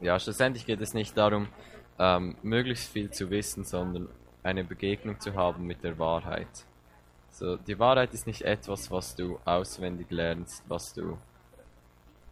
ja, 0.00 0.18
schlussendlich 0.18 0.66
geht 0.66 0.80
es 0.80 0.94
nicht 0.94 1.16
darum, 1.16 1.48
ähm, 1.98 2.36
möglichst 2.42 2.90
viel 2.90 3.10
zu 3.10 3.30
wissen, 3.30 3.64
sondern 3.64 4.08
eine 4.42 4.64
Begegnung 4.64 5.20
zu 5.20 5.34
haben 5.34 5.66
mit 5.66 5.84
der 5.84 5.98
Wahrheit. 5.98 6.48
So, 7.30 7.56
die 7.56 7.78
Wahrheit 7.78 8.12
ist 8.14 8.26
nicht 8.26 8.42
etwas, 8.42 8.90
was 8.90 9.14
du 9.14 9.38
auswendig 9.44 10.10
lernst, 10.10 10.62
was 10.68 10.92
du. 10.92 11.18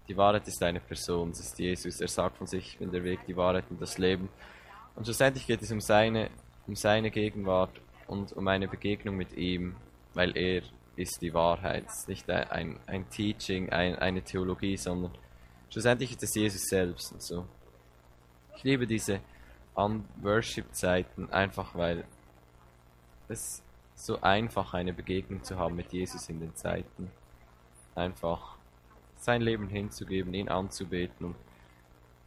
Die 0.09 0.17
Wahrheit 0.17 0.49
ist 0.49 0.63
eine 0.63 0.81
Person, 0.81 1.31
es 1.31 1.41
ist 1.41 1.59
Jesus. 1.59 2.01
Er 2.01 2.09
sagt 2.09 2.39
von 2.39 2.47
sich, 2.47 2.67
ich 2.73 2.79
bin 2.79 2.91
der 2.91 3.05
Weg, 3.05 3.21
die 3.27 3.37
Wahrheit 3.37 3.65
und 3.69 3.81
das 3.81 3.99
Leben. 3.99 4.29
Und 4.97 5.05
schlussendlich 5.05 5.47
geht 5.47 5.63
es 5.63 5.71
um 5.71 5.81
seine, 5.81 6.31
um 6.67 6.75
seine 6.75 7.11
Gegenwart 7.11 7.81
und 8.07 8.33
um 8.33 8.49
eine 8.49 8.69
Begegnung 8.69 9.17
mit 9.17 9.35
ihm, 9.35 9.77
weil 10.15 10.37
er 10.37 10.63
ist 10.97 11.21
die 11.21 11.33
Wahrheit. 11.35 11.85
Es 11.87 12.01
ist 12.01 12.09
nicht 12.09 12.31
ein, 12.31 12.81
ein 12.87 13.09
Teaching, 13.11 13.71
ein, 13.71 13.97
eine 13.97 14.23
Theologie, 14.23 14.77
sondern 14.77 15.13
schlussendlich 15.69 16.11
ist 16.13 16.23
es 16.23 16.35
Jesus 16.35 16.63
selbst 16.69 17.13
und 17.13 17.23
so. 17.23 17.47
Ich 18.59 18.65
liebe 18.65 18.89
diese 18.89 19.21
Un-Worship-Zeiten 19.77 21.31
einfach, 21.31 21.77
weil 21.77 22.05
es 23.29 23.63
so 23.95 24.21
einfach 24.21 24.75
eine 24.75 24.93
Begegnung 24.93 25.45
zu 25.45 25.57
haben 25.57 25.77
mit 25.77 25.93
Jesus 25.93 26.29
in 26.29 26.41
den 26.41 26.57
Zeiten. 26.57 27.09
Einfach 27.95 28.57
sein 29.15 29.43
Leben 29.43 29.69
hinzugeben, 29.69 30.35
ihn 30.35 30.49
anzubeten 30.49 31.27
und 31.27 31.37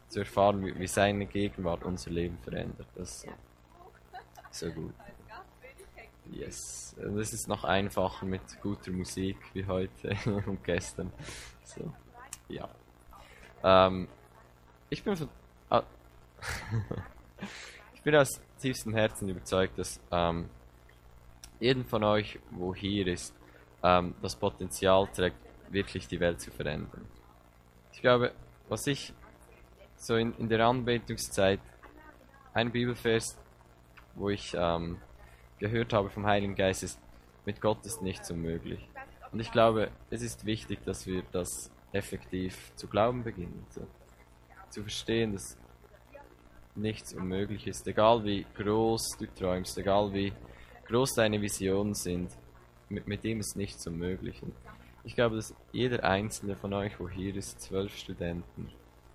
zu 0.08 0.20
erfahren, 0.20 0.64
wie, 0.64 0.78
wie 0.78 0.86
seine 0.86 1.26
Gegenwart 1.26 1.84
unser 1.84 2.10
Leben 2.10 2.38
verändert. 2.38 2.88
Das 2.94 3.26
ist 3.26 3.28
so, 4.52 4.72
gut. 4.72 4.94
Yes. 6.30 6.96
Und 6.98 7.18
es 7.18 7.34
ist 7.34 7.46
noch 7.46 7.64
einfacher 7.64 8.24
mit 8.24 8.58
guter 8.62 8.90
Musik 8.90 9.36
wie 9.52 9.66
heute 9.66 10.16
und 10.46 10.64
gestern. 10.64 11.12
So, 11.62 11.92
ja. 12.48 12.70
Ähm, 13.62 14.08
ich 14.88 15.04
bin 15.04 15.14
ich 17.94 18.02
bin 18.02 18.14
aus 18.16 18.40
tiefstem 18.60 18.94
Herzen 18.94 19.28
überzeugt, 19.28 19.78
dass 19.78 20.00
ähm, 20.10 20.48
jeden 21.60 21.84
von 21.84 22.04
euch, 22.04 22.38
wo 22.50 22.74
hier 22.74 23.06
ist, 23.06 23.34
ähm, 23.82 24.14
das 24.22 24.36
Potenzial 24.36 25.08
trägt, 25.08 25.36
wirklich 25.70 26.08
die 26.08 26.20
Welt 26.20 26.40
zu 26.40 26.50
verändern. 26.50 27.06
Ich 27.92 28.00
glaube, 28.00 28.32
was 28.68 28.86
ich 28.86 29.12
so 29.96 30.16
in, 30.16 30.34
in 30.38 30.48
der 30.48 30.66
Anbetungszeit, 30.66 31.60
ein 32.54 32.70
Bibelvers, 32.70 33.38
wo 34.14 34.28
ich 34.28 34.54
ähm, 34.56 34.98
gehört 35.58 35.92
habe 35.92 36.10
vom 36.10 36.26
Heiligen 36.26 36.54
Geist, 36.54 36.82
ist, 36.82 37.00
mit 37.44 37.60
Gott 37.60 37.84
ist 37.86 38.02
nichts 38.02 38.30
unmöglich. 38.30 38.88
Und 39.30 39.40
ich 39.40 39.50
glaube, 39.50 39.90
es 40.10 40.22
ist 40.22 40.44
wichtig, 40.44 40.84
dass 40.84 41.06
wir 41.06 41.22
das 41.32 41.70
effektiv 41.92 42.72
zu 42.76 42.88
glauben 42.88 43.24
beginnen. 43.24 43.66
So. 43.70 43.86
Zu 44.70 44.82
verstehen, 44.82 45.32
dass 45.32 45.56
nichts 46.74 47.12
unmöglich 47.14 47.66
ist. 47.66 47.86
Egal 47.86 48.24
wie 48.24 48.46
groß 48.56 49.16
du 49.18 49.26
träumst, 49.26 49.76
egal 49.78 50.12
wie 50.12 50.32
groß 50.86 51.14
deine 51.14 51.40
Visionen 51.40 51.94
sind, 51.94 52.30
mit, 52.88 53.06
mit 53.06 53.24
dem 53.24 53.40
ist 53.40 53.56
nichts 53.56 53.86
unmöglich. 53.86 54.42
Und 54.42 54.54
ich 55.04 55.14
glaube, 55.14 55.36
dass 55.36 55.54
jeder 55.72 56.04
einzelne 56.04 56.56
von 56.56 56.72
euch, 56.72 56.98
wo 57.00 57.08
hier 57.08 57.34
ist, 57.34 57.60
zwölf 57.60 57.96
Studenten, 57.96 58.70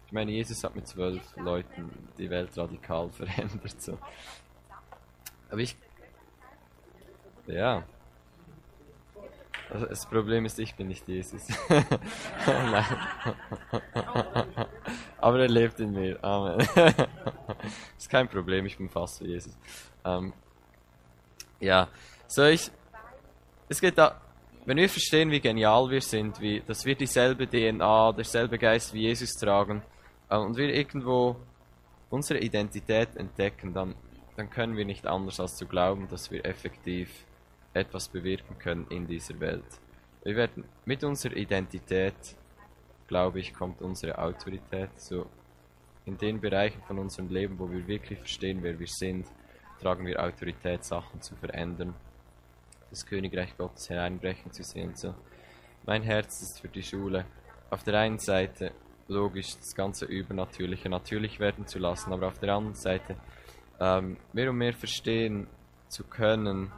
ich 0.08 0.14
meine, 0.14 0.32
Jesus 0.32 0.64
hat 0.64 0.74
mit 0.74 0.88
zwölf 0.88 1.22
Leuten 1.36 1.92
die 2.18 2.30
Welt 2.30 2.58
radikal 2.58 3.10
verändert. 3.12 3.82
So. 3.82 3.98
Aber 5.50 5.60
ich. 5.60 5.76
Ja. 7.46 7.84
Also 9.70 9.86
das 9.86 10.06
Problem 10.06 10.46
ist, 10.46 10.60
ich 10.60 10.76
bin 10.76 10.88
nicht 10.88 11.08
Jesus. 11.08 11.48
Nein. 12.48 12.86
Aber 15.18 15.40
er 15.40 15.50
lebt 15.50 15.80
in 15.80 15.92
mir. 15.92 16.24
Amen. 16.24 16.60
ist 17.98 18.10
kein 18.10 18.30
Problem, 18.30 18.66
ich 18.66 18.78
bin 18.78 18.90
fast 18.90 19.22
wie 19.22 19.28
Jesus. 19.28 19.58
Ähm, 20.06 20.34
ja, 21.60 21.88
so 22.28 22.46
ich. 22.46 22.72
Es 23.68 23.82
geht 23.82 23.98
da. 23.98 24.22
Wenn 24.66 24.78
wir 24.78 24.90
verstehen, 24.90 25.32
wie 25.32 25.40
genial 25.40 25.90
wir 25.90 26.02
sind, 26.02 26.40
wie, 26.42 26.62
dass 26.62 26.86
wir 26.86 26.96
dieselbe 26.96 27.48
DNA, 27.48 28.12
derselbe 28.14 28.58
Geist 28.58 28.94
wie 28.94 29.04
Jesus 29.04 29.34
tragen, 29.34 29.82
äh, 30.30 30.38
und 30.38 30.58
wir 30.58 30.74
irgendwo 30.74 31.38
unsere 32.10 32.40
Identität 32.40 33.16
entdecken, 33.16 33.74
dann, 33.74 33.96
dann 34.36 34.50
können 34.50 34.78
wir 34.78 34.86
nicht 34.86 35.08
anders 35.08 35.40
als 35.40 35.56
zu 35.56 35.66
glauben, 35.66 36.08
dass 36.10 36.32
wir 36.32 36.46
effektiv 36.46 37.10
etwas 37.78 38.10
bewirken 38.10 38.58
können 38.60 38.88
in 38.90 39.08
dieser 39.08 39.40
Welt. 39.40 39.66
Wir 40.24 40.36
werden 40.36 40.66
mit 40.86 41.04
unserer 41.04 41.36
Identität, 41.36 42.16
glaube 43.08 43.40
ich, 43.40 43.54
kommt 43.54 43.82
unsere 43.82 44.18
Autorität. 44.18 44.90
So 44.98 45.28
in 46.06 46.18
den 46.18 46.40
Bereichen 46.40 46.82
von 46.84 47.00
unserem 47.00 47.30
Leben, 47.30 47.60
wo 47.60 47.70
wir 47.70 47.86
wirklich 47.88 48.20
verstehen, 48.20 48.60
wer 48.62 48.80
wir 48.80 48.88
sind, 48.88 49.28
tragen 49.80 50.06
wir 50.06 50.24
Autorität, 50.24 50.84
Sachen 50.84 51.22
zu 51.22 51.36
verändern, 51.36 51.94
das 52.90 53.06
Königreich 53.06 53.56
Gottes 53.58 53.90
hereinbrechen 53.90 54.52
zu 54.52 54.64
sehen. 54.64 54.96
So, 54.96 55.14
mein 55.86 56.04
Herz 56.04 56.42
ist 56.42 56.62
für 56.62 56.70
die 56.70 56.84
Schule. 56.84 57.26
Auf 57.70 57.84
der 57.84 58.00
einen 58.00 58.20
Seite 58.20 58.72
logisch 59.08 59.56
das 59.58 59.76
ganze 59.76 60.06
Übernatürliche 60.06 60.90
natürlich 60.90 61.40
werden 61.40 61.68
zu 61.68 61.80
lassen, 61.80 62.12
aber 62.14 62.28
auf 62.28 62.40
der 62.40 62.54
anderen 62.54 62.76
Seite 62.76 63.16
ähm, 63.80 64.18
mehr 64.34 64.50
und 64.50 64.58
mehr 64.58 64.74
verstehen 64.74 65.48
zu 65.88 66.04
können, 66.04 66.72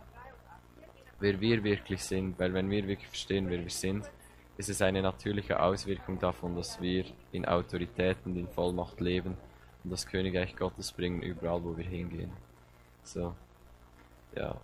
wer 1.20 1.40
wir 1.42 1.64
wirklich 1.64 2.04
sind, 2.04 2.40
weil 2.40 2.54
wenn 2.54 2.70
wir 2.70 2.88
wirklich 2.88 3.10
verstehen, 3.10 3.50
wer 3.50 3.60
wir 3.60 3.70
sind, 3.70 4.10
ist 4.58 4.70
es 4.70 4.82
eine 4.82 5.02
natürliche 5.02 5.62
Auswirkung 5.62 6.20
davon, 6.20 6.56
dass 6.56 6.82
wir 6.82 7.06
in 7.32 7.46
Autorität 7.46 8.18
und 8.26 8.36
in 8.36 8.48
Vollmacht 8.48 9.00
leben 9.00 9.38
und 9.84 9.92
das 9.92 10.06
Königreich 10.06 10.56
Gottes 10.56 10.92
bringen 10.92 11.22
überall, 11.22 11.64
wo 11.64 11.78
wir 11.78 11.86
hingehen. 11.86 12.32
So, 13.04 13.34
ja, 14.36 14.60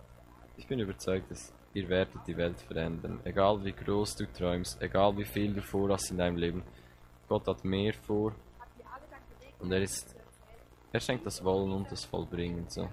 ich 0.56 0.66
bin 0.66 0.78
überzeugt, 0.78 1.30
dass 1.30 1.52
ihr 1.72 1.88
werdet 1.88 2.26
die 2.26 2.36
Welt 2.36 2.60
verändern. 2.60 3.20
Egal 3.24 3.64
wie 3.64 3.72
groß 3.72 4.16
du 4.16 4.26
träumst, 4.32 4.80
egal 4.82 5.16
wie 5.16 5.24
viel 5.24 5.54
du 5.54 5.62
vorhast 5.62 6.10
in 6.10 6.18
deinem 6.18 6.36
Leben, 6.36 6.62
Gott 7.28 7.46
hat 7.46 7.64
mehr 7.64 7.94
vor 7.94 8.32
und 9.58 9.72
er 9.72 9.80
ist, 9.80 10.14
er 10.92 11.00
schenkt 11.00 11.26
das 11.26 11.42
Wollen 11.42 11.72
und 11.72 11.90
das 11.90 12.04
Vollbringen. 12.04 12.68
So. 12.68 12.88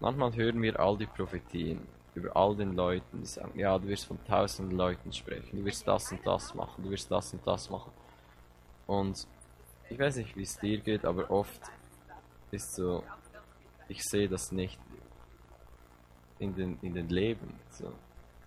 Manchmal 0.00 0.34
hören 0.34 0.62
wir 0.62 0.78
all 0.78 0.96
die 0.96 1.06
Prophetien 1.06 1.80
über 2.14 2.36
all 2.36 2.54
den 2.54 2.74
Leuten, 2.74 3.20
die 3.20 3.26
sagen, 3.26 3.58
ja, 3.58 3.78
du 3.78 3.88
wirst 3.88 4.06
von 4.06 4.22
tausenden 4.24 4.76
Leuten 4.76 5.12
sprechen, 5.12 5.58
du 5.58 5.64
wirst 5.64 5.86
das 5.88 6.12
und 6.12 6.26
das 6.26 6.54
machen, 6.54 6.84
du 6.84 6.90
wirst 6.90 7.10
das 7.10 7.32
und 7.32 7.46
das 7.46 7.70
machen. 7.70 7.90
Und 8.86 9.26
ich 9.88 9.98
weiß 9.98 10.16
nicht, 10.16 10.36
wie 10.36 10.42
es 10.42 10.58
dir 10.58 10.78
geht, 10.78 11.04
aber 11.04 11.30
oft 11.30 11.60
ist 12.50 12.74
so, 12.74 13.02
ich 13.88 14.02
sehe 14.02 14.28
das 14.28 14.52
nicht 14.52 14.78
in 16.38 16.54
den, 16.54 16.78
in 16.82 16.94
den 16.94 17.08
Leben. 17.08 17.54
So. 17.70 17.92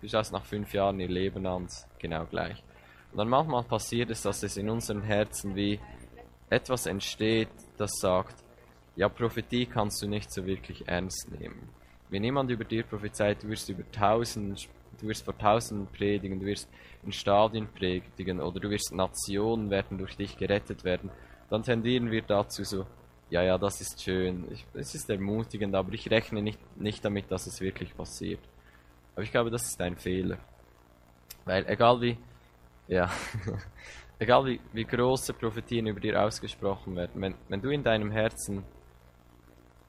Du 0.00 0.08
schaust 0.08 0.32
nach 0.32 0.44
fünf 0.44 0.72
Jahren 0.72 1.00
ihr 1.00 1.08
Leben 1.08 1.46
an, 1.46 1.66
genau 1.98 2.24
gleich. 2.26 2.62
Und 3.10 3.18
dann 3.18 3.28
manchmal 3.28 3.64
passiert 3.64 4.10
es, 4.10 4.22
dass 4.22 4.42
es 4.42 4.56
in 4.56 4.68
unseren 4.68 5.02
Herzen 5.02 5.56
wie 5.56 5.80
etwas 6.50 6.86
entsteht, 6.86 7.48
das 7.76 7.90
sagt, 8.00 8.36
ja, 8.94 9.08
Prophetie 9.08 9.66
kannst 9.66 10.02
du 10.02 10.08
nicht 10.08 10.32
so 10.32 10.46
wirklich 10.46 10.86
ernst 10.86 11.30
nehmen. 11.30 11.68
Wenn 12.08 12.24
jemand 12.24 12.50
über 12.50 12.64
dir 12.64 12.84
prophezeit, 12.84 13.42
du 13.42 13.48
wirst 13.48 13.68
über 13.68 13.82
tausend, 13.90 14.68
du 15.00 15.08
wirst 15.08 15.24
vor 15.24 15.36
tausenden 15.36 15.86
predigen, 15.88 16.38
du 16.38 16.46
wirst 16.46 16.68
in 17.04 17.12
Stadien 17.12 17.68
predigen 17.68 18.40
oder 18.40 18.60
du 18.60 18.70
wirst 18.70 18.92
Nationen 18.92 19.70
werden 19.70 19.98
durch 19.98 20.16
dich 20.16 20.36
gerettet 20.36 20.84
werden, 20.84 21.10
dann 21.50 21.62
tendieren 21.62 22.10
wir 22.10 22.22
dazu 22.22 22.64
so, 22.64 22.86
ja, 23.28 23.42
ja, 23.42 23.58
das 23.58 23.80
ist 23.80 24.02
schön, 24.02 24.44
es 24.74 24.94
ist 24.94 25.10
ermutigend, 25.10 25.74
aber 25.74 25.92
ich 25.92 26.08
rechne 26.10 26.42
nicht, 26.42 26.60
nicht 26.76 27.04
damit, 27.04 27.30
dass 27.30 27.46
es 27.46 27.60
wirklich 27.60 27.96
passiert. 27.96 28.40
Aber 29.14 29.22
ich 29.22 29.32
glaube, 29.32 29.50
das 29.50 29.66
ist 29.66 29.80
ein 29.80 29.96
Fehler. 29.96 30.38
Weil 31.44 31.66
egal 31.66 32.00
wie, 32.00 32.16
ja, 32.86 33.10
egal 34.18 34.46
wie, 34.46 34.60
wie 34.72 34.84
große 34.84 35.32
Prophetien 35.34 35.88
über 35.88 36.00
dir 36.00 36.22
ausgesprochen 36.22 36.94
werden, 36.94 37.20
wenn, 37.20 37.34
wenn 37.48 37.60
du 37.60 37.70
in 37.70 37.82
deinem 37.82 38.10
Herzen 38.12 38.62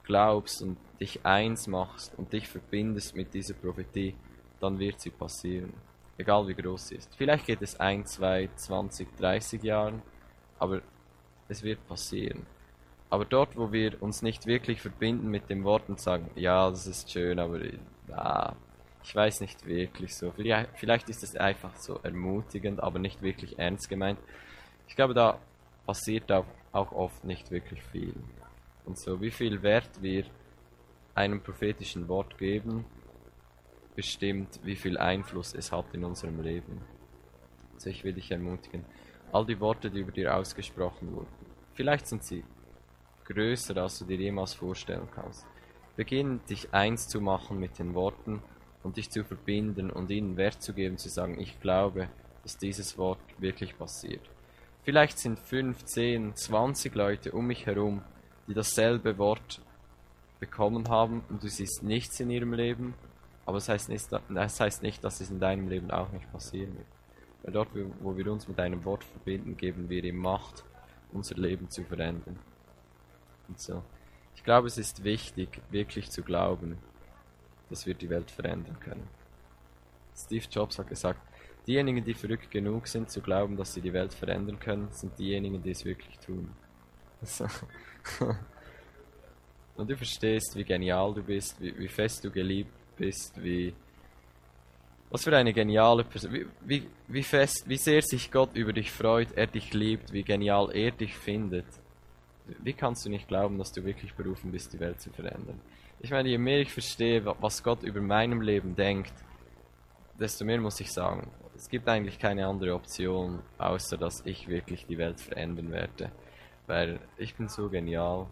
glaubst 0.08 0.62
und 0.62 0.78
dich 1.00 1.24
eins 1.24 1.68
machst 1.68 2.18
und 2.18 2.32
dich 2.32 2.48
verbindest 2.48 3.14
mit 3.14 3.32
dieser 3.34 3.54
Prophetie, 3.54 4.16
dann 4.58 4.78
wird 4.78 5.00
sie 5.00 5.10
passieren. 5.10 5.72
Egal 6.16 6.48
wie 6.48 6.54
groß 6.54 6.88
sie 6.88 6.96
ist. 6.96 7.14
Vielleicht 7.14 7.46
geht 7.46 7.62
es 7.62 7.78
ein, 7.78 8.04
zwei, 8.06 8.48
20, 8.56 9.16
30 9.16 9.62
Jahren, 9.62 10.02
aber 10.58 10.80
es 11.48 11.62
wird 11.62 11.86
passieren. 11.86 12.46
Aber 13.10 13.24
dort, 13.24 13.56
wo 13.56 13.70
wir 13.70 14.02
uns 14.02 14.22
nicht 14.22 14.46
wirklich 14.46 14.80
verbinden 14.80 15.28
mit 15.28 15.48
dem 15.48 15.62
Wort 15.64 15.88
und 15.88 16.00
sagen, 16.00 16.30
ja, 16.34 16.68
das 16.68 16.86
ist 16.86 17.10
schön, 17.10 17.38
aber 17.38 17.60
ah, 18.10 18.54
ich 19.04 19.14
weiß 19.14 19.40
nicht 19.42 19.64
wirklich 19.66 20.16
so. 20.16 20.32
Vielleicht 20.74 21.08
ist 21.08 21.22
es 21.22 21.36
einfach 21.36 21.76
so 21.76 22.00
ermutigend, 22.02 22.82
aber 22.82 22.98
nicht 22.98 23.22
wirklich 23.22 23.58
ernst 23.58 23.88
gemeint. 23.88 24.18
Ich 24.88 24.96
glaube, 24.96 25.14
da 25.14 25.38
passiert 25.86 26.30
auch 26.32 26.92
oft 26.92 27.24
nicht 27.24 27.50
wirklich 27.50 27.82
viel. 27.82 28.14
Und 28.88 28.96
so, 28.96 29.20
wie 29.20 29.30
viel 29.30 29.62
Wert 29.62 30.00
wir 30.00 30.24
einem 31.14 31.42
prophetischen 31.42 32.08
Wort 32.08 32.38
geben, 32.38 32.86
bestimmt, 33.94 34.60
wie 34.62 34.76
viel 34.76 34.96
Einfluss 34.96 35.52
es 35.52 35.70
hat 35.70 35.92
in 35.92 36.04
unserem 36.04 36.40
Leben. 36.40 36.80
Also 37.74 37.90
ich 37.90 38.02
will 38.02 38.14
dich 38.14 38.30
ermutigen, 38.30 38.86
all 39.30 39.44
die 39.44 39.60
Worte, 39.60 39.90
die 39.90 40.00
über 40.00 40.10
dir 40.10 40.34
ausgesprochen 40.34 41.14
wurden, 41.14 41.28
vielleicht 41.74 42.06
sind 42.06 42.24
sie 42.24 42.42
größer, 43.26 43.76
als 43.76 43.98
du 43.98 44.06
dir 44.06 44.16
jemals 44.16 44.54
vorstellen 44.54 45.08
kannst. 45.14 45.46
Beginn 45.94 46.40
dich 46.48 46.72
eins 46.72 47.08
zu 47.08 47.20
machen 47.20 47.60
mit 47.60 47.78
den 47.78 47.92
Worten 47.92 48.42
und 48.84 48.96
dich 48.96 49.10
zu 49.10 49.22
verbinden 49.22 49.90
und 49.90 50.10
ihnen 50.10 50.38
Wert 50.38 50.62
zu 50.62 50.72
geben, 50.72 50.96
zu 50.96 51.10
sagen, 51.10 51.38
ich 51.38 51.60
glaube, 51.60 52.08
dass 52.42 52.56
dieses 52.56 52.96
Wort 52.96 53.20
wirklich 53.36 53.76
passiert. 53.76 54.22
Vielleicht 54.82 55.18
sind 55.18 55.38
5, 55.38 55.84
10, 55.84 56.36
20 56.36 56.94
Leute 56.94 57.32
um 57.32 57.48
mich 57.48 57.66
herum, 57.66 58.02
die 58.48 58.54
dasselbe 58.54 59.18
Wort 59.18 59.60
bekommen 60.40 60.88
haben 60.88 61.22
und 61.28 61.42
du 61.42 61.48
siehst 61.48 61.82
nichts 61.82 62.18
in 62.20 62.30
ihrem 62.30 62.54
Leben, 62.54 62.94
aber 63.44 63.58
das 63.58 63.68
heißt 63.68 63.88
nicht, 63.88 64.08
das 64.10 64.60
heißt 64.60 64.82
nicht 64.82 65.04
dass 65.04 65.20
es 65.20 65.30
in 65.30 65.40
deinem 65.40 65.68
Leben 65.68 65.90
auch 65.90 66.10
nicht 66.12 66.30
passieren 66.32 66.76
wird. 66.76 66.86
Weil 67.42 67.52
dort, 67.52 67.68
wo 68.00 68.16
wir 68.16 68.30
uns 68.32 68.48
mit 68.48 68.58
einem 68.58 68.84
Wort 68.84 69.04
verbinden, 69.04 69.56
geben 69.56 69.88
wir 69.88 70.02
ihm 70.04 70.16
Macht, 70.16 70.64
unser 71.12 71.36
Leben 71.36 71.70
zu 71.70 71.84
verändern. 71.84 72.38
Und 73.48 73.60
so. 73.60 73.82
Ich 74.34 74.44
glaube, 74.44 74.66
es 74.66 74.78
ist 74.78 75.04
wichtig, 75.04 75.60
wirklich 75.70 76.10
zu 76.10 76.22
glauben, 76.22 76.78
dass 77.70 77.86
wir 77.86 77.94
die 77.94 78.10
Welt 78.10 78.30
verändern 78.30 78.78
können. 78.80 79.08
Steve 80.16 80.46
Jobs 80.50 80.78
hat 80.78 80.88
gesagt, 80.88 81.20
diejenigen, 81.66 82.04
die 82.04 82.14
verrückt 82.14 82.50
genug 82.50 82.86
sind 82.86 83.10
zu 83.10 83.20
glauben, 83.20 83.56
dass 83.56 83.74
sie 83.74 83.80
die 83.80 83.92
Welt 83.92 84.14
verändern 84.14 84.58
können, 84.58 84.88
sind 84.90 85.18
diejenigen, 85.18 85.62
die 85.62 85.70
es 85.70 85.84
wirklich 85.84 86.18
tun. 86.18 86.50
Und 89.76 89.88
du 89.88 89.96
verstehst, 89.96 90.56
wie 90.56 90.64
genial 90.64 91.14
du 91.14 91.22
bist, 91.22 91.60
wie, 91.60 91.76
wie 91.78 91.88
fest 91.88 92.24
du 92.24 92.30
geliebt 92.30 92.72
bist, 92.96 93.42
wie 93.42 93.74
was 95.10 95.24
für 95.24 95.34
eine 95.34 95.52
geniale 95.52 96.04
Person, 96.04 96.32
wie, 96.32 96.46
wie, 96.60 96.86
wie 97.06 97.22
fest, 97.22 97.64
wie 97.66 97.76
sehr 97.76 98.02
sich 98.02 98.30
Gott 98.30 98.54
über 98.54 98.72
dich 98.72 98.90
freut, 98.90 99.32
er 99.36 99.46
dich 99.46 99.72
liebt, 99.72 100.12
wie 100.12 100.22
genial 100.22 100.70
er 100.74 100.90
dich 100.90 101.16
findet. 101.16 101.66
Wie 102.62 102.72
kannst 102.72 103.06
du 103.06 103.10
nicht 103.10 103.28
glauben, 103.28 103.58
dass 103.58 103.72
du 103.72 103.84
wirklich 103.84 104.14
berufen 104.14 104.52
bist, 104.52 104.72
die 104.72 104.80
Welt 104.80 105.00
zu 105.00 105.10
verändern? 105.10 105.60
Ich 106.00 106.10
meine, 106.10 106.28
je 106.28 106.38
mehr 106.38 106.60
ich 106.60 106.72
verstehe, 106.72 107.24
was 107.24 107.62
Gott 107.62 107.82
über 107.82 108.00
meinem 108.00 108.40
Leben 108.40 108.76
denkt, 108.76 109.12
desto 110.18 110.44
mehr 110.44 110.60
muss 110.60 110.80
ich 110.80 110.92
sagen, 110.92 111.30
es 111.56 111.68
gibt 111.68 111.88
eigentlich 111.88 112.18
keine 112.18 112.46
andere 112.46 112.74
Option, 112.74 113.40
außer 113.58 113.96
dass 113.96 114.24
ich 114.24 114.48
wirklich 114.48 114.86
die 114.86 114.98
Welt 114.98 115.20
verändern 115.20 115.72
werde. 115.72 116.10
Weil 116.68 117.00
ich 117.16 117.34
bin 117.34 117.48
so 117.48 117.70
genial, 117.70 118.26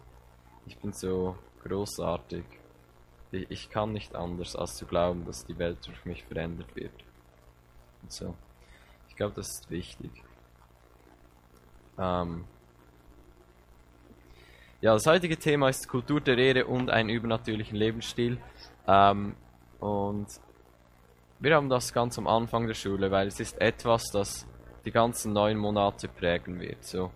ich 0.67 0.77
bin 0.77 0.93
so 0.93 1.35
großartig. 1.63 2.45
Ich 3.31 3.69
kann 3.71 3.91
nicht 3.91 4.15
anders, 4.15 4.55
als 4.55 4.75
zu 4.75 4.85
glauben, 4.85 5.25
dass 5.25 5.45
die 5.45 5.57
Welt 5.57 5.79
durch 5.85 6.05
mich 6.05 6.23
verändert 6.23 6.73
wird. 6.75 6.93
Und 8.03 8.11
so. 8.11 8.35
Ich 9.09 9.15
glaube, 9.15 9.33
das 9.35 9.49
ist 9.49 9.71
wichtig. 9.71 10.11
Ähm 11.97 12.45
ja, 14.81 14.93
das 14.93 15.07
heutige 15.07 15.37
Thema 15.37 15.69
ist 15.69 15.87
Kultur 15.89 16.21
der 16.21 16.37
Ehre 16.37 16.67
und 16.67 16.91
einen 16.91 17.09
übernatürlichen 17.09 17.75
Lebensstil. 17.75 18.37
Ähm 18.87 19.35
und 19.79 20.27
wir 21.39 21.55
haben 21.55 21.69
das 21.69 21.91
ganz 21.91 22.19
am 22.19 22.27
Anfang 22.27 22.67
der 22.67 22.75
Schule, 22.75 23.09
weil 23.09 23.27
es 23.27 23.39
ist 23.39 23.59
etwas, 23.59 24.03
das 24.11 24.45
die 24.85 24.91
ganzen 24.91 25.33
neun 25.33 25.57
Monate 25.57 26.07
prägen 26.07 26.59
wird. 26.59 26.83
So. 26.83 27.11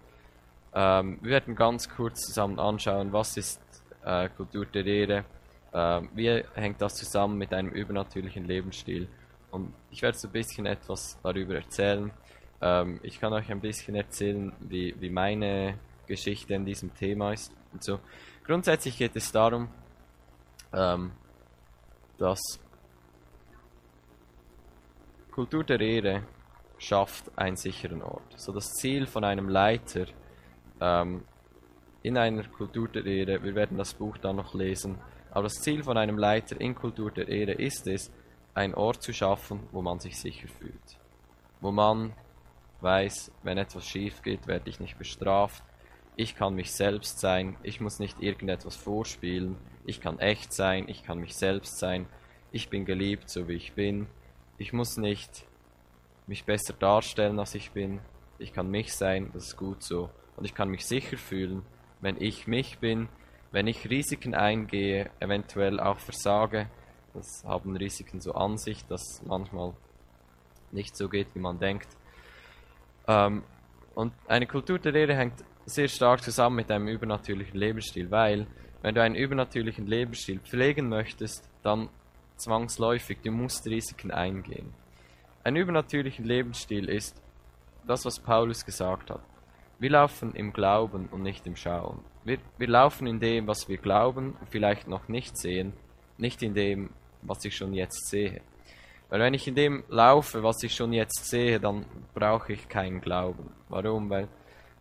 Ähm, 0.74 1.20
wir 1.22 1.32
werden 1.32 1.56
ganz 1.56 1.90
kurz 1.90 2.22
zusammen 2.22 2.60
anschauen, 2.60 3.12
was 3.12 3.38
ist 3.38 3.62
äh, 4.04 4.30
Kultur 4.30 4.66
der 4.66 4.86
Ehre, 4.86 5.26
äh, 5.74 6.02
wie 6.14 6.44
hängt 6.56 6.82
das 6.82 6.96
zusammen 6.96 7.38
mit 7.38 7.54
einem 7.54 7.70
übernatürlichen 7.70 8.46
Lebensstil. 8.46 9.08
Und 9.52 9.74
ich 9.90 10.02
werde 10.02 10.18
so 10.18 10.28
ein 10.28 10.32
bisschen 10.32 10.66
etwas 10.66 11.20
darüber 11.22 11.56
erzählen. 11.56 12.12
Ähm, 12.62 13.00
ich 13.04 13.20
kann 13.20 13.34
euch 13.34 13.52
ein 13.52 13.60
bisschen 13.60 13.96
erzählen, 13.96 14.54
wie, 14.60 14.96
wie 15.00 15.10
meine 15.10 15.78
Geschichte 16.08 16.54
in 16.54 16.66
diesem 16.66 16.94
Thema 16.96 17.34
ist. 17.34 17.52
Und 17.74 17.84
so. 17.84 18.00
Grundsätzlich 18.46 18.98
geht 18.98 19.16
es 19.16 19.32
darum, 19.32 19.70
ähm, 20.74 21.12
dass 22.18 22.40
Kultur 25.32 25.64
der 25.64 25.80
Ehre 25.80 26.24
schafft 26.78 27.32
einen 27.38 27.56
sicheren 27.56 28.02
Ort. 28.02 28.34
So 28.38 28.52
das 28.52 28.74
Ziel 28.74 29.06
von 29.06 29.24
einem 29.24 29.50
Leiter 29.50 30.06
ähm, 30.82 31.24
in 32.04 32.18
einer 32.18 32.44
Kultur 32.44 32.88
der 32.88 33.06
Ehre, 33.06 33.44
wir 33.44 33.56
werden 33.56 33.78
das 33.78 33.94
Buch 33.94 34.18
dann 34.18 34.38
noch 34.38 34.54
lesen, 34.54 34.98
aber 35.30 35.44
das 35.44 35.62
Ziel 35.62 35.84
von 35.84 35.98
einem 35.98 36.18
Leiter 36.18 36.60
in 36.60 36.76
Kultur 36.76 37.12
der 37.12 37.28
Ehre 37.30 37.54
ist 37.54 37.88
es, 37.88 38.12
einen 38.54 38.74
Ort 38.74 39.02
zu 39.02 39.14
schaffen, 39.14 39.62
wo 39.72 39.82
man 39.82 40.00
sich 40.00 40.20
sicher 40.20 40.48
fühlt. 40.48 41.00
Wo 41.62 41.72
man 41.72 42.14
weiß, 42.82 43.32
wenn 43.44 43.58
etwas 43.58 43.88
schief 43.88 44.24
geht, 44.24 44.48
werde 44.48 44.70
ich 44.70 44.80
nicht 44.80 44.98
bestraft. 44.98 45.64
Ich 46.18 46.36
kann 46.36 46.56
mich 46.56 46.74
selbst 46.74 47.20
sein, 47.20 47.56
ich 47.64 47.80
muss 47.80 48.00
nicht 48.00 48.22
irgendetwas 48.22 48.76
vorspielen, 48.76 49.56
ich 49.86 50.02
kann 50.02 50.20
echt 50.20 50.52
sein, 50.52 50.90
ich 50.90 51.04
kann 51.04 51.20
mich 51.20 51.36
selbst 51.36 51.80
sein, 51.80 52.08
ich 52.52 52.70
bin 52.70 52.84
geliebt, 52.84 53.30
so 53.30 53.48
wie 53.48 53.54
ich 53.54 53.74
bin. 53.74 54.08
Ich 54.58 54.74
muss 54.74 54.98
nicht 54.98 55.46
mich 56.28 56.44
besser 56.44 56.74
darstellen, 56.74 57.40
als 57.40 57.56
ich 57.56 57.72
bin. 57.72 58.02
Ich 58.40 58.52
kann 58.52 58.70
mich 58.70 58.94
sein, 58.94 59.32
das 59.34 59.48
ist 59.48 59.58
gut 59.58 59.82
so 59.84 60.10
und 60.38 60.46
ich 60.46 60.54
kann 60.54 60.70
mich 60.70 60.86
sicher 60.86 61.18
fühlen, 61.18 61.64
wenn 62.00 62.22
ich 62.22 62.48
mich 62.48 62.80
bin, 62.80 63.10
wenn 63.52 63.68
ich 63.68 63.90
Risiken 63.90 64.34
eingehe, 64.34 65.10
eventuell 65.20 65.80
auch 65.80 66.00
versage. 66.00 66.70
Das 67.14 67.44
haben 67.46 67.76
Risiken 67.76 68.22
so 68.22 68.34
an 68.34 68.58
sich, 68.58 68.86
dass 68.86 69.22
manchmal 69.26 69.74
nicht 70.72 70.96
so 70.96 71.10
geht, 71.10 71.36
wie 71.36 71.40
man 71.40 71.60
denkt. 71.60 71.90
Ähm, 73.08 73.44
und 73.94 74.14
eine 74.28 74.48
Kultur 74.48 74.80
der 74.80 74.94
Lehre 74.94 75.16
hängt 75.16 75.44
sehr 75.66 75.90
stark 75.90 76.24
zusammen 76.24 76.56
mit 76.56 76.72
einem 76.72 76.88
übernatürlichen 76.88 77.60
Lebensstil, 77.60 78.10
weil 78.10 78.48
wenn 78.82 78.96
du 78.96 79.04
einen 79.04 79.16
übernatürlichen 79.16 79.86
Lebensstil 79.86 80.40
pflegen 80.40 80.90
möchtest, 80.90 81.50
dann 81.62 81.90
zwangsläufig, 82.38 83.20
du 83.24 83.32
musst 83.32 83.68
Risiken 83.68 84.12
eingehen. 84.12 84.74
Ein 85.44 85.56
übernatürlichen 85.56 86.26
Lebensstil 86.26 86.90
ist 86.90 87.22
das, 87.86 88.06
was 88.06 88.20
Paulus 88.20 88.66
gesagt 88.66 89.10
hat. 89.12 89.22
Wir 89.82 89.90
laufen 89.90 90.36
im 90.36 90.54
Glauben 90.54 91.08
und 91.08 91.24
nicht 91.24 91.48
im 91.48 91.56
Schauen. 91.56 92.04
Wir, 92.24 92.38
wir 92.60 92.68
laufen 92.68 93.08
in 93.08 93.20
dem, 93.20 93.48
was 93.48 93.68
wir 93.68 93.78
glauben 93.78 94.38
und 94.40 94.48
vielleicht 94.48 94.88
noch 94.88 95.08
nicht 95.08 95.36
sehen, 95.36 95.74
nicht 96.20 96.44
in 96.44 96.54
dem, 96.54 96.92
was 97.24 97.44
ich 97.46 97.58
schon 97.58 97.74
jetzt 97.74 98.08
sehe. 98.08 98.42
Weil 99.10 99.22
wenn 99.22 99.34
ich 99.34 99.48
in 99.48 99.56
dem 99.56 99.84
laufe, 99.90 100.44
was 100.44 100.62
ich 100.62 100.76
schon 100.76 100.94
jetzt 100.94 101.26
sehe, 101.26 101.60
dann 101.60 101.88
brauche 102.14 102.54
ich 102.54 102.70
keinen 102.70 103.02
Glauben. 103.02 103.50
Warum? 103.70 104.08
Weil 104.12 104.28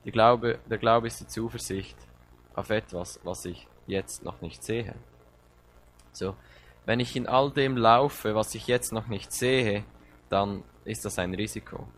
die 0.05 0.11
Glaube, 0.11 0.59
der 0.69 0.77
Glaube 0.77 1.07
ist 1.07 1.19
die 1.19 1.27
Zuversicht 1.29 1.97
auf 2.55 2.69
etwas, 2.69 3.19
was 3.25 3.47
ich 3.47 3.67
jetzt 3.87 4.23
noch 4.23 4.43
nicht 4.43 4.63
sehe. 4.63 4.95
So, 6.13 6.37
wenn 6.85 7.01
ich 7.01 7.17
in 7.17 7.27
all 7.27 7.51
dem 7.51 7.79
laufe, 7.79 8.35
was 8.35 8.55
ich 8.55 8.67
jetzt 8.67 8.93
noch 8.93 9.07
nicht 9.07 9.33
sehe, 9.33 9.83
dann 10.29 10.63
ist 10.85 11.07
das 11.07 11.19
ein 11.19 11.33
Risiko. 11.33 11.89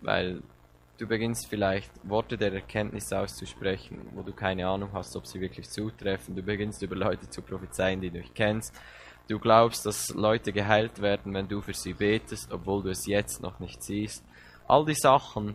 Weil 0.00 0.44
Du 0.98 1.06
beginnst 1.06 1.48
vielleicht 1.48 1.90
Worte 2.08 2.36
der 2.36 2.52
Erkenntnis 2.52 3.12
auszusprechen, 3.12 4.08
wo 4.12 4.22
du 4.22 4.32
keine 4.32 4.68
Ahnung 4.68 4.90
hast, 4.92 5.16
ob 5.16 5.26
sie 5.26 5.40
wirklich 5.40 5.68
zutreffen. 5.68 6.36
Du 6.36 6.42
beginnst 6.42 6.82
über 6.82 6.94
Leute 6.94 7.28
zu 7.28 7.42
prophezeien, 7.42 8.00
die 8.00 8.10
du 8.10 8.18
nicht 8.18 8.34
kennst. 8.34 8.74
Du 9.28 9.38
glaubst, 9.38 9.86
dass 9.86 10.10
Leute 10.10 10.52
geheilt 10.52 11.00
werden, 11.00 11.32
wenn 11.32 11.48
du 11.48 11.60
für 11.60 11.72
sie 11.72 11.94
betest, 11.94 12.52
obwohl 12.52 12.82
du 12.82 12.90
es 12.90 13.06
jetzt 13.06 13.40
noch 13.40 13.58
nicht 13.58 13.82
siehst. 13.82 14.22
All 14.68 14.84
die 14.84 14.94
Sachen, 14.94 15.54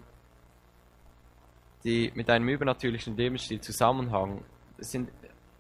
die 1.84 2.12
mit 2.15 2.29
einem 2.29 2.50
übernatürlichen 2.50 3.15
Lebensstil 3.15 3.62
zusammenhängen, 3.62 4.44
sind 4.79 5.10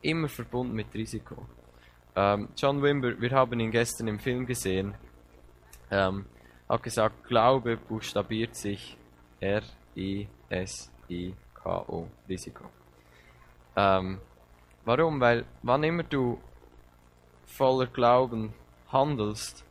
immer 0.01 0.27
verbunden 0.27 0.73
mit 0.73 0.93
Risiko. 0.93 1.45
Ähm, 2.15 2.49
John 2.57 2.81
Wimber, 2.81 3.19
wir 3.21 3.31
haben 3.31 3.59
ihn 3.59 3.71
gestern 3.71 4.07
im 4.07 4.19
Film 4.19 4.45
gesehen, 4.45 4.95
ähm, 5.91 6.25
hat 6.67 6.83
gesagt, 6.83 7.27
Glaube 7.27 7.77
buchstabiert 7.77 8.55
sich 8.55 8.96
R-I-S-I-K-O, 9.39 10.27
Risiko. 12.27 12.65
Ähm, 13.75 14.19
warum? 14.85 15.19
Weil 15.19 15.45
wann 15.63 15.83
immer 15.83 16.03
du 16.03 16.39
voller 17.45 17.87
Glauben 17.87 18.53
handelst, 18.91 19.65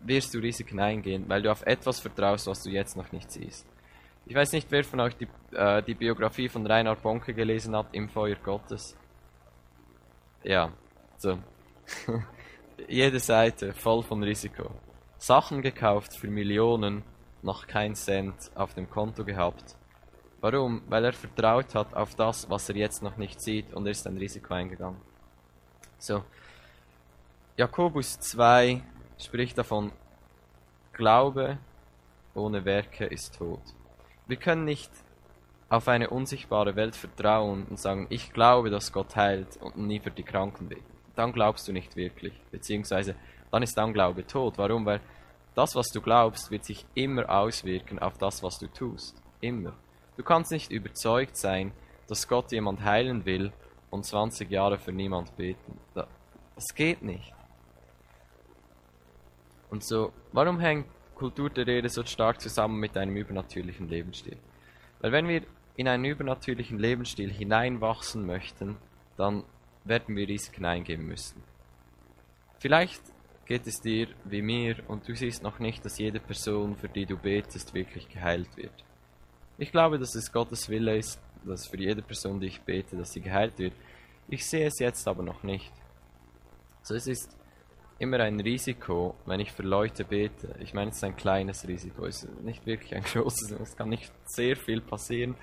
wirst 0.00 0.34
du 0.34 0.38
Risiken 0.38 0.80
eingehen, 0.80 1.24
weil 1.28 1.42
du 1.42 1.50
auf 1.50 1.62
etwas 1.62 2.00
vertraust, 2.00 2.46
was 2.46 2.62
du 2.62 2.70
jetzt 2.70 2.96
noch 2.96 3.12
nicht 3.12 3.30
siehst. 3.30 3.66
Ich 4.26 4.34
weiß 4.34 4.52
nicht, 4.52 4.70
wer 4.70 4.84
von 4.84 5.00
euch 5.00 5.16
die, 5.16 5.28
äh, 5.52 5.82
die 5.82 5.94
Biografie 5.94 6.48
von 6.48 6.66
Reinhard 6.66 7.02
Bonke 7.02 7.34
gelesen 7.34 7.76
hat, 7.76 7.88
Im 7.92 8.08
Feuer 8.08 8.36
Gottes. 8.36 8.96
Ja, 10.44 10.72
so. 11.18 11.38
Jede 12.88 13.20
Seite 13.20 13.72
voll 13.72 14.02
von 14.02 14.22
Risiko. 14.22 14.70
Sachen 15.18 15.62
gekauft 15.62 16.16
für 16.16 16.28
Millionen, 16.28 17.04
noch 17.42 17.66
kein 17.66 17.94
Cent 17.94 18.50
auf 18.54 18.74
dem 18.74 18.88
Konto 18.88 19.24
gehabt. 19.24 19.76
Warum? 20.40 20.82
Weil 20.88 21.04
er 21.04 21.12
vertraut 21.12 21.74
hat 21.74 21.94
auf 21.94 22.14
das, 22.14 22.48
was 22.50 22.68
er 22.68 22.76
jetzt 22.76 23.02
noch 23.02 23.16
nicht 23.16 23.40
sieht 23.40 23.72
und 23.74 23.86
er 23.86 23.92
ist 23.92 24.06
ein 24.06 24.16
Risiko 24.16 24.54
eingegangen. 24.54 25.00
So. 25.98 26.24
Jakobus 27.56 28.18
2 28.18 28.82
spricht 29.18 29.58
davon, 29.58 29.92
Glaube 30.92 31.58
ohne 32.34 32.64
Werke 32.64 33.04
ist 33.04 33.36
tot. 33.36 33.62
Wir 34.26 34.36
können 34.36 34.64
nicht 34.64 34.90
auf 35.68 35.88
eine 35.88 36.10
unsichtbare 36.10 36.76
Welt 36.76 36.96
vertrauen 36.96 37.64
und 37.68 37.78
sagen, 37.78 38.06
ich 38.10 38.32
glaube, 38.32 38.70
dass 38.70 38.92
Gott 38.92 39.16
heilt 39.16 39.56
und 39.58 39.76
nie 39.78 40.00
für 40.00 40.10
die 40.10 40.22
Kranken 40.22 40.68
betet, 40.68 40.84
dann 41.14 41.32
glaubst 41.32 41.66
du 41.68 41.72
nicht 41.72 41.96
wirklich. 41.96 42.34
Beziehungsweise 42.50 43.14
dann 43.50 43.62
ist 43.62 43.76
dein 43.76 43.92
Glaube 43.92 44.26
tot. 44.26 44.58
Warum? 44.58 44.86
Weil 44.86 45.00
das, 45.54 45.74
was 45.74 45.90
du 45.90 46.00
glaubst, 46.00 46.50
wird 46.50 46.64
sich 46.64 46.86
immer 46.94 47.28
auswirken 47.28 47.98
auf 47.98 48.18
das, 48.18 48.42
was 48.42 48.58
du 48.58 48.66
tust. 48.68 49.22
Immer. 49.40 49.74
Du 50.16 50.22
kannst 50.22 50.50
nicht 50.52 50.70
überzeugt 50.70 51.36
sein, 51.36 51.72
dass 52.08 52.28
Gott 52.28 52.52
jemand 52.52 52.84
heilen 52.84 53.24
will 53.24 53.52
und 53.90 54.04
20 54.04 54.50
Jahre 54.50 54.78
für 54.78 54.92
niemand 54.92 55.36
beten. 55.36 55.78
Das 55.94 56.74
geht 56.74 57.02
nicht. 57.02 57.34
Und 59.70 59.84
so, 59.84 60.12
warum 60.32 60.60
hängt 60.60 60.86
Kultur 61.14 61.48
der 61.48 61.66
Rede 61.66 61.88
so 61.88 62.04
stark 62.04 62.40
zusammen 62.40 62.78
mit 62.78 62.96
einem 62.96 63.16
übernatürlichen 63.16 63.88
Lebensstil? 63.88 64.36
Weil 65.00 65.12
wenn 65.12 65.28
wir 65.28 65.42
in 65.76 65.88
einen 65.88 66.04
übernatürlichen 66.04 66.78
Lebensstil 66.78 67.30
hineinwachsen 67.30 68.26
möchten, 68.26 68.76
dann 69.16 69.44
werden 69.84 70.14
wir 70.14 70.28
Risiken 70.28 70.64
eingehen 70.64 71.06
müssen. 71.06 71.42
Vielleicht 72.58 73.02
geht 73.52 73.66
es 73.66 73.82
dir 73.82 74.08
wie 74.24 74.40
mir 74.40 74.76
und 74.88 75.06
du 75.06 75.14
siehst 75.14 75.42
noch 75.42 75.58
nicht, 75.58 75.84
dass 75.84 75.98
jede 75.98 76.20
Person, 76.20 76.74
für 76.74 76.88
die 76.88 77.04
du 77.04 77.18
betest, 77.18 77.74
wirklich 77.74 78.08
geheilt 78.08 78.48
wird. 78.56 78.72
Ich 79.58 79.70
glaube, 79.70 79.98
dass 79.98 80.14
es 80.14 80.32
Gottes 80.32 80.70
Wille 80.70 80.96
ist, 80.96 81.20
dass 81.44 81.66
für 81.66 81.76
jede 81.76 82.00
Person, 82.00 82.40
die 82.40 82.46
ich 82.46 82.62
bete, 82.62 82.96
dass 82.96 83.12
sie 83.12 83.20
geheilt 83.20 83.58
wird. 83.58 83.74
Ich 84.30 84.46
sehe 84.46 84.66
es 84.68 84.78
jetzt 84.78 85.06
aber 85.06 85.22
noch 85.22 85.42
nicht. 85.42 85.70
So 86.82 86.94
es 86.94 87.06
ist 87.06 87.36
immer 87.98 88.20
ein 88.20 88.40
Risiko, 88.40 89.16
wenn 89.26 89.40
ich 89.40 89.52
für 89.52 89.64
Leute 89.64 90.06
bete. 90.06 90.54
Ich 90.60 90.72
meine, 90.72 90.90
es 90.90 90.96
ist 90.96 91.04
ein 91.04 91.16
kleines 91.16 91.68
Risiko, 91.68 92.06
es 92.06 92.24
ist 92.24 92.40
nicht 92.40 92.64
wirklich 92.64 92.94
ein 92.94 93.02
großes, 93.12 93.50
es 93.50 93.76
kann 93.76 93.90
nicht 93.90 94.10
sehr 94.24 94.56
viel 94.56 94.80
passieren. 94.80 95.34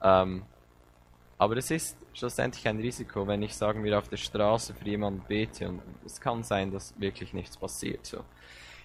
Ähm, 0.00 0.44
aber 1.38 1.56
es 1.56 1.72
ist 1.72 1.96
schlussendlich 2.18 2.66
ein 2.66 2.78
Risiko, 2.78 3.26
wenn 3.26 3.42
ich, 3.42 3.54
sagen 3.54 3.84
wir, 3.84 3.98
auf 3.98 4.08
der 4.08 4.16
Straße 4.16 4.74
für 4.74 4.84
jemanden 4.84 5.22
bete 5.26 5.68
und 5.68 5.82
es 6.04 6.20
kann 6.20 6.42
sein, 6.42 6.70
dass 6.70 6.98
wirklich 7.00 7.32
nichts 7.32 7.56
passiert. 7.56 8.04
So. 8.06 8.24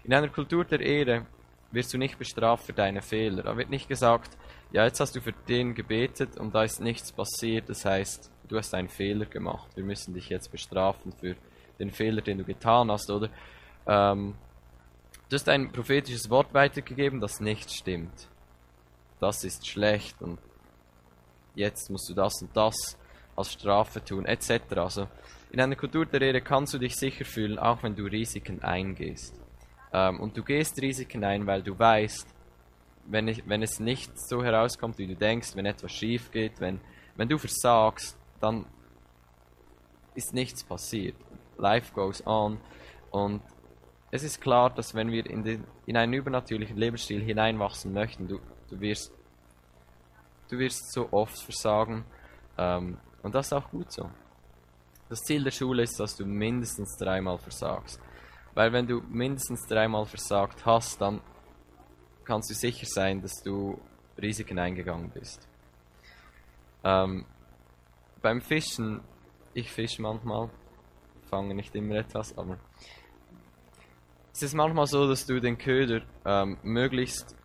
In 0.04 0.14
einer 0.14 0.30
Kultur 0.30 0.66
der 0.66 0.80
Ehre 0.80 1.26
wirst 1.72 1.94
du 1.94 1.98
nicht 1.98 2.20
bestraft 2.20 2.66
für 2.66 2.74
deine 2.74 3.02
Fehler. 3.02 3.44
Da 3.44 3.58
wird 3.58 3.70
nicht 3.70 3.88
gesagt, 3.88 4.38
ja, 4.72 4.86
jetzt 4.86 5.00
hast 5.00 5.16
du 5.16 5.22
für 5.22 5.34
den 5.34 5.74
gebetet 5.74 6.38
und 6.38 6.54
da 6.54 6.64
ist 6.64 6.80
nichts 6.80 7.12
passiert, 7.12 7.70
das 7.70 7.84
heißt, 7.84 8.32
du 8.48 8.58
hast 8.58 8.74
einen 8.76 8.90
Fehler 8.90 9.26
gemacht. 9.26 9.70
Wir 9.76 9.84
müssen 9.84 10.14
dich 10.14 10.30
jetzt 10.30 10.52
bestrafen 10.52 11.12
für 11.12 11.36
den 11.80 11.90
Fehler, 11.90 12.22
den 12.22 12.38
du 12.38 12.44
getan 12.44 12.92
hast, 12.92 13.10
oder? 13.10 13.30
Ähm, 13.88 14.36
du 15.30 15.36
hast 15.36 15.50
ein 15.50 15.72
prophetisches 15.72 16.30
Wort 16.30 16.54
weitergegeben, 16.54 17.20
das 17.20 17.40
nicht 17.40 17.72
stimmt. 17.72 18.30
Das 19.20 19.44
ist 19.44 19.68
schlecht 19.68 20.22
und 20.22 20.38
jetzt 21.56 21.90
musst 21.90 22.10
du 22.10 22.14
das 22.14 22.42
und 22.42 22.56
das 22.56 22.98
als 23.36 23.54
Strafe 23.54 24.04
tun, 24.04 24.26
etc. 24.26 24.62
Also 24.78 25.08
in 25.52 25.60
einer 25.60 25.76
Kultur 25.76 26.06
der 26.06 26.22
Ehre 26.22 26.42
kannst 26.42 26.74
du 26.74 26.78
dich 26.78 26.96
sicher 26.96 27.26
fühlen, 27.26 27.60
auch 27.60 27.84
wenn 27.84 27.96
du 27.96 28.06
Risiken 28.06 28.62
eingehst. 28.64 29.40
Ähm, 29.92 30.20
und 30.20 30.36
du 30.38 30.44
gehst 30.44 30.82
Risiken 30.82 31.24
ein, 31.24 31.46
weil 31.46 31.62
du 31.62 31.78
weißt, 31.78 32.28
wenn, 33.06 33.28
ich, 33.28 33.48
wenn 33.48 33.62
es 33.62 33.80
nicht 33.80 34.12
so 34.20 34.44
herauskommt, 34.44 34.98
wie 34.98 35.08
du 35.08 35.16
denkst, 35.16 35.56
wenn 35.56 35.66
etwas 35.66 35.92
schief 35.92 36.32
geht, 36.32 36.60
wenn, 36.60 36.80
wenn 37.16 37.28
du 37.28 37.38
versagst, 37.38 38.18
dann 38.40 38.66
ist 40.16 40.34
nichts 40.34 40.64
passiert. 40.64 41.16
Life 41.58 41.94
goes 41.94 42.26
on. 42.26 42.60
Und 43.12 43.42
es 44.12 44.24
ist 44.24 44.42
klar, 44.42 44.70
dass 44.70 44.96
wenn 44.96 45.12
wir 45.12 45.26
in, 45.26 45.44
den, 45.44 45.66
in 45.86 45.98
einen 45.98 46.14
übernatürlichen 46.14 46.78
Lebensstil 46.78 47.22
hineinwachsen 47.22 47.94
möchten, 47.94 48.28
du, 48.28 48.40
du 48.70 48.80
wirst 48.80 49.12
du 50.54 50.60
wirst 50.60 50.92
so 50.92 51.08
oft 51.12 51.38
versagen. 51.40 52.06
Ähm, 52.58 52.98
und 53.24 53.34
das 53.34 53.48
ist 53.48 53.54
auch 53.54 53.70
gut 53.72 53.92
so. 53.92 54.10
Das 55.10 55.22
Ziel 55.22 55.44
der 55.44 55.52
Schule 55.52 55.84
ist, 55.84 56.00
dass 56.00 56.16
du 56.16 56.26
mindestens 56.26 56.98
dreimal 56.98 57.38
versagst. 57.38 58.00
Weil 58.54 58.72
wenn 58.72 58.88
du 58.88 59.02
mindestens 59.10 59.66
dreimal 59.68 60.06
versagt 60.06 60.66
hast, 60.66 61.02
dann 61.02 61.22
kannst 62.26 62.50
du 62.50 62.54
sicher 62.54 62.86
sein, 62.86 63.22
dass 63.22 63.42
du 63.44 63.80
Risiken 64.22 64.60
eingegangen 64.60 65.10
bist. 65.10 65.48
Ähm, 66.84 67.26
beim 68.22 68.42
Fischen, 68.42 69.02
ich 69.54 69.72
fische 69.72 70.02
manchmal, 70.02 70.50
fange 71.30 71.56
nicht 71.56 71.74
immer 71.76 71.96
etwas, 71.96 72.38
aber 72.38 72.58
es 74.32 74.44
ist 74.44 74.54
manchmal 74.54 74.88
so, 74.88 75.08
dass 75.08 75.26
du 75.26 75.40
den 75.40 75.58
Köder 75.58 76.02
ähm, 76.26 76.58
möglichst 76.64 77.36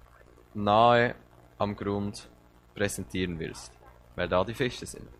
nahe 0.55 1.15
am 1.59 1.77
Grund 1.77 2.29
präsentieren 2.75 3.39
willst, 3.39 3.73
weil 4.15 4.29
da 4.29 4.45
die 4.45 4.55
Fische 4.55 4.87
sind. 4.87 5.18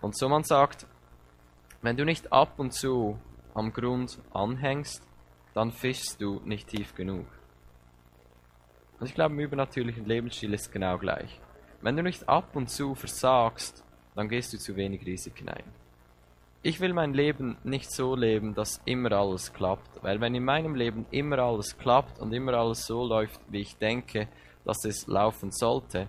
Und 0.00 0.16
so 0.16 0.28
man 0.28 0.44
sagt, 0.44 0.86
wenn 1.82 1.96
du 1.96 2.04
nicht 2.04 2.32
ab 2.32 2.58
und 2.58 2.72
zu 2.72 3.18
am 3.54 3.72
Grund 3.72 4.18
anhängst, 4.32 5.02
dann 5.54 5.72
fischst 5.72 6.20
du 6.20 6.40
nicht 6.44 6.68
tief 6.68 6.94
genug. 6.94 7.26
Und 9.00 9.06
ich 9.06 9.14
glaube, 9.14 9.34
im 9.34 9.40
übernatürlichen 9.40 10.06
Lebensstil 10.06 10.54
ist 10.54 10.72
genau 10.72 10.98
gleich. 10.98 11.40
Wenn 11.80 11.96
du 11.96 12.02
nicht 12.02 12.28
ab 12.28 12.54
und 12.54 12.68
zu 12.68 12.94
versagst, 12.94 13.84
dann 14.14 14.28
gehst 14.28 14.52
du 14.52 14.58
zu 14.58 14.74
wenig 14.76 15.06
Risiken 15.06 15.48
ein. 15.48 15.64
Ich 16.62 16.80
will 16.80 16.92
mein 16.92 17.14
Leben 17.14 17.56
nicht 17.62 17.90
so 17.92 18.16
leben, 18.16 18.54
dass 18.54 18.80
immer 18.84 19.12
alles 19.12 19.52
klappt, 19.52 20.02
weil 20.02 20.20
wenn 20.20 20.34
in 20.34 20.44
meinem 20.44 20.74
Leben 20.74 21.06
immer 21.12 21.38
alles 21.38 21.78
klappt 21.78 22.18
und 22.18 22.32
immer 22.32 22.54
alles 22.54 22.84
so 22.84 23.06
läuft, 23.06 23.40
wie 23.48 23.60
ich 23.60 23.76
denke, 23.76 24.28
dass 24.64 24.84
es 24.84 25.06
laufen 25.06 25.52
sollte, 25.52 26.08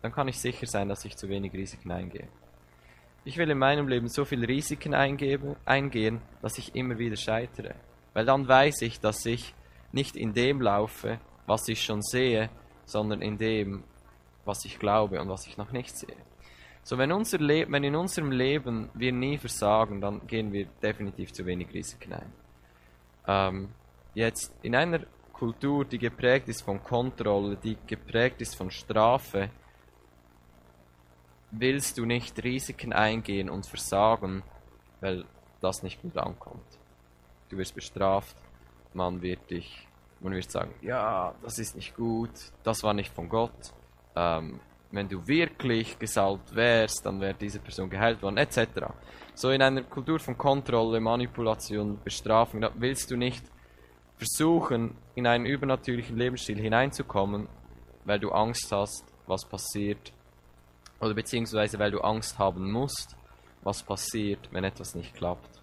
dann 0.00 0.12
kann 0.12 0.28
ich 0.28 0.38
sicher 0.40 0.66
sein, 0.66 0.88
dass 0.88 1.04
ich 1.04 1.16
zu 1.16 1.28
wenig 1.28 1.52
Risiken 1.52 1.90
eingehe. 1.90 2.28
Ich 3.24 3.36
will 3.36 3.50
in 3.50 3.58
meinem 3.58 3.86
Leben 3.86 4.08
so 4.08 4.24
viel 4.24 4.44
Risiken 4.44 4.94
eingeben, 4.94 5.56
eingehen, 5.66 6.22
dass 6.40 6.56
ich 6.56 6.74
immer 6.74 6.98
wieder 6.98 7.16
scheitere. 7.16 7.74
Weil 8.14 8.24
dann 8.24 8.48
weiß 8.48 8.82
ich, 8.82 8.98
dass 9.00 9.26
ich 9.26 9.54
nicht 9.92 10.16
in 10.16 10.32
dem 10.32 10.60
laufe, 10.62 11.20
was 11.46 11.68
ich 11.68 11.82
schon 11.82 12.00
sehe, 12.02 12.48
sondern 12.86 13.20
in 13.20 13.36
dem, 13.36 13.84
was 14.44 14.64
ich 14.64 14.78
glaube 14.78 15.20
und 15.20 15.28
was 15.28 15.46
ich 15.46 15.58
noch 15.58 15.70
nicht 15.72 15.96
sehe. 15.96 16.16
So, 16.82 16.96
wenn, 16.96 17.12
unser 17.12 17.38
wenn 17.40 17.84
in 17.84 17.94
unserem 17.94 18.32
Leben 18.32 18.88
wir 18.94 19.12
nie 19.12 19.36
versagen, 19.36 20.00
dann 20.00 20.26
gehen 20.26 20.52
wir 20.52 20.66
definitiv 20.82 21.32
zu 21.32 21.44
wenig 21.44 21.72
Risiken 21.74 22.14
ein. 22.14 22.32
Ähm, 23.26 23.68
jetzt, 24.14 24.54
in 24.62 24.74
einer 24.74 25.00
Kultur, 25.32 25.84
die 25.84 25.98
geprägt 25.98 26.48
ist 26.48 26.62
von 26.62 26.82
Kontrolle, 26.82 27.56
die 27.56 27.76
geprägt 27.86 28.40
ist 28.40 28.56
von 28.56 28.70
Strafe, 28.70 29.50
willst 31.50 31.98
du 31.98 32.04
nicht 32.06 32.42
Risiken 32.42 32.92
eingehen 32.92 33.50
und 33.50 33.66
versagen, 33.66 34.42
weil 35.00 35.24
das 35.60 35.82
nicht 35.82 36.00
gut 36.02 36.16
ankommt. 36.16 36.78
Du 37.48 37.56
wirst 37.58 37.74
bestraft, 37.74 38.36
man 38.94 39.22
wird 39.22 39.50
dich, 39.50 39.86
man 40.20 40.32
wird 40.32 40.50
sagen, 40.50 40.74
ja, 40.82 41.34
das 41.42 41.58
ist 41.58 41.76
nicht 41.76 41.96
gut, 41.96 42.30
das 42.62 42.82
war 42.82 42.94
nicht 42.94 43.12
von 43.12 43.28
Gott. 43.28 43.72
Ähm, 44.14 44.60
wenn 44.92 45.08
du 45.08 45.26
wirklich 45.26 45.98
gesalbt 45.98 46.54
wärst, 46.54 47.06
dann 47.06 47.20
wäre 47.20 47.34
diese 47.34 47.60
Person 47.60 47.88
geheilt 47.88 48.22
worden, 48.22 48.36
etc. 48.36 48.92
So 49.34 49.50
in 49.50 49.62
einer 49.62 49.82
Kultur 49.82 50.18
von 50.18 50.36
Kontrolle, 50.36 51.00
Manipulation, 51.00 51.98
Bestrafung, 52.02 52.66
willst 52.74 53.10
du 53.10 53.16
nicht 53.16 53.44
versuchen, 54.16 54.96
in 55.14 55.26
einen 55.26 55.46
übernatürlichen 55.46 56.16
Lebensstil 56.16 56.58
hineinzukommen, 56.60 57.48
weil 58.04 58.18
du 58.18 58.30
Angst 58.32 58.70
hast, 58.72 59.04
was 59.26 59.44
passiert, 59.44 60.12
oder 61.00 61.14
beziehungsweise 61.14 61.78
weil 61.78 61.90
du 61.90 62.00
Angst 62.00 62.38
haben 62.38 62.70
musst, 62.70 63.16
was 63.62 63.82
passiert, 63.82 64.48
wenn 64.52 64.64
etwas 64.64 64.94
nicht 64.94 65.14
klappt. 65.14 65.60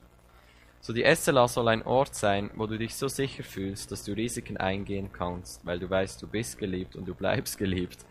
So 0.82 0.94
die 0.94 1.04
SLA 1.04 1.48
soll 1.48 1.68
ein 1.68 1.84
Ort 1.84 2.16
sein, 2.16 2.52
wo 2.56 2.66
du 2.68 2.78
dich 2.78 2.96
so 2.96 3.08
sicher 3.08 3.44
fühlst, 3.44 3.92
dass 3.92 4.04
du 4.04 4.14
Risiken 4.14 4.58
eingehen 4.58 5.12
kannst, 5.12 5.66
weil 5.66 5.80
du 5.80 5.90
weißt, 5.90 6.22
du 6.22 6.28
bist 6.28 6.58
geliebt 6.58 6.96
und 6.96 7.08
du 7.08 7.16
bleibst 7.16 7.58
geliebt, 7.58 8.06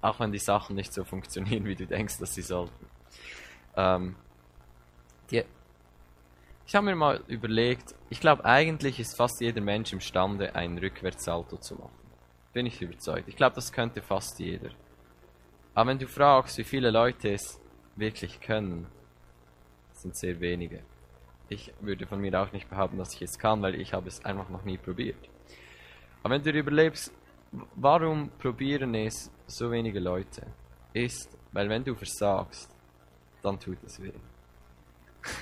auch 0.00 0.18
wenn 0.20 0.32
die 0.32 0.38
Sachen 0.38 0.76
nicht 0.76 0.92
so 0.92 1.04
funktionieren, 1.04 1.64
wie 1.64 1.76
du 1.76 1.86
denkst, 1.86 2.18
dass 2.18 2.34
sie 2.34 2.42
sollten. 2.42 2.86
Ähm, 3.76 4.16
die, 5.30 5.44
ich 6.66 6.74
habe 6.74 6.86
mir 6.86 6.96
mal 6.96 7.22
überlegt, 7.28 7.94
ich 8.10 8.20
glaube 8.20 8.44
eigentlich 8.44 8.98
ist 8.98 9.16
fast 9.16 9.40
jeder 9.40 9.60
Mensch 9.60 9.92
imstande, 9.92 10.54
einen 10.54 10.78
Rückwärtssalto 10.78 11.58
zu 11.58 11.76
machen. 11.76 11.92
Bin 12.52 12.66
ich 12.66 12.82
überzeugt. 12.82 13.28
Ich 13.28 13.36
glaube, 13.36 13.54
das 13.54 13.72
könnte 13.72 14.02
fast 14.02 14.38
jeder. 14.38 14.70
Aber 15.74 15.90
wenn 15.90 15.98
du 15.98 16.06
fragst, 16.06 16.58
wie 16.58 16.64
viele 16.64 16.90
Leute 16.90 17.32
es 17.32 17.60
wirklich 17.96 18.40
können, 18.40 18.86
sind 19.92 20.16
sehr 20.16 20.40
wenige. 20.40 20.80
Ich 21.48 21.72
würde 21.80 22.06
von 22.06 22.20
mir 22.20 22.40
auch 22.40 22.52
nicht 22.52 22.68
behaupten, 22.68 22.98
dass 22.98 23.14
ich 23.14 23.22
es 23.22 23.38
kann, 23.38 23.62
weil 23.62 23.80
ich 23.80 23.92
habe 23.92 24.08
es 24.08 24.24
einfach 24.24 24.48
noch 24.48 24.64
nie 24.64 24.78
probiert. 24.78 25.28
Aber 26.22 26.34
wenn 26.34 26.42
du 26.42 26.50
überlebst, 26.50 27.12
warum 27.76 28.30
probieren 28.38 28.94
es 28.94 29.30
so 29.46 29.70
wenige 29.70 30.00
Leute, 30.00 30.46
ist, 30.92 31.36
weil 31.52 31.68
wenn 31.68 31.84
du 31.84 31.94
versagst, 31.94 32.70
dann 33.42 33.58
tut 33.58 33.78
es 33.84 34.00
weh. 34.00 34.12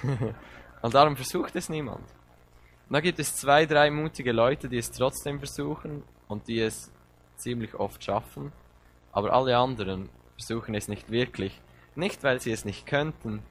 und 0.82 0.94
darum 0.94 1.16
versucht 1.16 1.54
es 1.56 1.68
niemand. 1.68 2.06
Und 2.88 2.94
da 2.94 3.00
gibt 3.00 3.18
es 3.18 3.36
zwei, 3.36 3.66
drei 3.66 3.90
mutige 3.90 4.32
Leute, 4.32 4.68
die 4.68 4.78
es 4.78 4.90
trotzdem 4.90 5.38
versuchen 5.38 6.02
und 6.28 6.48
die 6.48 6.60
es 6.60 6.90
ziemlich 7.36 7.74
oft 7.74 8.02
schaffen, 8.02 8.52
aber 9.12 9.32
alle 9.32 9.56
anderen 9.56 10.08
versuchen 10.40 10.74
es 10.74 10.88
nicht 10.88 11.10
wirklich. 11.10 11.60
Nicht, 11.94 12.24
weil 12.24 12.40
sie 12.40 12.52
es 12.52 12.64
nicht 12.64 12.86
könnten, 12.86 13.42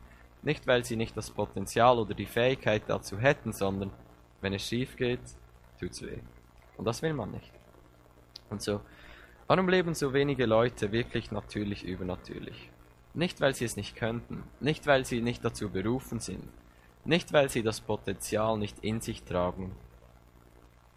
nicht, 0.42 0.66
weil 0.66 0.84
sie 0.84 0.96
nicht 0.96 1.16
das 1.16 1.30
Potenzial 1.30 2.00
oder 2.00 2.14
die 2.14 2.26
Fähigkeit 2.26 2.84
dazu 2.88 3.20
hätten, 3.20 3.54
sondern 3.54 3.92
wenn 4.42 4.54
es 4.54 4.68
schief 4.68 4.96
geht, 4.96 5.20
tut's 5.80 6.02
weh. 6.02 6.20
Und 6.78 6.86
das 6.86 7.02
will 7.02 7.14
man 7.14 7.32
nicht. 7.32 7.52
Und 8.50 8.62
so, 8.62 8.82
warum 9.48 9.70
leben 9.70 9.94
so 9.94 10.14
wenige 10.14 10.46
Leute 10.46 10.92
wirklich 10.92 11.32
natürlich 11.32 11.84
übernatürlich? 11.84 12.72
Nicht, 13.14 13.40
weil 13.42 13.54
sie 13.54 13.66
es 13.66 13.76
nicht 13.76 13.96
könnten, 13.96 14.44
nicht, 14.60 14.88
weil 14.88 15.06
sie 15.06 15.22
nicht 15.22 15.44
dazu 15.44 15.70
berufen 15.70 16.20
sind, 16.20 16.48
nicht, 17.06 17.34
weil 17.34 17.50
sie 17.50 17.64
das 17.64 17.82
Potenzial 17.82 18.58
nicht 18.58 18.80
in 18.80 19.02
sich 19.02 19.24
tragen, 19.24 19.76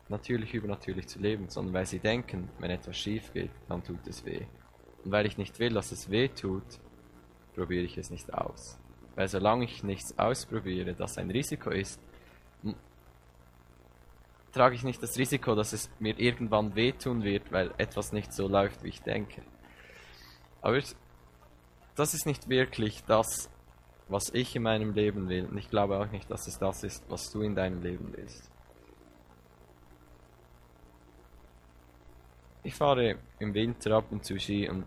natürlich 0.09 0.55
übernatürlich 0.55 1.09
zu 1.09 1.19
leben, 1.19 1.49
sondern 1.49 1.75
weil 1.75 1.87
sie 1.87 1.99
denken, 1.99 2.49
wenn 2.59 2.71
etwas 2.71 2.97
schief 2.97 3.33
geht, 3.33 3.51
dann 3.69 3.83
tut 3.83 4.07
es 4.07 4.25
weh. 4.25 4.47
Und 5.05 5.13
weil 5.13 5.27
ich 5.27 5.39
nicht 5.39 5.59
will, 5.59 5.73
dass 5.73 5.93
es 5.93 6.11
weh 6.11 6.29
tut, 6.29 6.63
probiere 7.55 7.85
ich 7.85 7.99
es 7.99 8.11
nicht 8.11 8.33
aus. 8.33 8.79
Weil 9.15 9.29
solange 9.29 9.65
ich 9.65 9.83
nichts 9.83 10.19
ausprobiere, 10.19 10.95
das 10.95 11.19
ein 11.19 11.31
Risiko 11.31 11.71
ist, 11.71 12.01
trage 14.53 14.75
ich 14.75 14.85
nicht 14.85 15.03
das 15.03 15.19
Risiko, 15.19 15.55
dass 15.55 15.73
es 15.73 15.91
mir 15.99 16.19
irgendwann 16.19 16.75
wehtun 16.75 17.25
wird, 17.25 17.51
weil 17.53 17.73
etwas 17.79 18.13
nicht 18.13 18.33
so 18.33 18.49
läuft, 18.49 18.83
wie 18.85 18.89
ich 18.89 19.03
denke. 19.03 19.43
Aber 20.61 20.81
das 21.97 22.15
ist 22.15 22.27
nicht 22.27 22.49
wirklich 22.49 23.03
das, 23.05 23.51
was 24.09 24.31
ich 24.33 24.55
in 24.55 24.63
meinem 24.63 24.95
Leben 24.95 25.29
will. 25.29 25.47
Und 25.47 25.59
ich 25.59 25.71
glaube 25.71 25.99
auch 25.99 26.11
nicht, 26.11 26.31
dass 26.31 26.47
es 26.47 26.59
das 26.59 26.85
ist, 26.85 27.05
was 27.09 27.31
du 27.31 27.43
in 27.43 27.55
deinem 27.55 27.83
Leben 27.83 28.13
willst. 28.15 28.52
Ich 32.65 32.75
fahre 32.77 33.17
im 33.41 33.55
Winter 33.55 33.97
ab 33.97 34.05
und 34.13 34.25
zu 34.25 34.39
Ski 34.39 34.69
und 34.69 34.85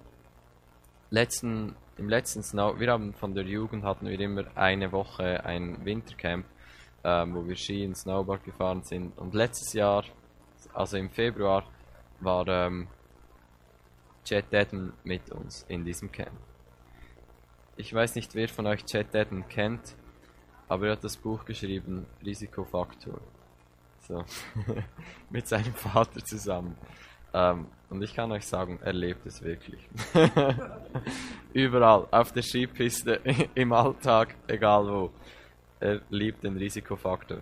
letzten, 1.10 1.76
im 1.98 2.08
letzten 2.08 2.42
Snow, 2.42 2.80
wir 2.80 2.90
haben 2.90 3.14
von 3.14 3.36
der 3.36 3.44
Jugend 3.44 3.84
hatten 3.84 4.08
wir 4.08 4.18
immer 4.18 4.46
eine 4.56 4.94
Woche 4.94 5.44
ein 5.44 5.84
Wintercamp, 5.84 6.46
ähm, 7.04 7.36
wo 7.36 7.46
wir 7.46 7.58
Ski 7.58 7.86
und 7.86 7.98
Snowboard 7.98 8.46
gefahren 8.46 8.82
sind. 8.84 9.18
Und 9.18 9.34
letztes 9.34 9.74
Jahr, 9.74 10.06
also 10.74 10.96
im 10.96 11.10
Februar, 11.10 11.66
war 12.22 12.48
ähm, 12.48 12.88
Chet 14.24 14.54
Dedden 14.54 14.94
mit 15.04 15.30
uns 15.32 15.66
in 15.68 15.84
diesem 15.84 16.10
Camp. 16.12 16.40
Ich 17.76 17.94
weiß 17.94 18.16
nicht, 18.16 18.34
wer 18.36 18.48
von 18.48 18.68
euch 18.68 18.86
Chet 18.86 19.14
Dedden 19.14 19.50
kennt, 19.50 19.96
aber 20.70 20.88
er 20.88 20.92
hat 20.94 21.04
das 21.04 21.18
Buch 21.18 21.44
geschrieben, 21.44 22.06
Risikofaktor. 22.26 23.20
So, 24.08 24.24
mit 25.30 25.48
seinem 25.48 25.74
Vater 25.74 26.24
zusammen. 26.24 26.78
Ähm, 27.36 27.68
und 27.90 28.02
ich 28.02 28.16
kann 28.16 28.32
euch 28.32 28.48
sagen, 28.48 28.80
er 28.82 28.94
lebt 28.94 29.26
es 29.26 29.44
wirklich. 29.44 29.88
Überall, 31.54 32.08
auf 32.10 32.32
der 32.32 32.42
Skipiste, 32.42 33.20
im 33.56 33.74
Alltag, 33.74 34.36
egal 34.48 34.88
wo. 34.88 35.12
Er 35.82 36.02
liebt 36.10 36.44
den 36.44 36.56
Risikofaktor. 36.56 37.40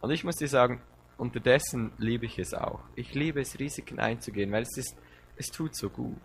Und 0.00 0.10
ich 0.10 0.24
muss 0.24 0.34
dir 0.34 0.48
sagen, 0.48 0.80
unterdessen 1.16 1.92
liebe 1.98 2.26
ich 2.26 2.40
es 2.40 2.52
auch. 2.54 2.80
Ich 2.96 3.14
liebe 3.14 3.40
es, 3.40 3.58
Risiken 3.58 4.00
einzugehen, 4.00 4.50
weil 4.50 4.62
es 4.62 4.76
ist, 4.76 4.96
es 5.36 5.46
tut 5.46 5.76
so 5.76 5.88
gut. 5.88 6.20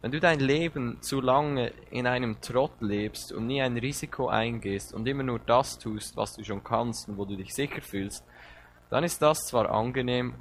Wenn 0.00 0.10
du 0.10 0.20
dein 0.20 0.40
Leben 0.40 1.00
zu 1.02 1.20
lange 1.20 1.70
in 1.90 2.06
einem 2.06 2.40
Trott 2.40 2.80
lebst 2.80 3.32
und 3.32 3.46
nie 3.46 3.60
ein 3.60 3.76
Risiko 3.76 4.28
eingehst 4.28 4.94
und 4.94 5.06
immer 5.06 5.22
nur 5.22 5.38
das 5.38 5.78
tust, 5.78 6.16
was 6.16 6.34
du 6.34 6.44
schon 6.44 6.64
kannst 6.64 7.08
und 7.08 7.18
wo 7.18 7.26
du 7.26 7.36
dich 7.36 7.54
sicher 7.54 7.82
fühlst, 7.82 8.24
dann 8.90 9.04
ist 9.04 9.20
das 9.20 9.38
zwar 9.46 9.70
angenehm 9.70 10.34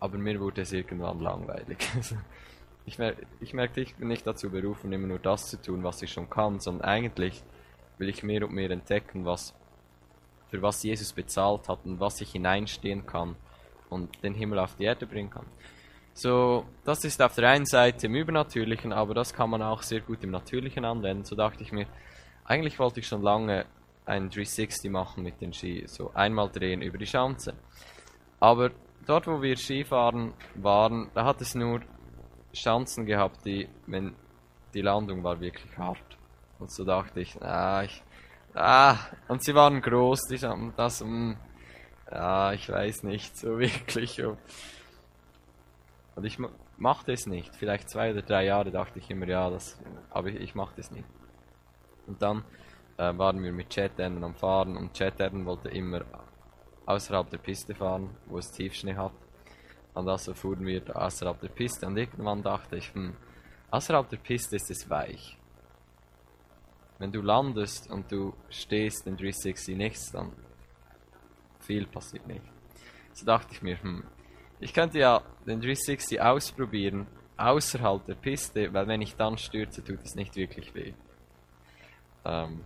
aber 0.00 0.18
mir 0.18 0.40
wurde 0.40 0.62
es 0.62 0.72
irgendwann 0.72 1.20
langweilig. 1.20 1.78
ich, 2.86 2.98
mer 2.98 3.14
ich 3.40 3.54
merkte, 3.54 3.80
ich 3.80 3.94
bin 3.94 4.08
nicht 4.08 4.26
dazu 4.26 4.50
berufen, 4.50 4.92
immer 4.92 5.06
nur 5.06 5.18
das 5.18 5.48
zu 5.48 5.60
tun, 5.60 5.82
was 5.84 6.02
ich 6.02 6.12
schon 6.12 6.28
kann, 6.28 6.60
sondern 6.60 6.88
eigentlich 6.88 7.42
will 7.98 8.08
ich 8.08 8.22
mehr 8.22 8.44
und 8.44 8.52
mehr 8.52 8.70
entdecken, 8.70 9.24
was 9.24 9.54
für 10.48 10.62
was 10.62 10.82
Jesus 10.82 11.12
bezahlt 11.12 11.68
hat 11.68 11.80
und 11.84 12.00
was 12.00 12.20
ich 12.20 12.32
hineinstehen 12.32 13.06
kann 13.06 13.36
und 13.90 14.22
den 14.22 14.34
Himmel 14.34 14.58
auf 14.58 14.76
die 14.76 14.84
Erde 14.84 15.06
bringen 15.06 15.30
kann. 15.30 15.46
So, 16.12 16.64
das 16.84 17.04
ist 17.04 17.20
auf 17.20 17.34
der 17.34 17.48
einen 17.48 17.66
Seite 17.66 18.06
im 18.06 18.14
Übernatürlichen, 18.14 18.92
aber 18.92 19.14
das 19.14 19.34
kann 19.34 19.50
man 19.50 19.62
auch 19.62 19.82
sehr 19.82 20.00
gut 20.00 20.22
im 20.22 20.30
Natürlichen 20.30 20.84
anwenden. 20.84 21.24
So 21.24 21.34
dachte 21.34 21.62
ich 21.62 21.72
mir, 21.72 21.86
eigentlich 22.44 22.78
wollte 22.78 23.00
ich 23.00 23.08
schon 23.08 23.22
lange 23.22 23.66
einen 24.06 24.30
360 24.30 24.90
machen 24.90 25.24
mit 25.24 25.40
den 25.40 25.52
Ski, 25.52 25.84
so 25.86 26.12
einmal 26.14 26.50
drehen 26.50 26.82
über 26.82 26.98
die 26.98 27.06
Schanze. 27.06 27.54
Aber 28.38 28.70
dort, 29.06 29.26
wo 29.26 29.42
wir 29.42 29.56
Skifahren 29.56 30.34
waren, 30.54 31.10
da 31.14 31.24
hat 31.24 31.40
es 31.40 31.54
nur 31.54 31.80
Chancen 32.54 33.06
gehabt, 33.06 33.44
die, 33.44 33.68
wenn 33.86 34.14
die 34.72 34.82
Landung 34.82 35.22
war 35.22 35.40
wirklich 35.40 35.76
hart. 35.78 36.18
Und 36.58 36.70
so 36.70 36.84
dachte 36.84 37.20
ich, 37.20 37.40
ah, 37.42 37.82
ich, 37.82 38.02
ah, 38.54 38.96
und 39.28 39.42
sie 39.42 39.54
waren 39.54 39.80
groß, 39.80 40.20
die 40.30 40.38
das, 40.76 41.00
mh, 41.00 41.06
hm, 41.06 41.36
ja, 42.10 42.52
ich 42.52 42.68
weiß 42.68 43.02
nicht 43.02 43.36
so 43.36 43.48
wirklich. 43.58 44.22
Und 44.22 46.24
ich 46.24 46.38
machte 46.76 47.12
es 47.12 47.26
nicht. 47.26 47.54
Vielleicht 47.56 47.90
zwei 47.90 48.12
oder 48.12 48.22
drei 48.22 48.44
Jahre 48.44 48.70
dachte 48.70 48.98
ich 48.98 49.10
immer, 49.10 49.26
ja, 49.26 49.50
das, 49.50 49.78
aber 50.10 50.28
ich, 50.28 50.36
ich 50.36 50.54
machte 50.54 50.80
es 50.80 50.90
nicht. 50.90 51.08
Und 52.06 52.22
dann 52.22 52.44
äh, 52.98 53.16
waren 53.16 53.42
wir 53.42 53.52
mit 53.52 53.70
Chat 53.70 54.00
am 54.00 54.34
Fahren 54.34 54.76
und 54.76 54.92
Chat 54.92 55.18
wollte 55.44 55.70
immer 55.70 56.02
außerhalb 56.86 57.30
der 57.30 57.38
Piste 57.38 57.74
fahren, 57.74 58.10
wo 58.26 58.38
es 58.38 58.50
Tiefschnee 58.50 58.94
hat. 58.94 59.12
Und 59.94 60.08
also 60.08 60.34
fuhren 60.34 60.66
wir 60.66 60.82
außerhalb 60.94 61.40
der 61.40 61.48
Piste 61.48 61.86
und 61.86 61.96
irgendwann 61.96 62.42
dachte 62.42 62.76
ich, 62.76 62.92
hm, 62.94 63.14
außerhalb 63.70 64.08
der 64.08 64.16
Piste 64.16 64.56
ist 64.56 64.70
es 64.70 64.90
weich. 64.90 65.38
Wenn 66.98 67.12
du 67.12 67.22
landest 67.22 67.90
und 67.90 68.10
du 68.10 68.34
stehst 68.48 69.06
in 69.06 69.16
360 69.16 69.76
nichts, 69.76 70.10
dann 70.12 70.32
viel 71.60 71.86
passiert 71.86 72.26
nicht. 72.26 72.44
So 73.12 73.24
dachte 73.24 73.52
ich 73.52 73.62
mir, 73.62 73.80
hm, 73.80 74.04
ich 74.60 74.72
könnte 74.72 74.98
ja 74.98 75.22
den 75.46 75.60
360 75.60 76.20
ausprobieren 76.20 77.06
außerhalb 77.36 78.04
der 78.04 78.14
Piste, 78.14 78.72
weil 78.72 78.86
wenn 78.86 79.02
ich 79.02 79.16
dann 79.16 79.38
stürze, 79.38 79.82
tut 79.84 80.02
es 80.04 80.14
nicht 80.14 80.36
wirklich 80.36 80.74
weh. 80.74 80.92
Ähm, 82.24 82.64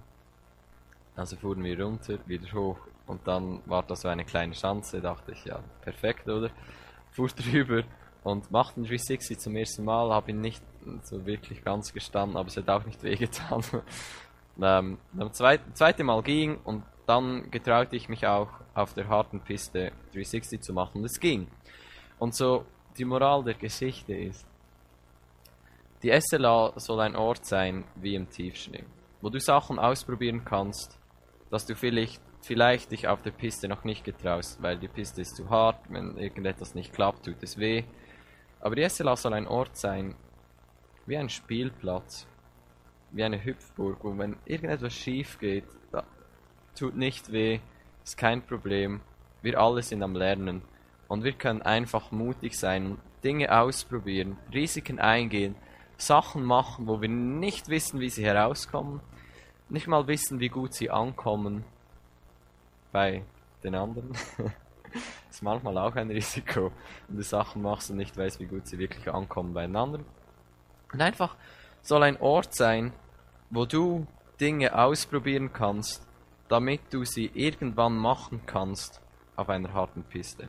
also 1.17 1.37
fuhren 1.37 1.65
wir 1.65 1.83
runter, 1.83 2.19
wieder 2.27 2.53
hoch 2.53 2.79
und 3.09 3.27
dann 3.27 3.61
war 3.67 3.83
das 3.83 4.03
so 4.03 4.09
eine 4.09 4.25
kleine 4.25 4.55
Chance, 4.55 5.01
dachte 5.01 5.33
ich, 5.33 5.45
ja, 5.45 5.61
perfekt, 5.81 6.29
oder? 6.29 6.51
Fuhr 7.11 7.29
drüber 7.29 7.83
und 8.23 8.51
machte 8.51 8.75
den 8.75 8.85
360 8.85 9.39
zum 9.39 9.57
ersten 9.57 9.85
Mal, 9.85 10.11
habe 10.11 10.31
ihn 10.31 10.41
nicht 10.41 10.63
so 11.03 11.25
wirklich 11.27 11.65
ganz 11.65 11.93
gestanden, 11.93 12.37
aber 12.37 12.49
es 12.49 12.57
hat 12.57 12.69
auch 12.69 12.85
nicht 12.85 13.03
wehgetan. 13.03 13.63
ähm, 14.63 14.99
das 15.13 15.33
zweite, 15.33 15.73
zweite 15.73 16.05
Mal 16.05 16.23
ging 16.23 16.59
und 16.65 16.85
dann 17.07 17.51
getraute 17.51 17.97
ich 17.97 18.09
mich 18.09 18.27
auch 18.27 18.51
auf 18.75 18.95
der 18.95 19.09
harten 19.09 19.41
Piste 19.41 19.93
360 20.13 20.61
zu 20.61 20.73
machen 20.73 20.99
und 20.99 21.05
es 21.05 21.19
ging. 21.19 21.49
Und 22.19 22.35
so 22.35 22.67
die 22.99 23.05
Moral 23.05 23.43
der 23.45 23.55
Geschichte 23.55 24.15
ist, 24.15 24.47
die 26.03 26.13
SLA 26.21 26.75
soll 26.77 27.01
ein 27.01 27.17
Ort 27.17 27.45
sein 27.47 27.85
wie 27.97 28.15
im 28.15 28.29
Tiefschnee, 28.29 28.85
wo 29.21 29.31
du 29.31 29.41
Sachen 29.41 29.79
ausprobieren 29.79 30.45
kannst, 30.45 30.99
dass 31.51 31.67
du 31.67 31.75
vielleicht 31.75 32.23
vielleicht 32.49 32.93
dich 32.93 33.07
auf 33.07 33.21
der 33.21 33.31
Piste 33.31 33.69
noch 33.69 33.85
nicht 33.85 34.05
getraust, 34.05 34.63
weil 34.63 34.79
die 34.79 34.89
Piste 34.89 35.21
ist 35.21 35.37
zu 35.37 35.51
hart, 35.51 35.79
wenn 35.91 36.17
irgendetwas 36.17 36.75
nicht 36.75 36.95
klappt, 36.95 37.27
tut 37.27 37.43
es 37.43 37.59
weh. 37.59 37.85
Aber 38.61 38.75
die 38.75 38.89
SLA 38.89 39.17
soll 39.17 39.35
ein 39.35 39.47
Ort 39.47 39.77
sein, 39.77 40.15
wie 41.05 41.19
ein 41.19 41.29
Spielplatz, 41.29 42.27
wie 43.11 43.23
eine 43.23 43.45
Hüpfburg, 43.45 43.99
wo 44.03 44.17
wenn 44.17 44.37
irgendetwas 44.47 44.95
schief 44.95 45.39
geht, 45.39 45.67
tut 46.75 46.97
nicht 46.97 47.33
weh, 47.33 47.61
ist 48.03 48.17
kein 48.17 48.41
Problem, 48.41 49.03
wir 49.43 49.61
alle 49.61 49.83
sind 49.83 50.03
am 50.03 50.17
Lernen. 50.17 50.63
Und 51.07 51.25
wir 51.25 51.33
können 51.33 51.61
einfach 51.61 52.13
mutig 52.13 52.59
sein, 52.59 52.97
Dinge 53.23 53.55
ausprobieren, 53.55 54.39
Risiken 54.55 55.01
eingehen, 55.01 55.55
Sachen 55.99 56.45
machen, 56.45 56.87
wo 56.87 57.03
wir 57.03 57.11
nicht 57.11 57.69
wissen, 57.69 58.01
wie 58.01 58.09
sie 58.09 58.25
herauskommen, 58.25 59.01
nicht 59.69 59.87
mal 59.87 60.07
wissen, 60.07 60.41
wie 60.41 60.49
gut 60.49 60.73
sie 60.73 60.89
ankommen 60.89 61.65
bei 62.93 63.25
den 63.63 63.75
anderen. 63.75 64.13
ist 65.31 65.43
manchmal 65.43 65.79
auch 65.79 65.95
ein 65.97 66.11
Risiko, 66.11 66.73
wenn 67.07 67.17
du 67.17 67.23
Sachen 67.23 67.63
machst 67.63 67.91
und 67.91 67.97
nicht 67.97 68.17
weißt, 68.17 68.41
wie 68.41 68.47
gut 68.47 68.67
sie 68.67 68.79
wirklich 68.79 69.09
ankommen 69.13 69.55
bei 69.55 69.67
den 69.67 69.77
anderen. 69.77 70.05
Und 70.93 71.01
einfach 71.01 71.37
soll 71.83 72.03
ein 72.03 72.21
Ort 72.21 72.55
sein, 72.55 72.93
wo 73.51 73.65
du 73.65 74.07
Dinge 74.41 74.77
ausprobieren 74.77 75.53
kannst, 75.53 76.07
damit 76.49 76.81
du 76.91 77.05
sie 77.05 77.31
irgendwann 77.35 77.97
machen 77.97 78.43
kannst 78.47 79.01
auf 79.37 79.49
einer 79.49 79.73
harten 79.73 80.03
Piste. 80.03 80.49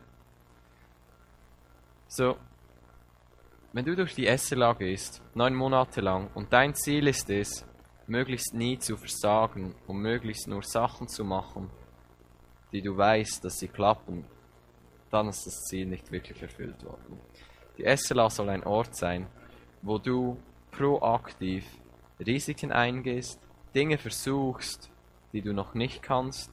So, 2.07 2.37
wenn 3.73 3.85
du 3.85 3.95
durch 3.95 4.15
die 4.15 4.25
SLA 4.35 4.73
gehst, 4.73 5.21
neun 5.35 5.53
Monate 5.53 6.01
lang, 6.01 6.29
und 6.33 6.51
dein 6.51 6.73
Ziel 6.73 7.07
ist 7.07 7.29
es, 7.29 7.65
möglichst 8.07 8.53
nie 8.55 8.79
zu 8.79 8.97
versagen 8.97 9.75
und 9.85 9.97
möglichst 9.97 10.47
nur 10.47 10.63
Sachen 10.63 11.07
zu 11.07 11.23
machen, 11.23 11.69
die 12.71 12.81
du 12.81 12.95
weißt, 12.95 13.43
dass 13.43 13.57
sie 13.59 13.67
klappen, 13.67 14.25
dann 15.09 15.27
ist 15.27 15.45
das 15.45 15.63
Ziel 15.65 15.85
nicht 15.85 16.11
wirklich 16.11 16.41
erfüllt 16.41 16.83
worden. 16.83 17.19
Die 17.77 17.85
SLA 17.97 18.29
soll 18.29 18.49
ein 18.49 18.63
Ort 18.63 18.95
sein, 18.95 19.27
wo 19.81 19.97
du 19.97 20.37
proaktiv 20.71 21.65
Risiken 22.19 22.71
eingehst, 22.71 23.39
Dinge 23.73 23.97
versuchst, 23.97 24.89
die 25.31 25.41
du 25.41 25.53
noch 25.53 25.73
nicht 25.73 26.01
kannst, 26.01 26.51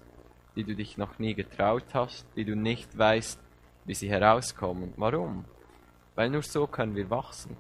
die 0.55 0.65
du 0.65 0.75
dich 0.75 0.97
noch 0.97 1.19
nie 1.19 1.35
getraut 1.35 1.87
hast, 1.93 2.27
die 2.37 2.45
du 2.45 2.55
nicht 2.57 2.97
weißt, 2.97 3.41
wie 3.85 3.95
sie 3.95 4.09
herauskommen. 4.09 4.93
Warum? 4.97 5.45
Weil 6.15 6.31
nur 6.31 6.43
so 6.43 6.67
können 6.67 6.95
wir 6.95 7.11
wachsen. 7.11 7.57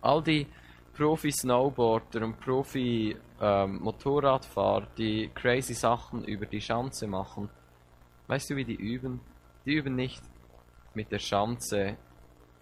All 0.00 0.22
die 0.22 0.46
Profi-Snowboarder 0.94 2.24
und 2.24 2.40
Profi-Motorradfahrer, 2.40 4.82
ähm, 4.82 4.88
die 4.98 5.30
crazy 5.34 5.74
Sachen 5.74 6.24
über 6.24 6.46
die 6.46 6.60
Schanze 6.60 7.06
machen, 7.06 7.48
weißt 8.26 8.50
du, 8.50 8.56
wie 8.56 8.64
die 8.64 8.76
üben? 8.76 9.20
Die 9.64 9.74
üben 9.74 9.94
nicht 9.94 10.22
mit 10.94 11.10
der 11.10 11.18
Schanze, 11.18 11.96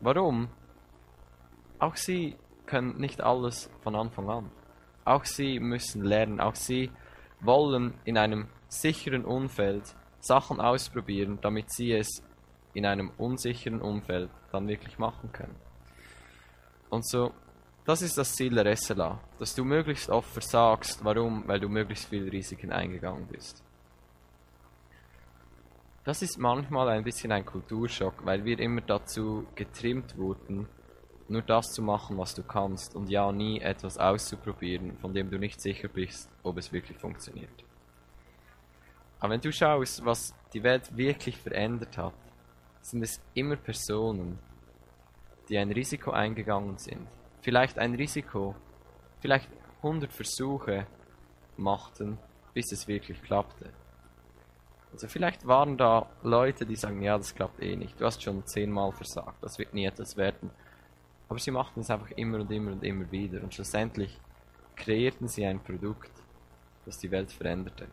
Warum? 0.00 0.48
Auch 1.78 1.96
sie 1.96 2.36
können 2.66 2.98
nicht 2.98 3.20
alles 3.20 3.70
von 3.82 3.96
Anfang 3.96 4.30
an. 4.30 4.50
Auch 5.04 5.24
sie 5.24 5.60
müssen 5.60 6.04
lernen, 6.04 6.40
auch 6.40 6.54
sie 6.54 6.90
wollen 7.40 7.94
in 8.04 8.18
einem 8.18 8.48
sicheren 8.68 9.24
Umfeld 9.24 9.94
Sachen 10.20 10.60
ausprobieren, 10.60 11.38
damit 11.40 11.72
sie 11.72 11.92
es 11.92 12.22
in 12.74 12.86
einem 12.86 13.10
unsicheren 13.16 13.80
Umfeld 13.80 14.30
dann 14.52 14.68
wirklich 14.68 14.98
machen 14.98 15.32
können. 15.32 15.56
Und 16.90 17.08
so, 17.08 17.32
das 17.84 18.02
ist 18.02 18.18
das 18.18 18.34
Ziel 18.34 18.54
der 18.54 18.76
SLA, 18.76 19.18
dass 19.38 19.54
du 19.54 19.64
möglichst 19.64 20.10
oft 20.10 20.30
versagst. 20.30 21.04
Warum? 21.04 21.46
Weil 21.48 21.60
du 21.60 21.68
möglichst 21.68 22.08
viele 22.08 22.30
Risiken 22.30 22.72
eingegangen 22.72 23.26
bist. 23.26 23.64
Das 26.04 26.22
ist 26.22 26.38
manchmal 26.38 26.88
ein 26.88 27.04
bisschen 27.04 27.32
ein 27.32 27.44
Kulturschock, 27.44 28.24
weil 28.24 28.44
wir 28.44 28.58
immer 28.58 28.80
dazu 28.80 29.46
getrimmt 29.54 30.16
wurden, 30.16 30.68
nur 31.30 31.42
das 31.42 31.72
zu 31.72 31.80
machen, 31.80 32.18
was 32.18 32.34
du 32.34 32.42
kannst 32.42 32.96
und 32.96 33.08
ja 33.08 33.30
nie 33.30 33.60
etwas 33.60 33.98
auszuprobieren, 33.98 34.96
von 34.98 35.14
dem 35.14 35.30
du 35.30 35.38
nicht 35.38 35.60
sicher 35.60 35.88
bist, 35.88 36.28
ob 36.42 36.58
es 36.58 36.72
wirklich 36.72 36.98
funktioniert. 36.98 37.64
Aber 39.20 39.34
wenn 39.34 39.40
du 39.40 39.52
schaust, 39.52 40.04
was 40.04 40.34
die 40.52 40.62
Welt 40.62 40.96
wirklich 40.96 41.36
verändert 41.36 41.96
hat, 41.96 42.14
sind 42.80 43.02
es 43.02 43.20
immer 43.34 43.56
Personen, 43.56 44.38
die 45.48 45.58
ein 45.58 45.70
Risiko 45.70 46.10
eingegangen 46.10 46.78
sind. 46.78 47.06
Vielleicht 47.42 47.78
ein 47.78 47.94
Risiko, 47.94 48.54
vielleicht 49.20 49.48
100 49.82 50.12
Versuche 50.12 50.86
machten, 51.56 52.18
bis 52.54 52.72
es 52.72 52.88
wirklich 52.88 53.22
klappte. 53.22 53.70
Also 54.92 55.06
vielleicht 55.06 55.46
waren 55.46 55.76
da 55.76 56.08
Leute, 56.22 56.66
die 56.66 56.74
sagen, 56.74 57.02
ja, 57.02 57.16
das 57.16 57.34
klappt 57.34 57.62
eh 57.62 57.76
nicht. 57.76 58.00
Du 58.00 58.04
hast 58.04 58.22
schon 58.22 58.44
zehnmal 58.46 58.90
versagt, 58.90 59.42
das 59.42 59.58
wird 59.58 59.72
nie 59.74 59.84
etwas 59.84 60.16
werden. 60.16 60.50
Aber 61.30 61.38
sie 61.38 61.52
machten 61.52 61.80
es 61.80 61.90
einfach 61.90 62.10
immer 62.16 62.40
und 62.40 62.50
immer 62.50 62.72
und 62.72 62.82
immer 62.82 63.10
wieder. 63.12 63.40
Und 63.40 63.54
schlussendlich 63.54 64.18
kreierten 64.74 65.28
sie 65.28 65.46
ein 65.46 65.62
Produkt, 65.62 66.10
das 66.84 66.98
die 66.98 67.10
Welt 67.12 67.30
veränderte. 67.30 67.86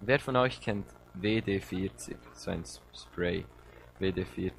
Wer 0.00 0.20
von 0.20 0.36
euch 0.36 0.60
kennt 0.60 0.86
WD-40? 1.20 2.16
So 2.32 2.52
ein 2.52 2.62
Spray. 2.94 3.44
WD-40. 3.98 4.52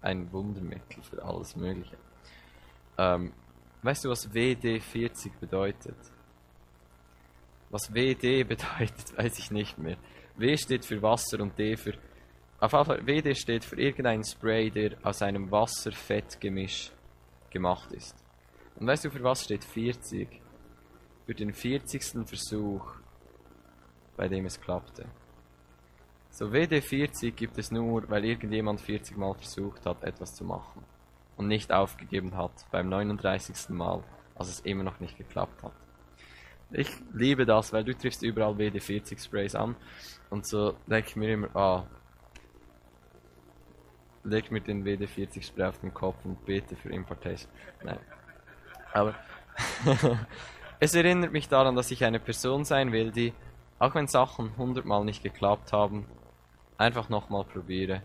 Ein 0.00 0.32
Wundermittel 0.32 1.02
für 1.02 1.22
alles 1.22 1.54
Mögliche. 1.56 1.98
Ähm, 2.96 3.34
weißt 3.82 4.06
du, 4.06 4.08
was 4.08 4.32
WD-40 4.32 5.38
bedeutet? 5.38 5.96
Was 7.68 7.92
WD 7.92 8.44
bedeutet, 8.48 9.18
weiß 9.18 9.38
ich 9.38 9.50
nicht 9.50 9.76
mehr. 9.76 9.98
W 10.36 10.56
steht 10.56 10.86
für 10.86 11.02
Wasser 11.02 11.40
und 11.40 11.58
D 11.58 11.76
für 11.76 11.92
auf 12.62 12.72
jeden 12.72 12.84
Fall, 12.84 13.06
WD 13.06 13.36
steht 13.36 13.64
für 13.64 13.76
irgendein 13.76 14.22
Spray, 14.22 14.70
der 14.70 14.96
aus 15.02 15.20
einem 15.20 15.50
Wasser-Fett-Gemisch 15.50 16.92
gemacht 17.50 17.90
ist. 17.90 18.14
Und 18.76 18.86
weißt 18.86 19.04
du, 19.04 19.10
für 19.10 19.24
was 19.24 19.42
steht 19.42 19.64
40? 19.64 20.28
Für 21.26 21.34
den 21.34 21.52
40. 21.52 22.24
Versuch, 22.24 22.84
bei 24.16 24.28
dem 24.28 24.46
es 24.46 24.60
klappte. 24.60 25.06
So 26.30 26.46
WD40 26.46 27.32
gibt 27.32 27.58
es 27.58 27.72
nur, 27.72 28.08
weil 28.08 28.24
irgendjemand 28.24 28.80
40 28.80 29.16
Mal 29.16 29.34
versucht 29.34 29.84
hat, 29.84 30.04
etwas 30.04 30.32
zu 30.36 30.44
machen. 30.44 30.84
Und 31.36 31.48
nicht 31.48 31.72
aufgegeben 31.72 32.36
hat 32.36 32.52
beim 32.70 32.88
39. 32.88 33.70
Mal, 33.70 34.04
als 34.36 34.48
es 34.48 34.60
immer 34.60 34.84
noch 34.84 35.00
nicht 35.00 35.18
geklappt 35.18 35.64
hat. 35.64 35.74
Ich 36.70 36.88
liebe 37.12 37.44
das, 37.44 37.72
weil 37.72 37.82
du 37.82 37.92
triffst 37.92 38.22
überall 38.22 38.54
WD40 38.54 39.20
Sprays 39.20 39.56
an. 39.56 39.74
Und 40.30 40.46
so 40.46 40.76
denke 40.86 41.08
ich 41.08 41.16
mir 41.16 41.34
immer, 41.34 41.56
ah, 41.56 41.86
leg 44.24 44.50
mir 44.50 44.60
den 44.60 44.84
WD-40 44.84 45.44
Spray 45.44 45.66
auf 45.66 45.80
den 45.80 45.92
Kopf 45.92 46.24
und 46.24 46.44
bete 46.44 46.76
für 46.76 46.90
Importation. 46.90 47.50
Nein. 47.82 47.98
Aber 48.92 49.14
es 50.80 50.94
erinnert 50.94 51.32
mich 51.32 51.48
daran, 51.48 51.74
dass 51.76 51.90
ich 51.90 52.04
eine 52.04 52.20
Person 52.20 52.64
sein 52.64 52.92
will, 52.92 53.10
die, 53.10 53.32
auch 53.78 53.94
wenn 53.94 54.06
Sachen 54.06 54.56
hundertmal 54.56 55.04
nicht 55.04 55.22
geklappt 55.22 55.72
haben, 55.72 56.06
einfach 56.78 57.08
nochmal 57.08 57.44
probiere, 57.44 58.02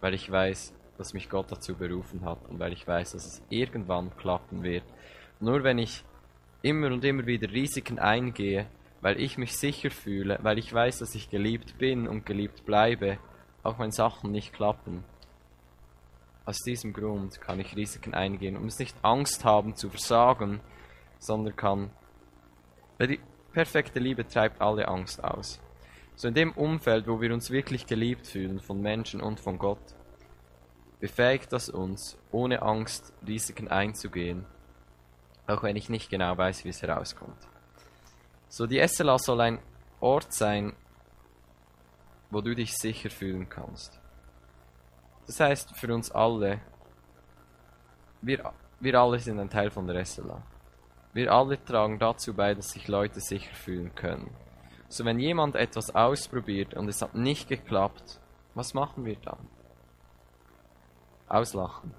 weil 0.00 0.14
ich 0.14 0.30
weiß, 0.30 0.74
dass 0.96 1.14
mich 1.14 1.28
Gott 1.28 1.50
dazu 1.50 1.74
berufen 1.74 2.24
hat 2.24 2.38
und 2.48 2.58
weil 2.58 2.72
ich 2.72 2.86
weiß, 2.86 3.12
dass 3.12 3.26
es 3.26 3.42
irgendwann 3.50 4.16
klappen 4.16 4.62
wird. 4.62 4.84
Nur 5.40 5.62
wenn 5.64 5.78
ich 5.78 6.04
immer 6.62 6.88
und 6.88 7.04
immer 7.04 7.26
wieder 7.26 7.50
Risiken 7.50 7.98
eingehe, 7.98 8.66
weil 9.00 9.20
ich 9.20 9.38
mich 9.38 9.56
sicher 9.56 9.90
fühle, 9.90 10.38
weil 10.42 10.58
ich 10.58 10.72
weiß, 10.72 10.98
dass 10.98 11.14
ich 11.14 11.30
geliebt 11.30 11.78
bin 11.78 12.08
und 12.08 12.26
geliebt 12.26 12.64
bleibe, 12.64 13.18
auch 13.62 13.78
wenn 13.78 13.92
Sachen 13.92 14.32
nicht 14.32 14.52
klappen, 14.52 15.04
aus 16.48 16.60
diesem 16.60 16.94
Grund 16.94 17.42
kann 17.42 17.60
ich 17.60 17.76
Risiken 17.76 18.14
eingehen 18.14 18.56
und 18.56 18.64
muss 18.64 18.78
nicht 18.78 18.96
Angst 19.02 19.44
haben 19.44 19.76
zu 19.76 19.90
versagen, 19.90 20.60
sondern 21.18 21.54
kann, 21.54 21.90
die 22.98 23.20
perfekte 23.52 23.98
Liebe 23.98 24.26
treibt 24.26 24.62
alle 24.62 24.88
Angst 24.88 25.22
aus. 25.22 25.60
So 26.16 26.26
in 26.26 26.32
dem 26.32 26.52
Umfeld, 26.52 27.06
wo 27.06 27.20
wir 27.20 27.34
uns 27.34 27.50
wirklich 27.50 27.84
geliebt 27.84 28.26
fühlen 28.26 28.60
von 28.60 28.80
Menschen 28.80 29.20
und 29.20 29.40
von 29.40 29.58
Gott, 29.58 29.94
befähigt 31.00 31.52
das 31.52 31.68
uns, 31.68 32.16
ohne 32.32 32.62
Angst 32.62 33.12
Risiken 33.26 33.68
einzugehen, 33.68 34.46
auch 35.46 35.62
wenn 35.62 35.76
ich 35.76 35.90
nicht 35.90 36.08
genau 36.08 36.34
weiß, 36.38 36.64
wie 36.64 36.70
es 36.70 36.80
herauskommt. 36.80 37.46
So 38.48 38.66
die 38.66 38.82
SLA 38.88 39.18
soll 39.18 39.42
ein 39.42 39.58
Ort 40.00 40.32
sein, 40.32 40.72
wo 42.30 42.40
du 42.40 42.54
dich 42.54 42.72
sicher 42.72 43.10
fühlen 43.10 43.50
kannst. 43.50 44.00
Das 45.28 45.38
heißt 45.40 45.76
für 45.76 45.94
uns 45.94 46.10
alle, 46.10 46.60
wir, 48.22 48.52
wir 48.80 48.94
alle 48.98 49.18
sind 49.18 49.38
ein 49.38 49.50
Teil 49.50 49.70
von 49.70 49.86
der 49.86 50.02
SLA. 50.04 50.42
Wir 51.12 51.30
alle 51.30 51.62
tragen 51.62 51.98
dazu 51.98 52.32
bei, 52.32 52.54
dass 52.54 52.70
sich 52.70 52.88
Leute 52.88 53.20
sicher 53.20 53.54
fühlen 53.54 53.94
können. 53.94 54.34
So 54.88 55.04
wenn 55.04 55.18
jemand 55.18 55.54
etwas 55.54 55.94
ausprobiert 55.94 56.72
und 56.72 56.88
es 56.88 57.02
hat 57.02 57.14
nicht 57.14 57.46
geklappt, 57.46 58.18
was 58.54 58.72
machen 58.72 59.04
wir 59.04 59.16
dann? 59.16 59.46
Auslachen. 61.28 61.92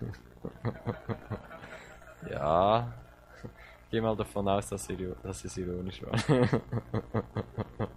ja, 2.30 2.94
geh 3.90 4.00
mal 4.00 4.16
davon 4.16 4.48
aus, 4.48 4.70
dass, 4.70 4.88
es 4.88 5.56
ironisch 5.58 6.02
war. 6.02 6.18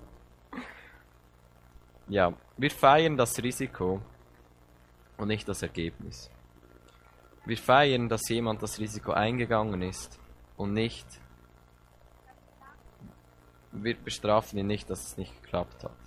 Ja, 2.07 2.33
wir 2.57 2.71
feiern 2.71 3.17
das 3.17 3.41
Risiko 3.41 4.01
und 5.17 5.27
nicht 5.27 5.47
das 5.47 5.61
Ergebnis. 5.61 6.29
Wir 7.45 7.57
feiern, 7.57 8.09
dass 8.09 8.27
jemand 8.29 8.61
das 8.61 8.79
Risiko 8.79 9.11
eingegangen 9.11 9.81
ist 9.81 10.19
und 10.57 10.73
nicht. 10.73 11.07
Wir 13.71 13.95
bestrafen 13.95 14.59
ihn 14.59 14.67
nicht, 14.67 14.89
dass 14.89 15.07
es 15.07 15.17
nicht 15.17 15.41
geklappt 15.41 15.83
hat. 15.83 15.97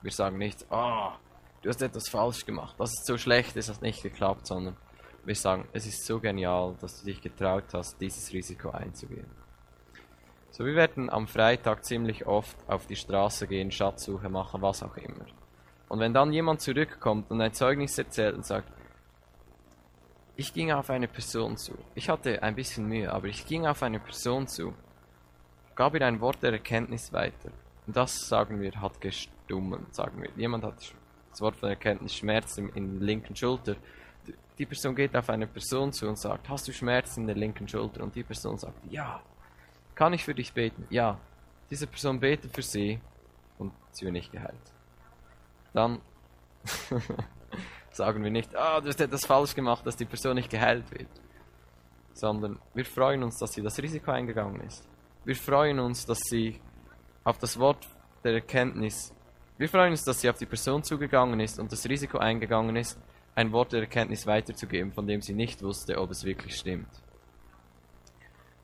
Wir 0.00 0.10
sagen 0.10 0.38
nicht, 0.38 0.64
ah, 0.70 1.08
oh, 1.08 1.18
du 1.62 1.68
hast 1.68 1.82
etwas 1.82 2.08
falsch 2.08 2.44
gemacht, 2.44 2.74
das 2.78 2.90
ist 2.90 3.06
so 3.06 3.16
schlecht, 3.16 3.56
es 3.56 3.68
hat 3.68 3.82
nicht 3.82 4.02
geklappt, 4.02 4.46
sondern 4.46 4.76
wir 5.24 5.36
sagen, 5.36 5.68
es 5.72 5.86
ist 5.86 6.04
so 6.04 6.18
genial, 6.18 6.76
dass 6.80 7.00
du 7.00 7.06
dich 7.06 7.20
getraut 7.20 7.72
hast, 7.72 8.00
dieses 8.00 8.32
Risiko 8.32 8.70
einzugehen. 8.70 9.41
So, 10.52 10.66
wir 10.66 10.74
werden 10.74 11.08
am 11.08 11.26
Freitag 11.26 11.82
ziemlich 11.82 12.26
oft 12.26 12.58
auf 12.68 12.86
die 12.86 12.94
Straße 12.94 13.46
gehen, 13.46 13.70
Schatzsuche 13.70 14.28
machen, 14.28 14.60
was 14.60 14.82
auch 14.82 14.98
immer. 14.98 15.24
Und 15.88 15.98
wenn 15.98 16.12
dann 16.12 16.30
jemand 16.30 16.60
zurückkommt 16.60 17.30
und 17.30 17.40
ein 17.40 17.54
Zeugnis 17.54 17.96
erzählt 17.96 18.34
und 18.34 18.44
sagt, 18.44 18.70
ich 20.36 20.52
ging 20.52 20.70
auf 20.70 20.90
eine 20.90 21.08
Person 21.08 21.56
zu. 21.56 21.72
Ich 21.94 22.10
hatte 22.10 22.42
ein 22.42 22.54
bisschen 22.54 22.86
Mühe, 22.86 23.10
aber 23.10 23.28
ich 23.28 23.46
ging 23.46 23.66
auf 23.66 23.82
eine 23.82 23.98
Person 23.98 24.46
zu, 24.46 24.74
gab 25.74 25.94
ihr 25.94 26.06
ein 26.06 26.20
Wort 26.20 26.42
der 26.42 26.52
Erkenntnis 26.52 27.14
weiter. 27.14 27.50
Und 27.86 27.96
das, 27.96 28.28
sagen 28.28 28.60
wir, 28.60 28.78
hat 28.78 29.00
gestummen, 29.00 29.86
sagen 29.90 30.20
wir. 30.20 30.28
Jemand 30.36 30.64
hat 30.64 30.92
das 31.30 31.40
Wort 31.40 31.56
von 31.56 31.70
Erkenntnis 31.70 32.14
Schmerz 32.14 32.58
in, 32.58 32.98
der 32.98 33.06
linken 33.06 33.34
Schulter. 33.34 33.76
Die 34.58 34.66
Person 34.66 34.94
geht 34.94 35.16
auf 35.16 35.30
eine 35.30 35.46
Person 35.46 35.94
zu 35.94 36.08
und 36.08 36.18
sagt, 36.18 36.50
hast 36.50 36.68
du 36.68 36.72
Schmerz 36.74 37.16
in 37.16 37.26
der 37.26 37.36
linken 37.36 37.66
Schulter? 37.66 38.02
Und 38.02 38.14
die 38.14 38.22
Person 38.22 38.58
sagt, 38.58 38.76
ja. 38.90 39.22
Kann 39.94 40.12
ich 40.12 40.24
für 40.24 40.34
dich 40.34 40.52
beten? 40.52 40.86
Ja. 40.90 41.18
Diese 41.70 41.86
Person 41.86 42.20
betet 42.20 42.54
für 42.54 42.62
sie 42.62 43.00
und 43.58 43.72
sie 43.92 44.04
wird 44.04 44.12
nicht 44.12 44.32
geheilt. 44.32 44.72
Dann 45.72 46.00
sagen 47.90 48.22
wir 48.22 48.30
nicht, 48.30 48.54
ah, 48.54 48.80
du 48.80 48.88
hast 48.88 49.00
etwas 49.00 49.26
falsch 49.26 49.54
gemacht, 49.54 49.86
dass 49.86 49.96
die 49.96 50.04
Person 50.04 50.34
nicht 50.34 50.50
geheilt 50.50 50.90
wird. 50.90 51.08
Sondern 52.14 52.58
wir 52.74 52.84
freuen 52.84 53.22
uns, 53.22 53.38
dass 53.38 53.52
sie 53.52 53.62
das 53.62 53.78
Risiko 53.78 54.10
eingegangen 54.10 54.60
ist. 54.60 54.86
Wir 55.24 55.36
freuen 55.36 55.78
uns, 55.78 56.04
dass 56.04 56.18
sie 56.18 56.60
auf 57.24 57.38
das 57.38 57.58
Wort 57.58 57.86
der 58.24 58.34
Erkenntnis, 58.34 59.14
wir 59.58 59.68
freuen 59.68 59.92
uns, 59.92 60.04
dass 60.04 60.20
sie 60.20 60.28
auf 60.28 60.38
die 60.38 60.46
Person 60.46 60.82
zugegangen 60.82 61.40
ist 61.40 61.58
und 61.58 61.70
das 61.70 61.88
Risiko 61.88 62.18
eingegangen 62.18 62.76
ist, 62.76 62.98
ein 63.34 63.52
Wort 63.52 63.72
der 63.72 63.80
Erkenntnis 63.80 64.26
weiterzugeben, 64.26 64.92
von 64.92 65.06
dem 65.06 65.22
sie 65.22 65.32
nicht 65.32 65.62
wusste, 65.62 65.98
ob 65.98 66.10
es 66.10 66.24
wirklich 66.24 66.56
stimmt. 66.56 66.88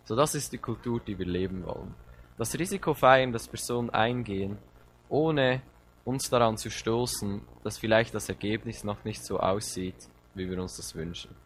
So, 0.08 0.16
das 0.16 0.34
ist 0.34 0.54
die 0.54 0.58
Kultur, 0.58 1.00
die 1.06 1.18
wir 1.18 1.26
leben 1.26 1.66
wollen. 1.66 1.94
Das 2.38 2.58
Risiko 2.58 2.94
feiern, 2.94 3.30
dass 3.30 3.46
Personen 3.46 3.90
eingehen, 3.90 4.56
ohne 5.10 5.60
uns 6.06 6.30
daran 6.30 6.56
zu 6.56 6.70
stoßen, 6.70 7.42
dass 7.62 7.76
vielleicht 7.76 8.14
das 8.14 8.30
Ergebnis 8.30 8.84
noch 8.84 9.04
nicht 9.04 9.22
so 9.22 9.38
aussieht, 9.38 10.08
wie 10.34 10.48
wir 10.48 10.62
uns 10.62 10.78
das 10.78 10.94
wünschen. 10.94 11.36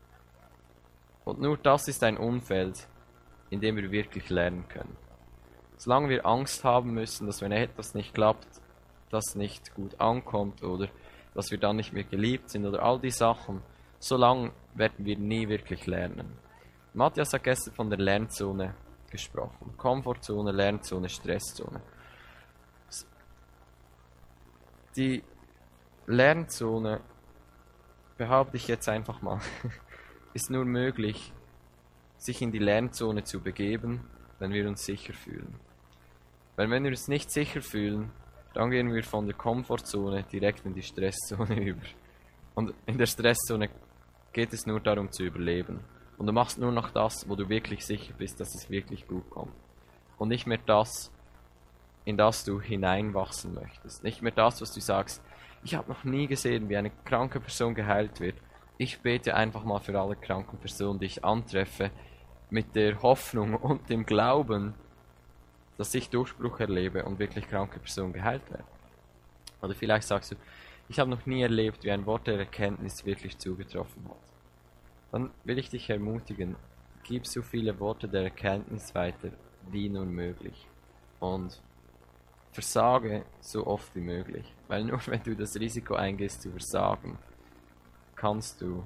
Und 1.25 1.41
nur 1.41 1.57
das 1.57 1.89
ist 1.89 2.05
ein 2.05 2.17
Umfeld, 2.17 2.87
in 3.51 3.61
dem 3.61 3.75
wir 3.75 3.91
wirklich 3.91 4.31
lernen 4.31 4.69
können. 4.69 4.97
Solange 5.77 6.09
wir 6.09 6.25
Angst 6.25 6.63
haben 6.63 6.95
müssen, 6.95 7.27
dass 7.27 7.41
wenn 7.41 7.51
etwas 7.51 7.95
nicht 7.95 8.15
klappt, 8.15 8.47
das 9.11 9.35
nicht 9.35 9.75
gut 9.75 10.01
ankommt 10.01 10.63
oder 10.63 10.87
dass 11.35 11.51
wir 11.51 11.59
dann 11.59 11.75
nicht 11.75 11.93
mehr 11.93 12.05
geliebt 12.05 12.49
sind 12.49 12.65
oder 12.65 12.85
all 12.85 13.01
die 13.01 13.11
Sachen, 13.11 13.61
solange 13.99 14.53
werden 14.77 15.05
wir 15.05 15.19
nie 15.19 15.49
wirklich 15.49 15.89
lernen. 15.89 16.39
Matthias 16.95 17.33
hat 17.33 17.45
gestern 17.45 17.75
von 17.75 17.89
der 17.89 17.99
Lernzone 17.99 18.75
gesprochen. 19.11 19.75
Komfortzone, 19.77 20.53
Lernzone, 20.53 21.09
Stresszone. 21.09 21.81
Die 24.97 25.23
Lernzone, 26.07 27.01
behaupte 28.19 28.57
ich 28.57 28.69
jetzt 28.69 28.89
einfach 28.89 29.23
mal, 29.23 29.41
ist 30.35 30.51
nur 30.51 30.65
möglich, 30.65 31.33
sich 32.19 32.43
in 32.43 32.53
die 32.53 32.59
Lernzone 32.59 33.25
zu 33.25 33.41
begeben, 33.41 34.09
wenn 34.39 34.53
wir 34.53 34.69
uns 34.69 34.85
sicher 34.85 35.13
fühlen. 35.13 35.55
Weil 36.57 36.71
wenn 36.71 36.85
wir 36.85 36.91
uns 36.91 37.09
nicht 37.09 37.31
sicher 37.31 37.63
fühlen, 37.63 38.13
dann 38.55 38.71
gehen 38.71 38.93
wir 38.93 39.03
von 39.03 39.27
der 39.27 39.35
Komfortzone 39.35 40.25
direkt 40.25 40.67
in 40.67 40.75
die 40.75 40.83
Stresszone 40.83 41.61
über. 41.71 41.87
Und 42.55 42.75
in 42.87 42.99
der 42.99 43.07
Stresszone 43.07 43.71
geht 44.33 44.53
es 44.53 44.67
nur 44.67 44.81
darum 44.81 45.11
zu 45.11 45.25
überleben. 45.25 45.81
Und 46.19 46.27
du 46.27 46.33
machst 46.33 46.59
nur 46.59 46.73
noch 46.73 46.91
das, 46.91 47.29
wo 47.29 47.37
du 47.37 47.49
wirklich 47.49 47.85
sicher 47.85 48.13
bist, 48.17 48.41
dass 48.41 48.55
es 48.55 48.71
wirklich 48.71 49.09
gut 49.09 49.29
kommt. 49.31 49.55
Und 50.19 50.29
nicht 50.29 50.47
mehr 50.47 50.59
das, 50.65 51.11
in 52.05 52.17
das 52.17 52.45
du 52.45 52.61
hineinwachsen 52.61 53.55
möchtest. 53.55 54.05
Nicht 54.05 54.23
mehr 54.23 54.33
das, 54.33 54.61
was 54.61 54.73
du 54.73 54.81
sagst, 54.81 55.23
ich 55.65 55.75
habe 55.75 55.91
noch 55.91 56.05
nie 56.05 56.27
gesehen, 56.27 56.69
wie 56.69 56.77
eine 56.77 56.91
kranke 57.05 57.41
Person 57.41 57.75
geheilt 57.75 58.21
wird. 58.21 58.37
Ich 58.79 59.01
bete 59.01 59.35
einfach 59.35 59.65
mal 59.65 59.79
für 59.79 59.99
alle 59.99 60.17
kranken 60.17 60.59
Personen, 60.59 60.99
die 60.99 61.07
ich 61.07 61.25
antreffe, 61.25 61.91
mit 62.51 62.75
der 62.75 63.01
Hoffnung 63.03 63.55
und 63.55 63.89
dem 63.89 64.05
Glauben, 64.05 64.75
dass 65.79 65.95
ich 65.95 66.11
Durchbruch 66.11 66.61
erlebe 66.61 67.05
und 67.05 67.19
wirklich 67.19 67.49
kranke 67.49 67.79
Personen 67.79 68.13
geheilt 68.13 68.49
werden. 68.51 68.67
Oder 69.63 69.75
vielleicht 69.75 70.07
sagst 70.07 70.33
du, 70.33 70.37
ich 70.89 70.99
habe 70.99 71.09
noch 71.09 71.25
nie 71.27 71.43
erlebt, 71.43 71.85
wie 71.85 71.93
ein 71.93 72.05
Wort 72.07 72.27
der 72.27 72.39
Erkenntnis 72.39 73.07
wirklich 73.07 73.39
zugetroffen 73.39 74.05
hat. 74.09 74.32
Dann 75.13 75.31
will 75.45 75.59
ich 75.59 75.71
dich 75.71 75.89
ermutigen, 75.91 76.57
gib 77.05 77.27
so 77.27 77.43
viele 77.43 77.79
Worte 77.79 78.09
der 78.09 78.25
Erkenntnis 78.25 78.95
weiter, 78.95 79.31
wie 79.71 79.89
nur 79.89 80.07
möglich. 80.07 80.67
Und 81.21 81.63
versage 82.51 83.25
so 83.41 83.67
oft 83.67 83.95
wie 83.95 84.01
möglich. 84.01 84.53
Weil 84.69 84.85
nur 84.85 85.01
wenn 85.07 85.23
du 85.23 85.37
das 85.37 85.55
Risiko 85.55 85.95
eingehst 85.95 86.43
zu 86.43 86.51
versagen, 86.51 87.19
kannst 88.17 88.61
du 88.61 88.85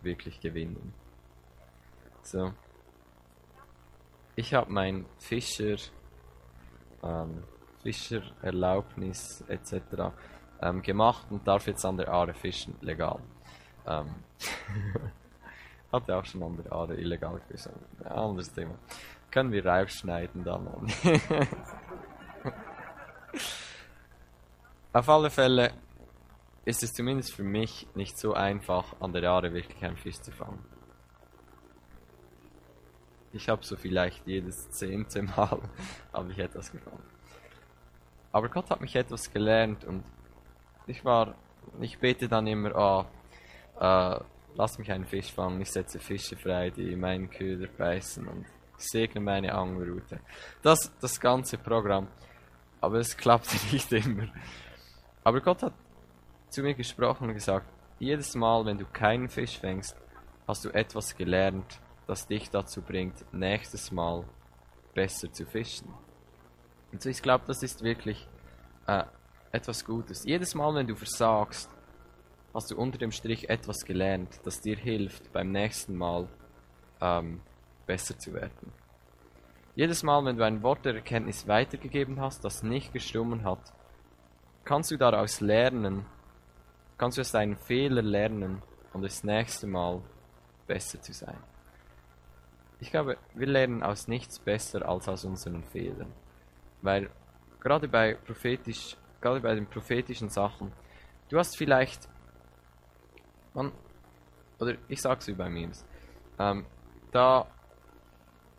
wirklich 0.00 0.40
gewinnen. 0.40 0.94
So. 2.22 2.52
Ich 4.36 4.54
habe 4.54 4.72
mein 4.72 5.04
Fischer 5.18 5.76
ähm, 7.02 7.44
Fischererlaubnis 7.82 9.44
etc. 9.48 10.12
Ähm, 10.62 10.82
gemacht 10.82 11.26
und 11.30 11.46
darf 11.46 11.66
jetzt 11.66 11.84
an 11.84 11.98
der 11.98 12.08
Aare 12.08 12.34
fischen, 12.34 12.74
legal. 12.80 13.20
Ähm, 13.86 14.14
hatte 15.94 16.16
auch 16.16 16.24
schon 16.24 16.42
an 16.42 16.56
der 16.62 16.72
Aare 16.72 16.94
illegal. 16.96 17.40
Ein 18.04 18.06
anderes 18.06 18.52
Thema. 18.52 18.74
Können 19.30 19.52
wir 19.52 19.64
rausschneiden 19.64 20.44
dann. 20.44 20.66
Auf 24.92 25.08
alle 25.08 25.30
Fälle 25.30 25.72
ist 26.64 26.82
es 26.82 26.92
zumindest 26.92 27.32
für 27.34 27.42
mich 27.42 27.86
nicht 27.94 28.18
so 28.18 28.34
einfach, 28.34 28.94
an 29.00 29.12
der 29.12 29.28
Aare 29.30 29.52
wirklich 29.52 29.84
einen 29.84 29.96
Fisch 29.96 30.20
zu 30.20 30.30
fangen. 30.32 30.64
Ich 33.32 33.48
habe 33.48 33.64
so 33.64 33.76
vielleicht 33.76 34.26
jedes 34.26 34.70
zehnte 34.70 35.22
Mal 35.22 35.58
habe 36.12 36.30
ich 36.30 36.38
etwas 36.38 36.70
gefangen. 36.70 37.02
Aber 38.30 38.48
Gott 38.48 38.70
hat 38.70 38.80
mich 38.80 38.94
etwas 38.96 39.32
gelernt 39.32 39.84
und 39.84 40.04
ich 40.86 41.04
war, 41.04 41.34
ich 41.80 41.98
bete 41.98 42.28
dann 42.28 42.46
immer, 42.46 42.74
oh, 42.76 43.04
äh, 43.80 44.20
lass 44.54 44.78
mich 44.78 44.90
einen 44.90 45.04
Fisch 45.04 45.32
fangen, 45.32 45.60
ich 45.60 45.70
setze 45.70 45.98
Fische 45.98 46.36
frei, 46.36 46.70
die 46.70 46.96
meinen 46.96 47.30
Köder 47.30 47.68
beißen 47.68 48.26
und 48.26 48.46
segne 48.76 49.20
meine 49.20 49.54
Angelroute. 49.54 50.20
Das, 50.62 50.92
das 51.00 51.20
ganze 51.20 51.58
Programm. 51.58 52.08
Aber 52.80 52.98
es 52.98 53.16
klappte 53.16 53.56
nicht 53.72 53.92
immer. 53.92 54.28
Aber 55.22 55.40
Gott 55.40 55.62
hat 55.62 55.74
zu 56.50 56.62
mir 56.62 56.74
gesprochen 56.74 57.28
und 57.28 57.34
gesagt, 57.34 57.66
jedes 57.98 58.34
Mal, 58.34 58.64
wenn 58.66 58.78
du 58.78 58.84
keinen 58.84 59.28
Fisch 59.28 59.58
fängst, 59.58 59.96
hast 60.46 60.64
du 60.64 60.70
etwas 60.70 61.16
gelernt, 61.16 61.80
das 62.06 62.26
dich 62.26 62.50
dazu 62.50 62.82
bringt, 62.82 63.24
nächstes 63.32 63.90
Mal 63.90 64.24
besser 64.94 65.32
zu 65.32 65.46
fischen. 65.46 65.88
Und 66.92 67.02
so, 67.02 67.08
ich 67.08 67.22
glaube, 67.22 67.44
das 67.46 67.62
ist 67.62 67.82
wirklich 67.82 68.28
äh, 68.86 69.04
etwas 69.50 69.84
Gutes. 69.84 70.24
Jedes 70.24 70.54
Mal, 70.54 70.74
wenn 70.74 70.86
du 70.86 70.94
versagst, 70.94 71.70
hast 72.54 72.70
du 72.70 72.76
unter 72.76 72.98
dem 72.98 73.10
Strich 73.10 73.50
etwas 73.50 73.84
gelernt, 73.84 74.40
das 74.44 74.60
dir 74.60 74.76
hilft, 74.76 75.32
beim 75.32 75.50
nächsten 75.50 75.96
Mal 75.96 76.28
ähm, 77.00 77.40
besser 77.86 78.16
zu 78.18 78.32
werden. 78.32 78.72
Jedes 79.74 80.04
Mal, 80.04 80.24
wenn 80.24 80.36
du 80.36 80.44
ein 80.44 80.62
Wort 80.62 80.84
der 80.84 80.94
Erkenntnis 80.94 81.48
weitergegeben 81.48 82.20
hast, 82.20 82.44
das 82.44 82.62
nicht 82.62 82.92
gestummen 82.92 83.44
hat, 83.44 83.72
kannst 84.64 84.92
du 84.92 84.96
daraus 84.96 85.40
lernen, 85.40 86.06
kannst 86.96 87.18
du 87.18 87.22
aus 87.22 87.32
deinen 87.32 87.56
Fehlern 87.56 88.06
lernen 88.06 88.62
und 88.92 89.02
das 89.02 89.24
nächste 89.24 89.66
Mal 89.66 90.00
besser 90.68 91.02
zu 91.02 91.12
sein. 91.12 91.36
Ich 92.78 92.90
glaube, 92.90 93.16
wir 93.34 93.46
lernen 93.46 93.82
aus 93.82 94.06
nichts 94.06 94.38
besser 94.38 94.88
als 94.88 95.08
aus 95.08 95.24
unseren 95.24 95.64
Fehlern. 95.64 96.12
Weil 96.82 97.10
gerade 97.60 97.88
bei 97.88 98.14
prophetisch, 98.14 98.96
gerade 99.20 99.40
bei 99.40 99.54
den 99.54 99.66
prophetischen 99.66 100.28
Sachen, 100.28 100.70
du 101.30 101.38
hast 101.38 101.56
vielleicht, 101.56 102.08
man, 103.54 103.72
oder 104.58 104.74
ich 104.88 105.00
sag's 105.00 105.26
wie 105.26 105.32
bei 105.32 105.48
Memes, 105.48 105.86
ähm, 106.38 106.66
da 107.12 107.46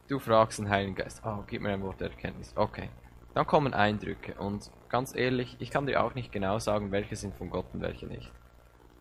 du 0.07 0.19
fragst 0.19 0.59
den 0.59 0.69
Heiligen 0.69 0.95
Geist, 0.95 1.21
oh, 1.25 1.43
gib 1.47 1.61
mir 1.61 1.69
ein 1.69 1.81
Wort 1.81 1.99
der 1.99 2.09
Erkenntnis, 2.09 2.53
okay. 2.55 2.89
Dann 3.33 3.45
kommen 3.45 3.73
Eindrücke 3.73 4.35
und 4.35 4.71
ganz 4.87 5.13
ehrlich, 5.13 5.57
ich 5.59 5.69
kann 5.69 5.85
dir 5.85 6.03
auch 6.03 6.15
nicht 6.15 6.31
genau 6.31 6.57
sagen, 6.59 6.91
welche 6.91 7.15
sind 7.15 7.35
von 7.35 7.49
Gott 7.49 7.65
und 7.73 7.81
welche 7.81 8.07
nicht. 8.07 8.31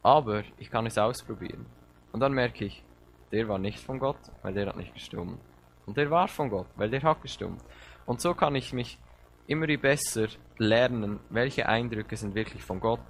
Aber 0.02 0.42
ich 0.58 0.70
kann 0.70 0.86
es 0.86 0.98
ausprobieren. 0.98 1.66
Und 2.12 2.20
dann 2.20 2.32
merke 2.32 2.64
ich, 2.64 2.84
der 3.30 3.48
war 3.48 3.58
nicht 3.58 3.78
von 3.78 3.98
Gott, 3.98 4.18
weil 4.42 4.54
der 4.54 4.66
hat 4.66 4.76
nicht 4.76 4.92
gestummt. 4.92 5.38
Und 5.86 5.96
der 5.96 6.10
war 6.10 6.26
von 6.28 6.50
Gott, 6.50 6.66
weil 6.76 6.90
der 6.90 7.02
hat 7.02 7.22
gestummt. 7.22 7.62
Und 8.06 8.20
so 8.20 8.34
kann 8.34 8.54
ich 8.56 8.72
mich 8.72 8.98
immer 9.46 9.66
besser 9.76 10.26
lernen, 10.58 11.20
welche 11.30 11.68
Eindrücke 11.68 12.16
sind 12.16 12.34
wirklich 12.34 12.62
von 12.62 12.80
Gott, 12.80 13.04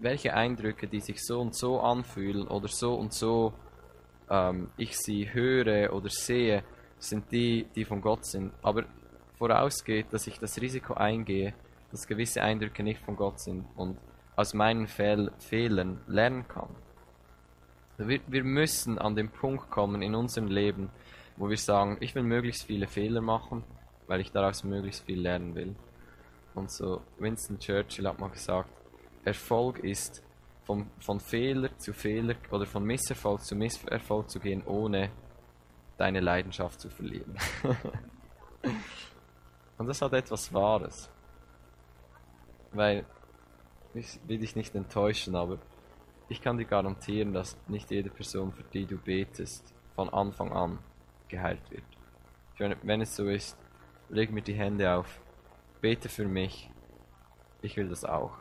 welche 0.00 0.34
Eindrücke, 0.34 0.88
die 0.88 1.00
sich 1.00 1.24
so 1.24 1.40
und 1.40 1.54
so 1.54 1.80
anfühlen 1.80 2.48
oder 2.48 2.68
so 2.68 2.94
und 2.94 3.12
so 3.12 3.52
ähm, 4.30 4.68
ich 4.76 4.96
sie 4.96 5.32
höre 5.32 5.92
oder 5.92 6.08
sehe, 6.08 6.62
sind 6.98 7.30
die, 7.32 7.66
die 7.74 7.84
von 7.84 8.00
Gott 8.00 8.24
sind. 8.24 8.52
Aber 8.62 8.84
vorausgeht, 9.36 10.06
dass 10.12 10.26
ich 10.26 10.38
das 10.38 10.60
Risiko 10.60 10.94
eingehe, 10.94 11.54
dass 11.90 12.06
gewisse 12.06 12.42
Eindrücke 12.42 12.82
nicht 12.82 13.00
von 13.00 13.16
Gott 13.16 13.40
sind 13.40 13.66
und 13.76 13.98
aus 14.36 14.54
meinen 14.54 14.86
Fehl 14.86 15.32
Fehlern 15.38 16.00
lernen 16.06 16.46
kann. 16.46 16.68
Wir, 17.98 18.20
wir 18.26 18.44
müssen 18.44 18.98
an 18.98 19.14
den 19.14 19.28
Punkt 19.28 19.70
kommen 19.70 20.00
in 20.00 20.14
unserem 20.14 20.48
Leben, 20.48 20.90
wo 21.36 21.50
wir 21.50 21.58
sagen, 21.58 21.98
ich 22.00 22.14
will 22.14 22.22
möglichst 22.22 22.64
viele 22.64 22.86
Fehler 22.86 23.20
machen, 23.20 23.64
weil 24.06 24.20
ich 24.20 24.32
daraus 24.32 24.64
möglichst 24.64 25.04
viel 25.04 25.20
lernen 25.20 25.54
will. 25.54 25.74
Und 26.54 26.70
so, 26.70 27.02
Winston 27.18 27.58
Churchill 27.58 28.08
hat 28.08 28.18
mal 28.18 28.30
gesagt, 28.30 28.70
Erfolg 29.24 29.78
ist 29.80 30.22
von, 30.64 30.90
von 30.98 31.20
Fehler 31.20 31.76
zu 31.78 31.92
Fehler 31.92 32.36
oder 32.50 32.66
von 32.66 32.84
Misserfolg 32.84 33.42
zu 33.42 33.54
Misserfolg 33.54 34.30
zu 34.30 34.40
gehen, 34.40 34.62
ohne 34.66 35.10
deine 35.96 36.20
Leidenschaft 36.20 36.80
zu 36.80 36.88
verlieren. 36.88 37.36
Und 39.78 39.86
das 39.86 40.00
hat 40.02 40.12
etwas 40.12 40.52
Wahres. 40.52 41.10
Weil, 42.72 43.04
ich 43.94 44.20
will 44.26 44.38
dich 44.38 44.54
nicht 44.54 44.74
enttäuschen, 44.74 45.34
aber 45.34 45.58
ich 46.28 46.40
kann 46.40 46.58
dir 46.58 46.64
garantieren, 46.64 47.32
dass 47.32 47.56
nicht 47.66 47.90
jede 47.90 48.10
Person, 48.10 48.52
für 48.52 48.62
die 48.62 48.86
du 48.86 48.96
betest, 48.96 49.74
von 49.94 50.08
Anfang 50.10 50.52
an 50.52 50.78
geheilt 51.28 51.70
wird. 51.70 51.82
Meine, 52.58 52.76
wenn 52.82 53.00
es 53.00 53.16
so 53.16 53.26
ist, 53.26 53.56
leg 54.10 54.30
mir 54.30 54.42
die 54.42 54.54
Hände 54.54 54.94
auf, 54.94 55.20
bete 55.80 56.08
für 56.08 56.28
mich, 56.28 56.70
ich 57.62 57.76
will 57.76 57.88
das 57.88 58.04
auch. 58.04 58.38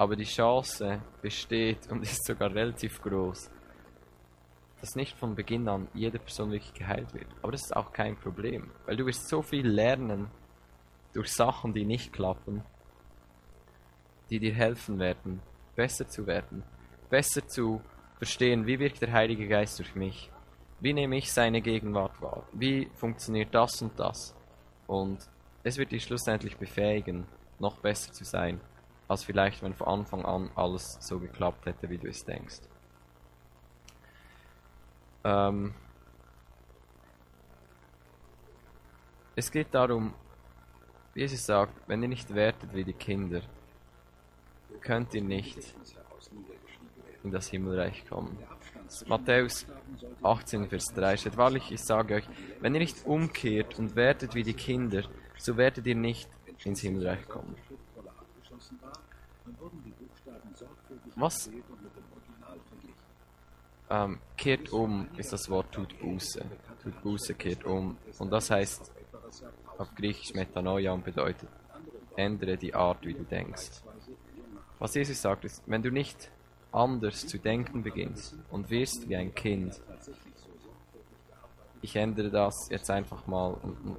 Aber 0.00 0.16
die 0.16 0.24
Chance 0.24 1.02
besteht 1.20 1.90
und 1.90 2.02
ist 2.02 2.24
sogar 2.24 2.54
relativ 2.54 3.02
groß, 3.02 3.50
dass 4.80 4.96
nicht 4.96 5.14
von 5.18 5.34
Beginn 5.34 5.68
an 5.68 5.88
jede 5.92 6.18
Person 6.18 6.52
wirklich 6.52 6.72
geheilt 6.72 7.12
wird. 7.12 7.26
Aber 7.42 7.52
das 7.52 7.64
ist 7.64 7.76
auch 7.76 7.92
kein 7.92 8.16
Problem, 8.16 8.70
weil 8.86 8.96
du 8.96 9.04
wirst 9.04 9.28
so 9.28 9.42
viel 9.42 9.68
lernen 9.68 10.30
durch 11.12 11.30
Sachen, 11.30 11.74
die 11.74 11.84
nicht 11.84 12.14
klappen, 12.14 12.62
die 14.30 14.38
dir 14.38 14.54
helfen 14.54 14.98
werden, 14.98 15.42
besser 15.76 16.08
zu 16.08 16.26
werden, 16.26 16.62
besser 17.10 17.46
zu 17.46 17.82
verstehen, 18.16 18.66
wie 18.66 18.78
wirkt 18.78 19.02
der 19.02 19.12
Heilige 19.12 19.48
Geist 19.48 19.80
durch 19.80 19.94
mich, 19.94 20.30
wie 20.80 20.94
nehme 20.94 21.18
ich 21.18 21.30
seine 21.30 21.60
Gegenwart 21.60 22.22
wahr, 22.22 22.46
wie 22.54 22.88
funktioniert 22.94 23.54
das 23.54 23.82
und 23.82 24.00
das. 24.00 24.34
Und 24.86 25.18
es 25.62 25.76
wird 25.76 25.92
dich 25.92 26.04
schlussendlich 26.04 26.56
befähigen, 26.56 27.26
noch 27.58 27.76
besser 27.80 28.14
zu 28.14 28.24
sein, 28.24 28.62
als 29.10 29.24
vielleicht, 29.24 29.60
wenn 29.62 29.74
von 29.74 29.88
Anfang 29.88 30.24
an 30.24 30.50
alles 30.54 30.96
so 31.00 31.18
geklappt 31.18 31.66
hätte, 31.66 31.90
wie 31.90 31.98
du 31.98 32.06
es 32.06 32.24
denkst. 32.24 32.60
Ähm 35.24 35.74
es 39.34 39.50
geht 39.50 39.74
darum, 39.74 40.14
wie 41.12 41.22
Jesus 41.22 41.44
sagt, 41.44 41.72
wenn 41.88 42.00
ihr 42.02 42.08
nicht 42.08 42.32
wertet 42.32 42.72
wie 42.72 42.84
die 42.84 42.92
Kinder, 42.92 43.42
könnt 44.80 45.12
ihr 45.12 45.22
nicht 45.22 45.58
in 47.24 47.32
das 47.32 47.48
Himmelreich 47.48 48.08
kommen. 48.08 48.38
Matthäus 49.08 49.66
18, 50.22 50.68
Vers 50.68 50.94
3 50.94 51.16
steht, 51.16 51.36
wahrlich, 51.36 51.72
ich 51.72 51.82
sage 51.82 52.14
euch, 52.14 52.24
wenn 52.60 52.74
ihr 52.74 52.80
nicht 52.80 53.04
umkehrt 53.06 53.76
und 53.76 53.96
wertet 53.96 54.36
wie 54.36 54.44
die 54.44 54.54
Kinder, 54.54 55.02
so 55.36 55.56
werdet 55.56 55.84
ihr 55.88 55.96
nicht 55.96 56.28
ins 56.64 56.80
Himmelreich 56.80 57.26
kommen. 57.26 57.56
Was 61.16 61.50
ähm, 63.90 64.20
kehrt 64.36 64.72
um 64.72 65.08
ist 65.16 65.32
das 65.32 65.50
Wort 65.50 65.72
tut 65.72 65.98
Buße. 65.98 66.44
Tut 66.82 67.02
Buße, 67.02 67.34
kehrt 67.34 67.64
um. 67.64 67.96
Und 68.18 68.30
das 68.30 68.50
heißt 68.50 68.92
auf 69.78 69.94
Griechisch 69.94 70.34
Metanoia 70.34 70.92
und 70.92 71.04
bedeutet 71.04 71.48
ändere 72.16 72.56
die 72.56 72.74
Art, 72.74 73.04
wie 73.04 73.14
du 73.14 73.24
denkst. 73.24 73.82
Was 74.78 74.94
Jesus 74.94 75.20
sagt 75.20 75.44
ist, 75.44 75.62
wenn 75.66 75.82
du 75.82 75.90
nicht 75.90 76.30
anders 76.72 77.26
zu 77.26 77.38
denken 77.38 77.82
beginnst 77.82 78.36
und 78.50 78.70
wirst 78.70 79.08
wie 79.08 79.16
ein 79.16 79.34
Kind, 79.34 79.80
ich 81.82 81.96
ändere 81.96 82.30
das 82.30 82.68
jetzt 82.70 82.90
einfach 82.90 83.26
mal 83.26 83.54
und, 83.54 83.76
und, 83.84 83.96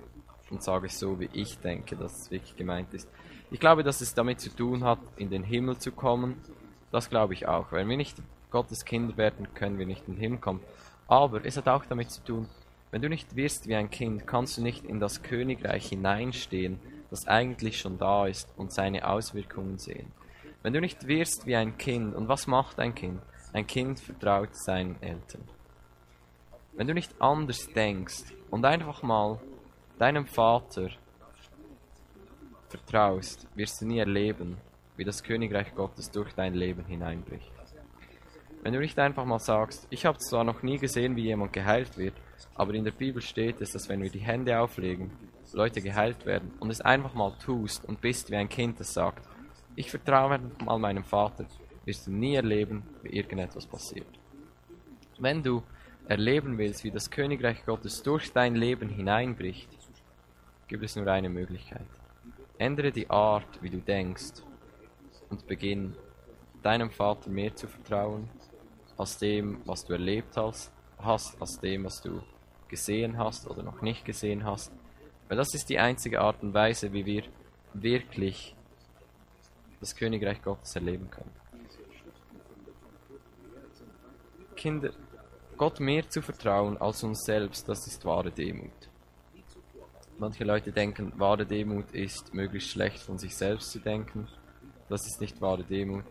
und 0.50 0.64
sage 0.64 0.88
es 0.88 1.00
so, 1.00 1.20
wie 1.20 1.30
ich 1.34 1.58
denke, 1.60 1.96
dass 1.96 2.14
es 2.22 2.32
wirklich 2.32 2.56
gemeint 2.56 2.94
ist. 2.94 3.10
Ich 3.52 3.60
glaube, 3.60 3.84
dass 3.84 4.00
es 4.00 4.14
damit 4.14 4.40
zu 4.40 4.50
tun 4.50 4.86
hat, 4.86 5.00
in 5.18 5.30
den 5.30 5.44
Himmel 5.44 5.78
zu 5.78 5.92
kommen. 5.92 6.42
Das 6.90 7.10
glaube 7.10 7.34
ich 7.34 7.48
auch. 7.50 7.74
Wenn 7.74 7.90
wir 7.90 7.98
nicht 7.98 8.18
Gottes 8.50 8.86
Kinder 8.86 9.18
werden, 9.18 9.54
können 9.54 9.78
wir 9.78 9.86
nicht 9.86 10.08
in 10.08 10.16
den 10.16 10.22
Himmel 10.22 10.40
kommen. 10.40 10.62
Aber 11.10 11.44
es 11.44 11.58
hat 11.58 11.68
auch 11.68 11.86
damit 11.86 12.12
zu 12.12 12.24
tun, 12.24 12.48
wenn 12.92 13.02
du 13.02 13.10
nicht 13.10 13.36
wirst 13.36 13.68
wie 13.68 13.76
ein 13.76 13.90
Kind, 13.90 14.26
kannst 14.26 14.58
du 14.58 14.62
nicht 14.62 14.86
in 14.86 15.02
das 15.02 15.22
Königreich 15.22 15.88
hineinstehen, 15.88 16.80
das 17.10 17.28
eigentlich 17.28 17.78
schon 17.78 17.98
da 17.98 18.26
ist 18.26 18.48
und 18.56 18.72
seine 18.72 19.06
Auswirkungen 19.06 19.78
sehen. 19.78 20.12
Wenn 20.64 20.72
du 20.72 20.80
nicht 20.80 21.08
wirst 21.08 21.46
wie 21.46 21.58
ein 21.58 21.78
Kind, 21.78 22.16
und 22.16 22.30
was 22.30 22.48
macht 22.48 22.80
ein 22.80 22.96
Kind? 22.96 23.22
Ein 23.52 23.68
Kind 23.68 24.00
vertraut 24.00 24.56
seinen 24.56 25.02
Eltern. 25.02 25.44
Wenn 26.74 26.88
du 26.88 26.94
nicht 26.94 27.14
anders 27.20 27.68
denkst 27.68 28.24
und 28.50 28.64
einfach 28.64 29.04
mal 29.04 29.42
deinem 30.00 30.26
Vater 30.26 30.90
vertraust, 32.72 33.48
wirst 33.56 33.82
du 33.82 33.86
nie 33.86 34.00
erleben, 34.00 34.58
wie 34.98 35.04
das 35.04 35.24
Königreich 35.24 35.74
Gottes 35.76 36.10
durch 36.10 36.34
dein 36.34 36.54
Leben 36.54 36.86
hineinbricht. 36.86 37.52
Wenn 38.64 38.74
du 38.74 38.80
nicht 38.80 38.98
einfach 39.00 39.26
mal 39.26 39.40
sagst, 39.40 39.88
ich 39.90 40.06
habe 40.06 40.18
zwar 40.20 40.44
noch 40.44 40.62
nie 40.64 40.78
gesehen, 40.78 41.16
wie 41.16 41.24
jemand 41.24 41.54
geheilt 41.54 41.98
wird, 41.98 42.14
aber 42.56 42.74
in 42.74 42.84
der 42.84 42.92
Bibel 42.92 43.22
steht 43.22 43.60
es, 43.62 43.72
dass 43.72 43.90
wenn 43.90 44.02
wir 44.02 44.10
die 44.10 44.20
Hände 44.20 44.60
auflegen, 44.60 45.12
Leute 45.54 45.82
geheilt 45.82 46.26
werden 46.26 46.54
und 46.60 46.70
es 46.70 46.82
einfach 46.82 47.14
mal 47.14 47.34
tust 47.44 47.84
und 47.86 48.00
bist 48.00 48.32
wie 48.32 48.36
ein 48.36 48.50
Kind, 48.50 48.80
das 48.80 48.94
sagt, 48.94 49.28
ich 49.76 49.90
vertraue 49.90 50.40
mal 50.64 50.80
meinem 50.80 51.04
Vater, 51.04 51.46
wirst 51.86 52.08
du 52.08 52.12
nie 52.12 52.36
erleben, 52.36 52.84
wie 53.02 53.10
irgendetwas 53.10 53.66
passiert. 53.66 54.08
Wenn 55.20 55.44
du 55.44 55.64
erleben 56.08 56.58
willst, 56.58 56.84
wie 56.84 56.92
das 56.92 57.10
Königreich 57.10 57.66
Gottes 57.66 58.04
durch 58.04 58.32
dein 58.32 58.56
Leben 58.56 58.90
hineinbricht, 58.90 59.70
gibt 60.68 60.84
es 60.84 60.96
nur 60.96 61.08
eine 61.08 61.30
Möglichkeit. 61.30 61.88
Ändere 62.62 62.92
die 62.92 63.10
Art, 63.10 63.60
wie 63.64 63.72
du 63.72 63.80
denkst 63.80 64.44
und 65.32 65.48
beginn 65.48 65.96
deinem 66.62 66.92
Vater 66.92 67.32
mehr 67.32 67.56
zu 67.56 67.68
vertrauen, 67.68 68.30
als 68.98 69.18
dem, 69.18 69.64
was 69.66 69.84
du 69.84 69.94
erlebt 69.94 70.38
hast, 70.38 70.72
hast, 71.00 71.42
als 71.42 71.60
dem, 71.60 71.86
was 71.86 72.04
du 72.04 72.22
gesehen 72.68 73.18
hast 73.18 73.50
oder 73.50 73.64
noch 73.64 73.82
nicht 73.82 74.06
gesehen 74.06 74.46
hast. 74.46 74.72
Weil 75.28 75.38
das 75.38 75.56
ist 75.56 75.70
die 75.70 75.80
einzige 75.80 76.22
Art 76.22 76.44
und 76.44 76.54
Weise, 76.54 76.94
wie 76.94 77.04
wir 77.04 77.24
wirklich 77.74 78.56
das 79.80 79.96
Königreich 79.96 80.44
Gottes 80.44 80.76
erleben 80.76 81.10
können. 81.10 81.32
Kinder, 84.56 84.92
Gott 85.58 85.80
mehr 85.80 86.08
zu 86.08 86.22
vertrauen 86.22 86.78
als 86.78 87.04
uns 87.04 87.24
selbst, 87.26 87.68
das 87.68 87.88
ist 87.88 88.06
wahre 88.06 88.30
Demut. 88.30 88.91
Manche 90.22 90.44
Leute 90.44 90.72
denken, 90.72 91.12
wahre 91.18 91.48
Demut 91.48 91.94
ist 91.94 92.32
möglichst 92.32 92.70
schlecht 92.70 93.00
von 93.00 93.18
sich 93.18 93.36
selbst 93.36 93.72
zu 93.72 93.80
denken. 93.80 94.28
Das 94.88 95.08
ist 95.08 95.20
nicht 95.20 95.42
wahre 95.42 95.64
Demut, 95.64 96.06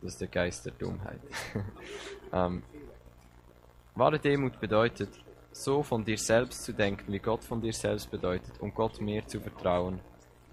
das 0.00 0.12
ist 0.12 0.20
der 0.22 0.28
Geist 0.28 0.64
der 0.64 0.72
Dummheit. 0.72 1.20
ähm, 2.32 2.62
wahre 3.94 4.18
Demut 4.18 4.58
bedeutet, 4.60 5.10
so 5.52 5.82
von 5.82 6.02
dir 6.02 6.16
selbst 6.16 6.64
zu 6.64 6.72
denken, 6.72 7.12
wie 7.12 7.18
Gott 7.18 7.44
von 7.44 7.60
dir 7.60 7.74
selbst 7.74 8.10
bedeutet, 8.10 8.58
und 8.60 8.74
Gott 8.74 8.98
mehr 8.98 9.26
zu 9.26 9.42
vertrauen 9.42 10.00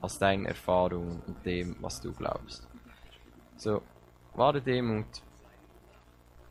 aus 0.01 0.19
deinen 0.19 0.45
Erfahrungen 0.45 1.21
und 1.25 1.45
dem, 1.45 1.77
was 1.79 2.01
du 2.01 2.11
glaubst. 2.11 2.67
So, 3.55 3.83
wahre 4.33 4.61
Demut, 4.61 5.23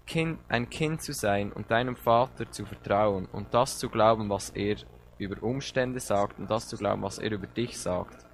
kind, 0.07 0.39
ein 0.49 0.71
Kind 0.71 1.03
zu 1.03 1.13
sein 1.13 1.53
und 1.53 1.71
deinem 1.71 1.97
Vater 1.97 2.51
zu 2.51 2.65
vertrauen 2.65 3.27
und 3.27 3.53
das 3.53 3.77
zu 3.77 3.91
glauben, 3.91 4.31
was 4.31 4.49
er 4.49 4.77
über 5.19 5.43
Umstände 5.43 6.01
sagt 6.01 6.39
und 6.39 6.51
das 6.51 6.69
zu 6.69 6.77
glauben, 6.77 7.03
was 7.03 7.19
er 7.19 7.31
über 7.33 7.47
dich 7.47 7.79
sagt, 7.79 8.25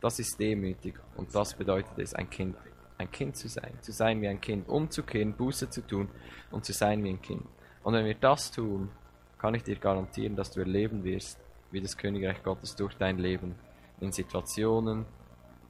das 0.00 0.18
ist 0.18 0.38
demütig 0.38 0.94
und 1.16 1.34
das 1.34 1.54
bedeutet 1.54 1.98
es, 1.98 2.14
ein 2.14 2.28
Kind, 2.28 2.56
ein 2.98 3.10
Kind 3.10 3.36
zu 3.36 3.48
sein, 3.48 3.72
zu 3.80 3.92
sein 3.92 4.20
wie 4.20 4.28
ein 4.28 4.40
Kind, 4.40 4.68
umzukehren, 4.68 5.34
Buße 5.34 5.70
zu 5.70 5.86
tun 5.86 6.08
und 6.50 6.64
zu 6.64 6.72
sein 6.72 7.02
wie 7.04 7.10
ein 7.10 7.22
Kind. 7.22 7.44
Und 7.82 7.94
wenn 7.94 8.04
wir 8.04 8.14
das 8.14 8.50
tun, 8.50 8.90
kann 9.38 9.54
ich 9.54 9.62
dir 9.62 9.76
garantieren, 9.76 10.36
dass 10.36 10.50
du 10.50 10.60
erleben 10.60 11.02
wirst, 11.04 11.38
wie 11.70 11.80
das 11.80 11.96
Königreich 11.96 12.42
Gottes 12.42 12.76
durch 12.76 12.94
dein 12.94 13.18
Leben 13.18 13.54
in 14.00 14.12
Situationen 14.12 15.06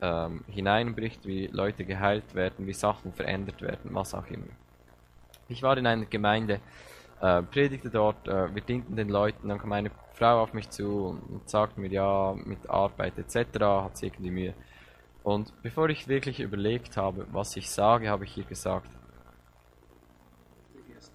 ähm, 0.01 0.45
hineinbricht, 0.49 1.27
wie 1.27 1.47
Leute 1.49 1.85
geheilt 1.85 2.35
werden, 2.35 2.67
wie 2.67 2.73
Sachen 2.73 3.13
verändert 3.13 3.63
werden, 3.63 3.95
was 3.95 4.15
auch 4.15 4.27
immer. 4.27 4.49
Ich 5.49 5.63
war 5.63 5.77
in 5.77 5.87
einer 5.87 6.07
Gemeinde, 6.07 6.61
äh, 7.21 7.43
predigte 7.43 7.91
dort, 7.91 8.27
äh, 8.29 8.55
wir 8.55 8.63
dienten 8.63 8.97
den 8.97 9.09
Leuten, 9.09 9.49
dann 9.49 9.59
kam 9.59 9.73
eine 9.73 9.91
Frau 10.15 10.43
auf 10.43 10.53
mich 10.53 10.71
zu 10.71 11.19
und 11.29 11.49
sagte 11.49 11.81
mir, 11.81 11.91
ja, 11.91 12.35
mit 12.45 12.69
Arbeit 12.69 13.19
etc. 13.19 13.61
hat 13.61 13.97
sie 13.97 14.07
irgendwie 14.07 14.31
Mühe. 14.31 14.55
Und 15.23 15.53
bevor 15.63 15.89
ich 15.91 16.09
wirklich 16.09 16.41
überlegt 16.41 16.97
habe, 16.97 17.27
was 17.31 17.57
ich 17.57 17.71
sage, 17.71 18.09
habe 18.09 18.25
ich 18.25 18.37
ihr 18.37 18.45
gesagt, 18.45 18.89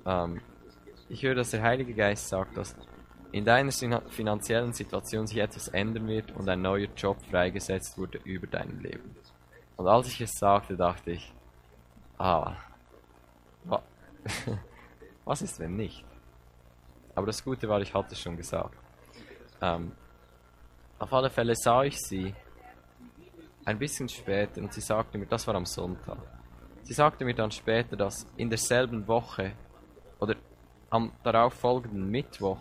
ähm, 0.06 0.42
ich 1.10 1.24
höre, 1.24 1.36
dass 1.36 1.52
der 1.52 1.64
Heilige 1.64 1.94
Geist 1.94 2.30
sagt, 2.30 2.58
dass 2.58 2.76
in 3.32 3.46
deiner 3.46 3.72
finanziellen 4.10 4.74
Situation 4.74 5.28
sich 5.28 5.38
etwas 5.40 5.68
ändern 5.68 6.08
wird 6.08 6.32
und 6.36 6.48
ein 6.48 6.62
neuer 6.62 6.88
Job 6.96 7.18
freigesetzt 7.30 7.98
wurde 7.98 8.20
über 8.24 8.48
dein 8.48 8.80
Leben. 8.80 9.16
Und 9.76 9.88
als 9.88 10.08
ich 10.08 10.22
es 10.22 10.38
sagte, 10.38 10.78
dachte 10.78 11.12
ich, 11.12 11.34
ah, 12.18 12.56
wa 13.66 13.82
was 15.26 15.42
ist, 15.42 15.60
wenn 15.60 15.76
nicht? 15.76 16.06
Aber 17.16 17.28
das 17.28 17.44
Gute 17.44 17.68
war, 17.68 17.82
ich 17.82 17.94
hatte 17.94 18.14
es 18.14 18.20
schon 18.20 18.38
gesagt. 18.38 18.78
Ähm, 19.62 19.92
auf 21.00 21.12
alle 21.12 21.30
Fälle 21.30 21.56
sah 21.56 21.84
ich 21.84 21.98
sie 22.00 22.34
ein 23.66 23.80
bisschen 23.80 24.08
später 24.08 24.62
und 24.62 24.74
sie 24.74 24.82
sagte 24.82 25.18
mir, 25.18 25.26
das 25.26 25.46
war 25.48 25.56
am 25.56 25.66
Sonntag. 25.66 26.18
Sie 26.84 26.94
sagte 26.94 27.26
mir 27.26 27.34
dann 27.34 27.52
später, 27.52 27.96
dass 27.96 28.28
in 28.38 28.50
derselben 28.50 29.08
Woche 29.08 29.54
oder 30.20 30.36
am 30.90 31.12
darauf 31.24 31.54
folgenden 31.56 32.10
Mittwoch 32.10 32.60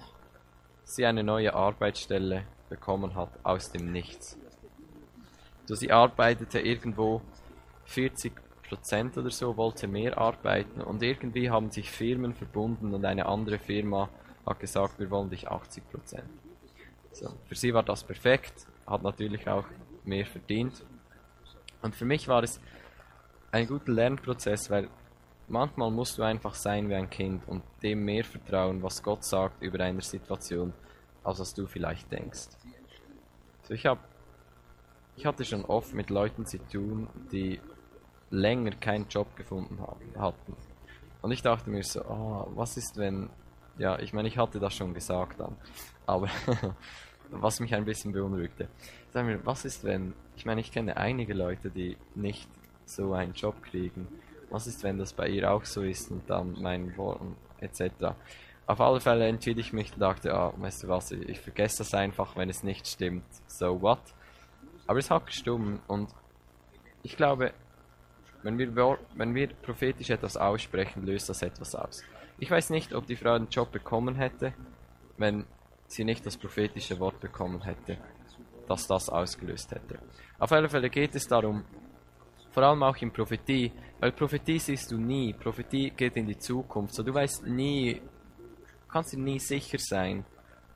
sie 0.85 1.05
eine 1.05 1.23
neue 1.23 1.53
Arbeitsstelle 1.53 2.47
bekommen 2.69 3.15
hat 3.15 3.31
aus 3.43 3.71
dem 3.71 3.93
Nichts. 3.93 4.39
So, 5.67 5.75
sie 5.75 5.93
arbeitete 5.93 6.61
irgendwo 6.61 7.23
40 7.85 8.33
Prozent 8.69 9.17
oder 9.17 9.31
so, 9.31 9.57
wollte 9.57 9.87
mehr 9.87 10.19
arbeiten 10.19 10.81
und 10.81 11.03
irgendwie 11.03 11.51
haben 11.51 11.71
sich 11.71 11.91
Firmen 11.91 12.35
verbunden 12.35 12.95
und 12.95 13.05
eine 13.05 13.27
andere 13.27 13.59
Firma 13.59 14.09
hat 14.47 14.61
gesagt, 14.61 14.99
wir 14.99 15.11
wollen 15.11 15.31
dich 15.31 15.49
80 15.49 15.89
Prozent. 15.91 16.29
So, 17.13 17.33
für 17.47 17.55
sie 17.55 17.73
war 17.73 17.83
das 17.83 18.03
perfekt, 18.03 18.67
hat 18.87 19.03
natürlich 19.03 19.49
auch 19.49 19.67
mehr 20.05 20.27
verdient. 20.27 20.85
Und 21.83 21.95
für 21.95 22.05
mich 22.05 22.29
war 22.29 22.43
es 22.43 22.61
ein 23.53 23.67
guter 23.67 23.93
Lernprozess, 23.93 24.69
weil 24.71 24.89
manchmal 25.49 25.91
musst 25.91 26.19
du 26.19 26.23
einfach 26.23 26.55
sein 26.55 26.89
wie 26.89 26.95
ein 26.95 27.09
Kind 27.09 27.47
und 27.47 27.63
dem 27.83 28.05
mehr 28.05 28.25
vertrauen, 28.25 28.83
was 28.83 29.03
Gott 29.03 29.25
sagt 29.25 29.63
über 29.63 29.81
eine 29.81 30.03
Situation, 30.03 30.73
als 31.23 31.39
was 31.39 31.55
du 31.55 31.67
vielleicht 31.67 32.11
denkst. 32.11 32.49
So, 33.63 33.75
ich, 33.75 33.87
hab, 33.87 33.99
ich 35.17 35.25
hatte 35.25 35.45
schon 35.45 35.65
oft 35.65 35.95
mit 35.95 36.11
Leuten 36.11 36.47
zu 36.47 36.59
tun, 36.59 37.09
die 37.33 37.61
länger 38.31 38.73
keinen 38.73 39.09
Job 39.09 39.37
gefunden 39.37 39.79
haben, 39.81 40.21
hatten. 40.21 40.57
Und 41.23 41.31
ich 41.31 41.43
dachte 41.43 41.71
mir 41.71 41.83
so, 41.83 42.05
oh, 42.05 42.49
was 42.55 42.77
ist 42.77 42.97
wenn, 42.97 43.31
ja, 43.79 43.99
ich 43.99 44.13
meine, 44.13 44.29
ich 44.29 44.39
hatte 44.39 44.61
das 44.61 44.75
schon 44.75 44.95
gesagt 44.95 45.41
dann, 45.41 45.57
aber 46.07 46.29
was 47.31 47.61
mich 47.61 47.75
ein 47.75 47.85
bisschen 47.85 48.13
beunruhigte. 48.13 48.69
Sag 49.13 49.27
mir, 49.27 49.45
was 49.47 49.65
ist 49.65 49.85
wenn, 49.85 50.15
ich 50.37 50.45
meine, 50.45 50.61
ich 50.61 50.73
kenne 50.73 50.97
einige 50.97 51.35
Leute, 51.35 51.71
die 51.71 51.97
nicht 52.15 52.49
so 52.85 53.13
einen 53.15 53.33
Job 53.33 53.63
kriegen. 53.63 54.09
Was 54.51 54.67
ist, 54.67 54.83
wenn 54.83 54.99
das 54.99 55.13
bei 55.13 55.29
ihr 55.29 55.51
auch 55.51 55.65
so 55.65 55.83
ist 55.83 56.11
und 56.11 56.29
dann 56.29 56.61
meinen 56.61 56.97
Worten 56.97 57.37
etc. 57.61 58.15
Auf 58.67 58.81
alle 58.81 59.01
Fälle 59.01 59.27
entschied 59.27 59.59
ich 59.59 59.73
mich 59.73 59.93
und 59.95 60.01
dachte, 60.01 60.35
ah, 60.35 60.53
weißt 60.57 60.85
du 60.85 60.89
was, 60.89 61.13
ich 61.13 61.41
vergesse 61.41 61.79
das 61.79 61.95
einfach, 61.95 62.37
wenn 62.37 62.51
es 62.51 62.63
nicht 62.63 62.87
stimmt. 62.87 63.25
So 63.47 63.81
what? 63.81 64.01
Aber 64.87 64.99
es 64.99 65.11
hat 65.11 65.27
gestummt 65.27 65.81
und 65.87 66.11
ich 67.03 67.17
glaube, 67.17 67.53
wenn 68.45 68.59
wir, 68.59 68.99
wenn 69.15 69.35
wir 69.35 69.49
prophetisch 69.49 70.11
etwas 70.11 70.37
aussprechen, 70.37 71.05
löst 71.05 71.29
das 71.29 71.43
etwas 71.43 71.75
aus. 71.75 72.05
Ich 72.39 72.51
weiß 72.51 72.71
nicht, 72.71 72.93
ob 72.95 73.07
die 73.07 73.17
Frau 73.17 73.39
den 73.39 73.49
Job 73.49 73.73
bekommen 73.73 74.17
hätte, 74.17 74.53
wenn 75.17 75.47
sie 75.87 76.05
nicht 76.05 76.25
das 76.27 76.37
prophetische 76.37 77.01
Wort 77.01 77.21
bekommen 77.21 77.63
hätte, 77.63 77.97
das 78.69 78.87
das 78.87 79.09
ausgelöst 79.09 79.71
hätte. 79.71 79.99
Auf 80.39 80.53
alle 80.53 80.69
Fälle 80.69 80.91
geht 80.91 81.15
es 81.15 81.27
darum, 81.27 81.65
vor 82.51 82.63
allem 82.63 82.83
auch 82.83 82.97
in 82.99 83.13
Prophetie, 83.13 83.73
weil 83.99 84.13
Prophetie 84.13 84.59
siehst 84.59 84.91
du 84.93 84.99
nie, 84.99 85.33
Prophetie 85.33 85.91
geht 85.91 86.17
in 86.17 86.27
die 86.27 86.39
Zukunft, 86.39 86.95
so 86.95 87.03
du 87.03 87.15
weißt 87.15 87.47
nie, 87.47 88.01
kannst 88.89 89.15
dir 89.15 89.19
nie 89.19 89.39
sicher 89.39 89.79
sein, 89.79 90.25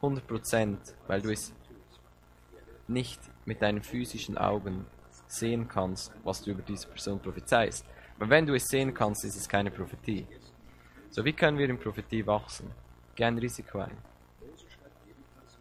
100%, 0.01 0.77
weil 1.07 1.21
du 1.21 1.31
es 1.31 1.53
nicht 2.87 3.21
mit 3.45 3.61
deinen 3.61 3.83
physischen 3.83 4.39
Augen 4.39 4.87
sehen 5.29 5.68
kannst, 5.68 6.12
was 6.24 6.43
du 6.43 6.51
über 6.51 6.62
diese 6.62 6.89
Person 6.89 7.20
prophezeist. 7.20 7.85
Aber 8.16 8.31
wenn 8.31 8.47
du 8.47 8.55
es 8.55 8.66
sehen 8.66 8.93
kannst, 8.93 9.24
ist 9.24 9.37
es 9.37 9.49
keine 9.49 9.70
Prophetie. 9.70 10.26
So, 11.11 11.24
wie 11.24 11.33
können 11.33 11.59
wir 11.59 11.68
in 11.68 11.79
Prophetie 11.79 12.26
wachsen? 12.26 12.70
Geh 13.14 13.24
ein 13.24 13.39
Risiko 13.39 13.79
ein. 13.79 13.97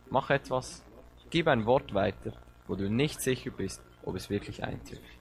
Mach 0.09 0.29
etwas, 0.29 0.83
gib 1.29 1.47
ein 1.47 1.65
Wort 1.65 1.93
weiter, 1.93 2.33
wo 2.67 2.75
du 2.75 2.89
nicht 2.89 3.21
sicher 3.21 3.51
bist, 3.51 3.81
ob 4.03 4.15
es 4.15 4.29
wirklich 4.29 4.63
eintrifft. 4.63 5.19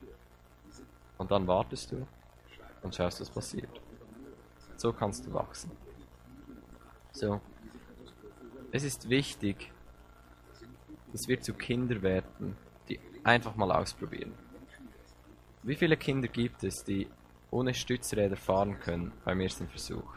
Und 1.18 1.30
dann 1.30 1.46
wartest 1.46 1.92
du 1.92 2.06
und 2.82 2.94
schaust, 2.94 3.20
was 3.20 3.30
passiert. 3.30 3.80
So 4.76 4.92
kannst 4.92 5.26
du 5.26 5.32
wachsen. 5.32 5.70
So. 7.12 7.40
Es 8.70 8.84
ist 8.84 9.08
wichtig, 9.08 9.72
dass 11.12 11.28
wir 11.28 11.40
zu 11.40 11.54
Kinder 11.54 12.02
werden, 12.02 12.56
die 12.88 13.00
einfach 13.24 13.56
mal 13.56 13.72
ausprobieren. 13.72 14.32
Wie 15.62 15.74
viele 15.74 15.96
Kinder 15.96 16.28
gibt 16.28 16.62
es, 16.64 16.84
die 16.84 17.08
ohne 17.50 17.74
Stützräder 17.74 18.36
fahren 18.36 18.78
können 18.78 19.12
beim 19.24 19.40
ersten 19.40 19.68
Versuch? 19.68 20.14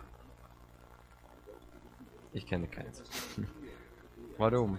Ich 2.34 2.46
kenne 2.46 2.68
keins. 2.68 3.04
Warum? 4.38 4.78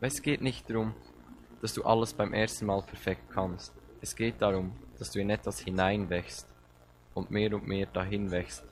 Es 0.00 0.22
geht 0.22 0.40
nicht 0.40 0.68
darum, 0.70 0.94
dass 1.60 1.74
du 1.74 1.82
alles 1.82 2.14
beim 2.14 2.32
ersten 2.32 2.66
Mal 2.66 2.82
perfekt 2.82 3.30
kannst. 3.30 3.74
Es 4.00 4.14
geht 4.14 4.40
darum, 4.40 4.72
dass 4.98 5.10
du 5.10 5.20
in 5.20 5.30
etwas 5.30 5.60
hineinwächst 5.60 6.46
und 7.14 7.30
mehr 7.30 7.54
und 7.54 7.66
mehr 7.66 7.86
dahin 7.86 8.30
wächst, 8.30 8.64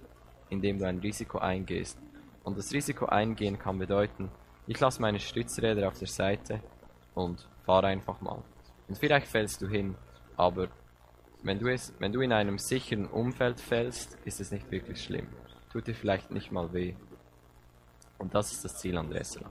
indem 0.51 0.79
du 0.79 0.87
ein 0.87 0.99
Risiko 0.99 1.39
eingehst. 1.39 1.99
Und 2.45 2.59
das 2.59 2.73
Risiko 2.73 3.07
eingehen 3.07 3.59
kann 3.59 3.79
bedeuten, 3.79 4.31
ich 4.67 4.79
lasse 4.79 5.01
meine 5.01 5.19
Stützräder 5.19 5.89
auf 5.89 5.99
der 5.99 6.09
Seite 6.09 6.63
und 7.15 7.49
fahre 7.65 7.89
einfach 7.89 8.21
mal. 8.21 8.43
Und 8.93 8.99
vielleicht 8.99 9.27
fällst 9.27 9.63
du 9.63 9.69
hin, 9.69 9.95
aber 10.37 10.69
wenn 11.43 11.59
du, 11.59 11.73
es, 11.73 11.95
wenn 11.99 12.13
du 12.13 12.21
in 12.21 12.31
einem 12.31 12.59
sicheren 12.59 13.07
Umfeld 13.07 13.59
fällst, 13.59 14.19
ist 14.27 14.39
es 14.39 14.51
nicht 14.51 14.71
wirklich 14.71 15.03
schlimm. 15.03 15.29
Tut 15.73 15.87
dir 15.87 15.95
vielleicht 15.95 16.31
nicht 16.31 16.53
mal 16.53 16.75
weh. 16.75 16.95
Und 18.19 18.35
das 18.35 18.53
ist 18.53 18.67
das 18.67 18.77
Ziel 18.77 18.99
an 18.99 19.09
der 19.09 19.25
SLA. 19.25 19.51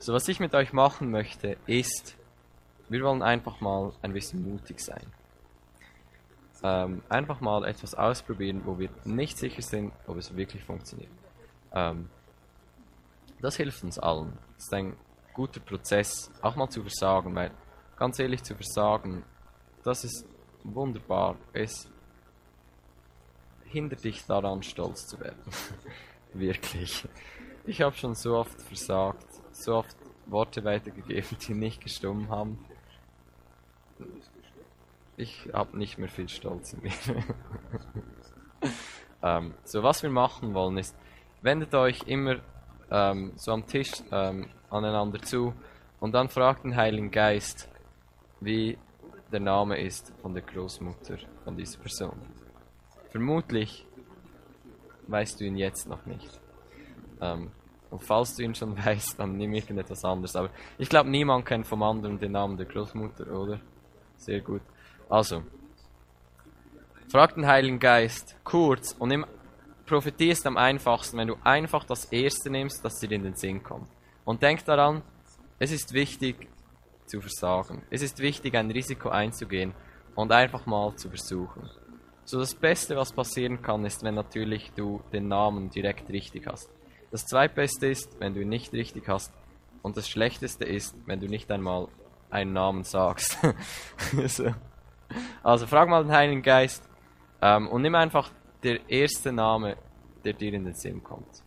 So, 0.00 0.12
was 0.12 0.26
ich 0.26 0.40
mit 0.40 0.56
euch 0.56 0.72
machen 0.72 1.12
möchte, 1.12 1.56
ist, 1.66 2.16
wir 2.88 3.00
wollen 3.04 3.22
einfach 3.22 3.60
mal 3.60 3.92
ein 4.02 4.12
bisschen 4.12 4.42
mutig 4.42 4.80
sein. 4.80 5.06
Ähm, 6.64 7.00
einfach 7.08 7.40
mal 7.40 7.64
etwas 7.64 7.94
ausprobieren, 7.94 8.62
wo 8.64 8.76
wir 8.76 8.88
nicht 9.04 9.38
sicher 9.38 9.62
sind, 9.62 9.92
ob 10.08 10.16
es 10.16 10.36
wirklich 10.36 10.64
funktioniert. 10.64 11.12
Ähm, 11.72 12.10
das 13.40 13.54
hilft 13.54 13.84
uns 13.84 14.00
allen. 14.00 14.36
Das 14.56 14.64
ist 14.64 14.74
ein 14.74 14.96
guter 15.32 15.60
Prozess, 15.60 16.32
auch 16.42 16.56
mal 16.56 16.68
zu 16.68 16.82
versagen, 16.82 17.36
weil 17.36 17.52
ganz 17.96 18.18
ehrlich 18.18 18.42
zu 18.42 18.54
versagen, 18.54 19.24
das 19.82 20.04
ist 20.04 20.26
wunderbar. 20.62 21.36
Es 21.52 21.88
hindert 23.64 24.04
dich 24.04 24.24
daran, 24.26 24.62
stolz 24.62 25.06
zu 25.06 25.20
werden. 25.20 25.42
Wirklich. 26.32 27.06
Ich 27.66 27.80
habe 27.80 27.96
schon 27.96 28.14
so 28.14 28.36
oft 28.36 28.60
versagt, 28.62 29.26
so 29.52 29.76
oft 29.76 29.96
Worte 30.26 30.64
weitergegeben, 30.64 31.38
die 31.46 31.54
nicht 31.54 31.82
gestummen 31.82 32.28
haben. 32.28 32.64
Ich 35.16 35.48
habe 35.52 35.78
nicht 35.78 35.98
mehr 35.98 36.08
viel 36.08 36.28
Stolz 36.28 36.72
in 36.72 36.82
mir. 36.82 36.92
ähm, 39.22 39.54
so, 39.64 39.82
was 39.82 40.02
wir 40.02 40.10
machen 40.10 40.54
wollen 40.54 40.78
ist, 40.78 40.96
wendet 41.42 41.74
euch 41.74 42.02
immer 42.06 42.40
ähm, 42.90 43.32
so 43.36 43.52
am 43.52 43.66
Tisch 43.66 43.92
ähm, 44.10 44.48
aneinander 44.70 45.20
zu 45.20 45.54
und 46.00 46.12
dann 46.12 46.28
fragt 46.28 46.64
den 46.64 46.74
Heiligen 46.74 47.10
Geist, 47.10 47.68
wie 48.40 48.78
der 49.32 49.40
Name 49.40 49.80
ist 49.80 50.12
von 50.22 50.34
der 50.34 50.42
Großmutter 50.42 51.18
von 51.44 51.56
dieser 51.56 51.78
Person. 51.78 52.20
Vermutlich 53.10 53.86
weißt 55.06 55.40
du 55.40 55.44
ihn 55.44 55.56
jetzt 55.56 55.88
noch 55.88 56.06
nicht. 56.06 56.40
Ähm, 57.20 57.50
und 57.90 58.02
falls 58.02 58.34
du 58.36 58.42
ihn 58.42 58.54
schon 58.54 58.76
weißt, 58.84 59.18
dann 59.18 59.36
nimm 59.36 59.52
irgendetwas 59.54 60.04
anderes. 60.04 60.34
Aber 60.36 60.50
ich 60.78 60.88
glaube, 60.88 61.10
niemand 61.10 61.46
kennt 61.46 61.66
vom 61.66 61.82
anderen 61.82 62.18
den 62.18 62.32
Namen 62.32 62.56
der 62.56 62.66
Großmutter, 62.66 63.26
oder? 63.30 63.60
Sehr 64.16 64.40
gut. 64.40 64.62
Also, 65.08 65.42
frag 67.10 67.34
den 67.34 67.46
Heiligen 67.46 67.78
Geist 67.78 68.36
kurz 68.42 68.96
und 68.98 69.10
im 69.10 69.26
Prophetie 69.86 70.30
ist 70.30 70.46
am 70.46 70.56
einfachsten, 70.56 71.18
wenn 71.18 71.28
du 71.28 71.36
einfach 71.44 71.84
das 71.84 72.06
Erste 72.06 72.50
nimmst, 72.50 72.84
das 72.84 72.98
dir 73.00 73.10
in 73.10 73.22
den 73.22 73.34
Sinn 73.34 73.62
kommt. 73.62 73.88
Und 74.24 74.42
denk 74.42 74.64
daran, 74.64 75.02
es 75.58 75.70
ist 75.70 75.92
wichtig 75.92 76.48
zu 77.14 77.20
versagen. 77.20 77.82
Es 77.90 78.02
ist 78.02 78.18
wichtig, 78.18 78.56
ein 78.56 78.70
Risiko 78.70 79.08
einzugehen 79.08 79.72
und 80.16 80.32
einfach 80.32 80.66
mal 80.66 80.94
zu 80.96 81.08
versuchen. 81.08 81.70
So 82.24 82.38
das 82.40 82.54
Beste, 82.54 82.96
was 82.96 83.12
passieren 83.12 83.62
kann, 83.62 83.84
ist, 83.84 84.02
wenn 84.02 84.14
natürlich 84.14 84.72
du 84.74 85.02
den 85.12 85.28
Namen 85.28 85.70
direkt 85.70 86.08
richtig 86.10 86.46
hast. 86.46 86.70
Das 87.10 87.26
zweitbeste 87.26 87.86
ist, 87.86 88.18
wenn 88.18 88.34
du 88.34 88.40
ihn 88.40 88.48
nicht 88.48 88.72
richtig 88.72 89.08
hast. 89.08 89.32
Und 89.82 89.96
das 89.96 90.08
schlechteste 90.08 90.64
ist, 90.64 90.96
wenn 91.06 91.20
du 91.20 91.28
nicht 91.28 91.50
einmal 91.52 91.88
einen 92.30 92.52
Namen 92.52 92.82
sagst. 92.82 93.38
so. 94.26 94.52
Also 95.42 95.66
frag 95.66 95.88
mal 95.88 96.02
den 96.02 96.12
Heiligen 96.12 96.42
Geist 96.42 96.88
ähm, 97.42 97.68
und 97.68 97.82
nimm 97.82 97.94
einfach 97.94 98.32
der 98.62 98.88
erste 98.90 99.30
Name, 99.30 99.76
der 100.24 100.32
dir 100.32 100.54
in 100.54 100.64
den 100.64 100.74
Sinn 100.74 101.04
kommt. 101.04 101.44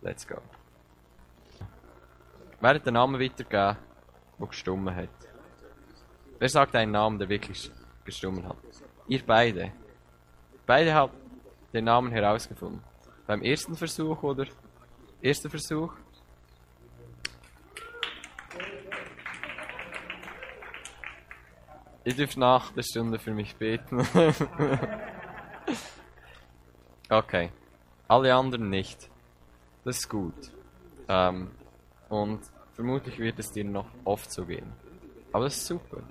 Let's 0.00 0.26
go. 0.26 0.38
Werdet 2.60 2.86
den 2.86 2.94
Namen 2.94 3.20
weitergeben, 3.20 3.76
der 4.40 4.48
gestummen 4.48 4.94
hat. 4.94 5.08
Wer 6.38 6.48
sagt 6.48 6.74
einen 6.74 6.92
Namen, 6.92 7.18
der 7.18 7.28
wirklich 7.28 7.70
gestummen 8.04 8.48
hat? 8.48 8.56
Ihr 9.06 9.22
beide. 9.24 9.72
Beide 10.66 10.94
habt 10.94 11.14
den 11.72 11.84
Namen 11.84 12.10
herausgefunden. 12.10 12.82
Beim 13.26 13.42
ersten 13.42 13.76
Versuch 13.76 14.22
oder 14.22 14.46
Erster 15.22 15.50
Versuch. 15.50 15.92
Ihr 22.04 22.14
dürft 22.14 22.38
nach 22.38 22.72
der 22.72 22.82
Stunde 22.82 23.18
für 23.18 23.32
mich 23.32 23.54
beten. 23.56 24.00
okay. 27.10 27.52
Alle 28.08 28.34
anderen 28.34 28.70
nicht. 28.70 29.10
Das 29.84 29.98
ist 29.98 30.08
gut. 30.08 30.34
Ähm, 31.06 31.50
und 32.08 32.40
vermutlich 32.80 33.18
wird 33.18 33.38
es 33.38 33.52
dir 33.52 33.64
noch 33.64 33.90
oft 34.04 34.32
so 34.32 34.46
gehen. 34.46 34.72
Aber 35.32 35.44
das 35.44 35.58
ist 35.58 35.66
super. 35.66 36.02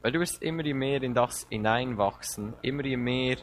Weil 0.00 0.12
du 0.12 0.20
wirst 0.20 0.42
immer 0.42 0.62
mehr 0.74 1.02
in 1.02 1.12
das 1.12 1.46
hineinwachsen, 1.50 2.54
immer 2.62 2.84
mehr 2.96 3.36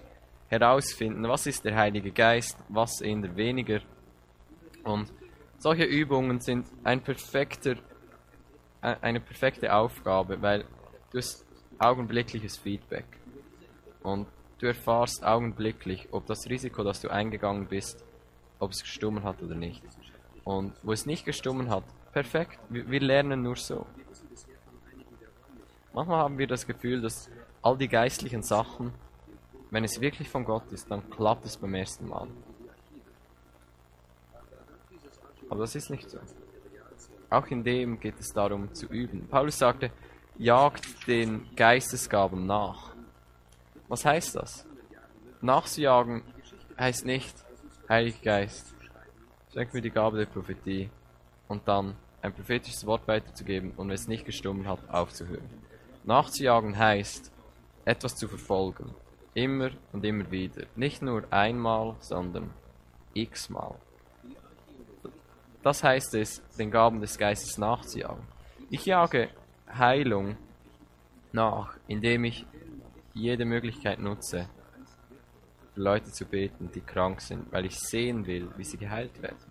herausfinden, 0.47 1.27
was 1.27 1.45
ist 1.45 1.63
der 1.63 1.75
Heilige 1.75 2.11
Geist, 2.11 2.57
was 2.69 3.01
eher 3.01 3.36
weniger. 3.36 3.82
Und 4.84 5.13
solche 5.59 5.84
Übungen 5.84 6.39
sind 6.39 6.65
ein 6.84 7.01
perfekter, 7.01 7.75
eine 8.82 9.19
perfekte 9.19 9.71
Aufgabe, 9.71 10.41
weil 10.41 10.65
du 11.11 11.19
hast 11.19 11.45
augenblickliches 11.77 12.57
Feedback. 12.57 13.05
Und 14.01 14.27
du 14.57 14.65
erfahrst 14.65 15.23
augenblicklich, 15.23 16.07
ob 16.11 16.25
das 16.25 16.49
Risiko, 16.49 16.84
das 16.84 16.99
du 16.99 17.09
eingegangen 17.09 17.67
bist, 17.67 18.03
ob 18.57 18.71
es 18.71 18.82
gestummen 18.82 19.23
hat 19.23 19.43
oder 19.43 19.53
nicht. 19.53 19.84
Und 20.43 20.73
wo 20.82 20.91
es 20.91 21.05
nicht 21.05 21.25
gestummen 21.25 21.69
hat, 21.69 21.84
perfekt, 22.12 22.59
wir, 22.70 22.99
lernen 22.99 23.41
nur 23.41 23.55
so. 23.55 23.86
Manchmal 25.93 26.20
haben 26.20 26.38
wir 26.38 26.47
das 26.47 26.66
Gefühl, 26.66 27.01
dass 27.01 27.30
all 27.62 27.78
die 27.78 27.88
geistlichen 27.88 28.43
Sachen, 28.43 28.93
wenn 29.70 29.84
es 29.84 29.99
wirklich 29.99 30.30
von 30.30 30.45
Gott 30.45 30.72
ist, 30.72 30.89
dann 30.89 31.09
klappt 31.09 31.45
es 31.45 31.57
beim 31.57 31.74
ersten 31.74 32.07
Mal. 32.07 32.28
Aber 35.49 35.59
das 35.59 35.76
ist 35.76 35.89
nicht 35.89 36.09
so. 36.09 36.18
Auch 37.30 37.47
in 37.47 37.64
dem 37.64 37.99
geht 37.99 38.20
es 38.20 38.34
darum 38.34 38.74
zu 38.74 38.88
üben. 38.88 39.28
Paulus 39.28 39.57
sagte, 39.57 39.91
jagt 40.38 41.07
den 41.07 41.53
Geistesgaben 41.55 42.45
nach. 42.45 42.93
Was 43.88 44.05
heißt 44.05 44.36
das? 44.36 44.66
Nachzujagen 45.41 46.24
heißt 46.78 47.05
nicht, 47.05 47.36
Heiliger 47.89 48.22
Geist, 48.24 48.74
schenk 49.53 49.74
mir 49.74 49.82
die 49.82 49.91
Gabe 49.91 50.18
der 50.18 50.26
Prophetie 50.26 50.89
und 51.52 51.68
dann 51.68 51.95
ein 52.22 52.34
prophetisches 52.34 52.86
Wort 52.86 53.08
weiterzugeben 53.08 53.72
und 53.76 53.89
wenn 53.89 53.95
es 53.95 54.08
nicht 54.08 54.26
gestummen 54.26 54.68
hat, 54.68 54.80
aufzuhören. 54.89 55.49
Nachzujagen 56.06 56.78
heißt, 56.78 57.32
etwas 57.84 58.16
zu 58.16 58.28
verfolgen. 58.28 58.95
Immer 59.34 59.72
und 59.91 60.06
immer 60.06 60.30
wieder. 60.32 60.66
Nicht 60.76 61.02
nur 61.02 61.24
einmal, 61.32 61.95
sondern 61.99 62.52
x-mal. 63.14 63.76
Das 65.62 65.84
heißt 65.84 66.16
es, 66.16 66.41
den 66.58 66.72
Gaben 66.72 67.02
des 67.02 67.18
Geistes 67.18 67.58
nachzujagen. 67.58 68.24
Ich 68.70 68.86
jage 68.86 69.30
Heilung 69.68 70.38
nach, 71.34 71.76
indem 71.88 72.24
ich 72.24 72.45
jede 73.14 73.45
Möglichkeit 73.45 73.99
nutze, 73.99 74.47
für 75.74 75.82
Leute 75.82 76.12
zu 76.12 76.26
beten, 76.26 76.72
die 76.74 76.82
krank 76.82 77.22
sind, 77.22 77.52
weil 77.52 77.66
ich 77.66 77.78
sehen 77.78 78.26
will, 78.26 78.49
wie 78.58 78.64
sie 78.64 78.78
geheilt 78.78 79.22
werden. 79.22 79.51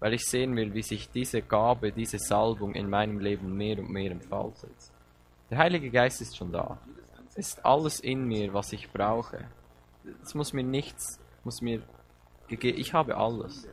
Weil 0.00 0.14
ich 0.14 0.24
sehen 0.24 0.56
will, 0.56 0.74
wie 0.74 0.82
sich 0.82 1.10
diese 1.10 1.42
Gabe, 1.42 1.92
diese 1.92 2.18
Salbung 2.18 2.74
in 2.74 2.88
meinem 2.88 3.20
Leben 3.20 3.56
mehr 3.56 3.78
und 3.78 3.90
mehr 3.90 4.10
entfaltet. 4.10 4.74
Der 5.50 5.58
Heilige 5.58 5.90
Geist 5.90 6.20
ist 6.20 6.36
schon 6.36 6.52
da. 6.52 6.78
Es 7.28 7.36
ist 7.36 7.64
alles 7.64 8.00
in 8.00 8.26
mir, 8.26 8.52
was 8.52 8.72
ich 8.72 8.90
brauche. 8.90 9.44
Es 10.22 10.34
muss 10.34 10.52
mir 10.52 10.64
nichts, 10.64 11.20
muss 11.44 11.60
mir 11.60 11.82
gegeben. 12.48 12.78
Ich 12.78 12.92
habe 12.94 13.16
alles. 13.16 13.68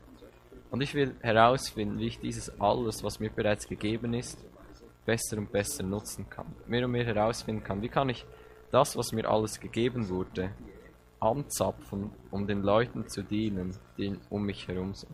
Und 0.70 0.82
ich 0.82 0.94
will 0.94 1.16
herausfinden, 1.22 1.98
wie 2.00 2.08
ich 2.08 2.20
dieses 2.20 2.60
alles, 2.60 3.04
was 3.04 3.20
mir 3.20 3.30
bereits 3.30 3.68
gegeben 3.68 4.14
ist, 4.14 4.38
besser 5.06 5.38
und 5.38 5.52
besser 5.52 5.84
nutzen 5.84 6.30
kann. 6.30 6.54
Mehr 6.68 6.86
und 6.86 6.92
mehr 6.92 7.06
herausfinden 7.06 7.64
kann, 7.64 7.82
wie 7.82 7.90
kann 7.90 8.10
ich 8.10 8.26
das, 8.72 8.98
was 8.98 9.14
mir 9.14 9.30
alles 9.30 9.60
gegeben 9.60 10.10
wurde, 10.10 10.52
anzapfen, 11.20 12.12
um 12.32 12.46
den 12.46 12.62
Leuten 12.62 13.08
zu 13.08 13.24
dienen, 13.24 13.76
die 13.98 14.18
um 14.30 14.44
mich 14.44 14.68
herum 14.68 14.94
sind. 14.94 15.14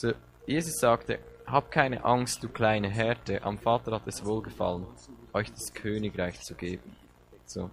So, 0.00 0.12
Jesus 0.46 0.78
sagte, 0.78 1.18
hab 1.44 1.72
keine 1.72 2.04
Angst, 2.04 2.44
du 2.44 2.48
kleine 2.48 2.88
Härte, 2.88 3.42
am 3.42 3.58
Vater 3.58 3.90
hat 3.90 4.06
es 4.06 4.24
wohlgefallen, 4.24 4.86
euch 5.32 5.50
das 5.50 5.74
Königreich 5.74 6.40
zu 6.42 6.54
geben. 6.54 6.94
So. 7.46 7.68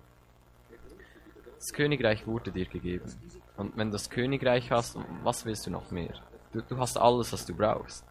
Das 1.59 1.71
Königreich 1.71 2.25
wurde 2.25 2.51
dir 2.51 2.65
gegeben. 2.65 3.13
Und 3.57 3.77
wenn 3.77 3.89
du 3.89 3.91
das 3.91 4.09
Königreich 4.09 4.71
hast, 4.71 4.97
was 5.21 5.45
willst 5.45 5.67
du 5.67 5.69
noch 5.69 5.91
mehr? 5.91 6.15
Du, 6.51 6.63
du 6.63 6.79
hast 6.79 6.97
alles, 6.97 7.31
was 7.31 7.45
du 7.45 7.53
brauchst. 7.53 8.03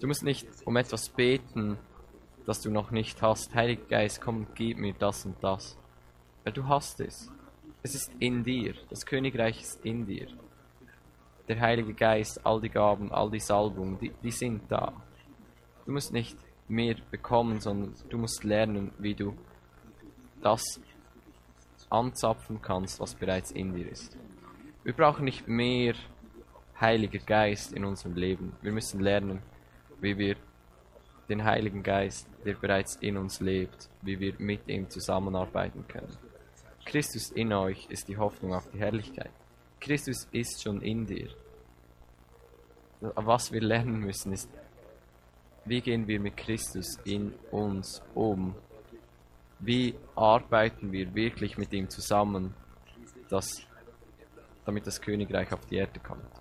Du 0.00 0.06
musst 0.06 0.22
nicht 0.22 0.48
um 0.64 0.78
etwas 0.78 1.10
beten, 1.10 1.76
das 2.46 2.62
du 2.62 2.70
noch 2.70 2.92
nicht 2.92 3.20
hast. 3.20 3.54
Heiliger 3.54 3.84
Geist, 3.88 4.22
komm, 4.22 4.46
gib 4.54 4.78
mir 4.78 4.94
das 4.94 5.26
und 5.26 5.36
das. 5.44 5.76
Weil 6.44 6.54
du 6.54 6.66
hast 6.66 6.98
es. 7.00 7.30
Es 7.82 7.94
ist 7.94 8.10
in 8.20 8.42
dir. 8.42 8.72
Das 8.88 9.04
Königreich 9.04 9.60
ist 9.60 9.84
in 9.84 10.06
dir. 10.06 10.28
Der 11.48 11.60
Heilige 11.60 11.94
Geist, 11.94 12.44
all 12.44 12.60
die 12.60 12.70
Gaben, 12.70 13.12
all 13.12 13.30
die 13.30 13.40
Salbungen, 13.40 13.98
die, 13.98 14.12
die 14.22 14.30
sind 14.30 14.62
da. 14.70 14.92
Du 15.84 15.92
musst 15.92 16.12
nicht 16.12 16.38
mehr 16.68 16.96
bekommen, 17.10 17.60
sondern 17.60 17.94
du 18.08 18.18
musst 18.18 18.44
lernen, 18.44 18.92
wie 18.98 19.14
du 19.14 19.34
das 20.42 20.80
anzapfen 21.90 22.60
kannst, 22.62 23.00
was 23.00 23.14
bereits 23.14 23.50
in 23.50 23.74
dir 23.74 23.90
ist. 23.90 24.16
Wir 24.82 24.92
brauchen 24.92 25.24
nicht 25.24 25.46
mehr 25.46 25.94
Heiliger 26.80 27.18
Geist 27.18 27.72
in 27.72 27.84
unserem 27.84 28.14
Leben. 28.14 28.56
Wir 28.62 28.72
müssen 28.72 29.00
lernen, 29.00 29.42
wie 30.00 30.18
wir 30.18 30.36
den 31.28 31.44
Heiligen 31.44 31.82
Geist, 31.82 32.28
der 32.44 32.54
bereits 32.54 32.96
in 32.96 33.16
uns 33.16 33.40
lebt, 33.40 33.88
wie 34.02 34.18
wir 34.18 34.34
mit 34.38 34.68
ihm 34.68 34.90
zusammenarbeiten 34.90 35.86
können. 35.88 36.16
Christus 36.84 37.30
in 37.30 37.52
euch 37.52 37.86
ist 37.88 38.08
die 38.08 38.18
Hoffnung 38.18 38.54
auf 38.54 38.68
die 38.70 38.78
Herrlichkeit. 38.78 39.30
Christus 39.84 40.26
ist 40.32 40.62
schon 40.62 40.80
in 40.80 41.04
dir. 41.04 41.28
Was 43.00 43.52
wir 43.52 43.60
lernen 43.60 44.00
müssen 44.00 44.32
ist, 44.32 44.48
wie 45.66 45.82
gehen 45.82 46.08
wir 46.08 46.18
mit 46.20 46.38
Christus 46.38 46.98
in 47.04 47.34
uns 47.50 48.00
um? 48.14 48.54
Wie 49.58 49.94
arbeiten 50.14 50.90
wir 50.90 51.14
wirklich 51.14 51.58
mit 51.58 51.70
ihm 51.74 51.90
zusammen, 51.90 52.54
dass, 53.28 53.66
damit 54.64 54.86
das 54.86 55.02
Königreich 55.02 55.52
auf 55.52 55.66
die 55.66 55.76
Erde 55.76 56.00
kommt? 56.00 56.32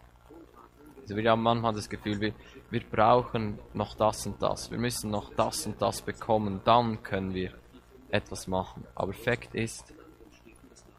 Also 1.02 1.18
wir 1.18 1.30
haben 1.30 1.44
manchmal 1.44 1.74
das 1.74 1.89
Gefühl, 1.89 2.22
wir, 2.22 2.34
wir 2.70 2.84
brauchen 2.89 3.60
noch 3.74 3.94
das 3.96 4.26
und 4.26 4.41
das. 4.41 4.72
Wir 4.72 4.78
müssen 4.78 5.12
noch 5.12 5.34
das 5.34 5.66
und 5.66 5.82
das 5.82 6.02
bekommen, 6.02 6.62
dann 6.64 7.04
können 7.04 7.34
wir 7.34 7.52
etwas 8.10 8.48
machen. 8.48 8.86
Aber 8.96 9.12
Fakt 9.12 9.54
ist, 9.54 9.94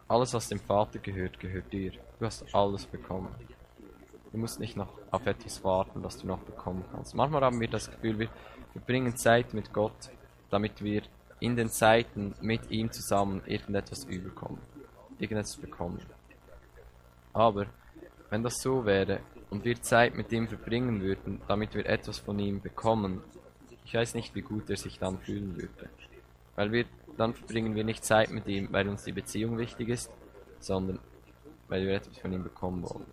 alles, 0.09 0.35
was 0.35 0.51
dem 0.51 0.61
Vater 0.61 0.99
gehört, 0.99 1.41
gehört 1.41 1.73
dir. 1.73 1.93
Du 2.19 2.27
hast 2.27 2.55
alles 2.55 2.87
bekommen. 2.87 3.35
Du 4.33 4.39
musst 4.39 4.61
nicht 4.61 4.77
noch 4.77 4.89
auf 5.11 5.27
etwas 5.27 5.63
warten, 5.65 6.03
das 6.03 6.19
du 6.19 6.27
noch 6.27 6.41
bekommen 6.41 6.85
kannst. 6.93 7.15
Manchmal 7.15 7.43
haben 7.43 7.61
wir 7.61 7.69
das 7.69 7.91
Gefühl, 7.91 8.19
wir 8.19 8.29
verbringen 8.73 9.17
Zeit 9.17 9.55
mit 9.55 9.73
Gott, 9.73 10.11
damit 10.51 10.83
wir 10.83 11.03
in 11.41 11.57
den 11.57 11.69
Zeiten 11.69 12.35
mit 12.41 12.71
ihm 12.71 12.91
zusammen 12.91 13.43
irgendetwas 13.47 14.05
überkommen, 14.05 14.61
irgendetwas 15.19 15.57
bekommen. 15.57 16.01
Aber 17.33 17.67
wenn 18.31 18.43
das 18.43 18.61
so 18.61 18.85
wäre 18.85 19.21
und 19.51 19.65
wir 19.65 19.81
Zeit 19.83 20.15
mit 20.15 20.33
ihm 20.33 20.49
verbringen 20.49 21.01
würden, 21.01 21.41
damit 21.49 21.75
wir 21.75 21.87
etwas 21.87 22.19
von 22.19 22.39
ihm 22.39 22.61
bekommen, 22.61 23.23
ich 23.85 23.95
weiß 23.95 24.15
nicht, 24.15 24.35
wie 24.35 24.43
gut 24.43 24.71
er 24.71 24.77
sich 24.77 24.99
dann 24.99 25.19
fühlen 25.19 25.57
würde. 25.57 25.91
Weil 26.57 26.73
wir, 26.73 26.87
dann 27.17 27.35
verbringen 27.35 27.75
wir 27.75 27.85
nicht 27.85 28.05
Zeit 28.05 28.31
mit 28.31 28.47
ihm, 28.47 28.73
weil 28.73 28.89
uns 28.89 29.05
die 29.05 29.13
Beziehung 29.13 29.59
wichtig 29.59 29.89
ist, 29.89 30.11
sondern 30.61 30.99
weil 31.69 31.87
wir 31.87 31.95
etwas 31.95 32.19
von 32.19 32.33
ihm 32.33 32.43
bekommen 32.43 32.83
wollen 32.83 33.07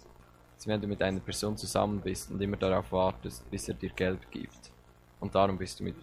als 0.62 0.68
wenn 0.68 0.80
du 0.80 0.88
mit 0.88 1.02
einer 1.02 1.20
Person 1.20 1.58
zusammen 1.58 2.00
bist 2.02 2.30
und 2.30 2.40
immer 2.40 2.56
darauf 2.56 2.92
wartest, 2.92 3.50
bis 3.50 3.68
er 3.68 3.74
dir 3.74 3.90
Geld 3.90 4.30
gibt. 4.30 4.72
Und 5.20 5.34
darum 5.34 5.58
bist 5.58 5.80
du 5.80 5.84
mit 5.84 5.96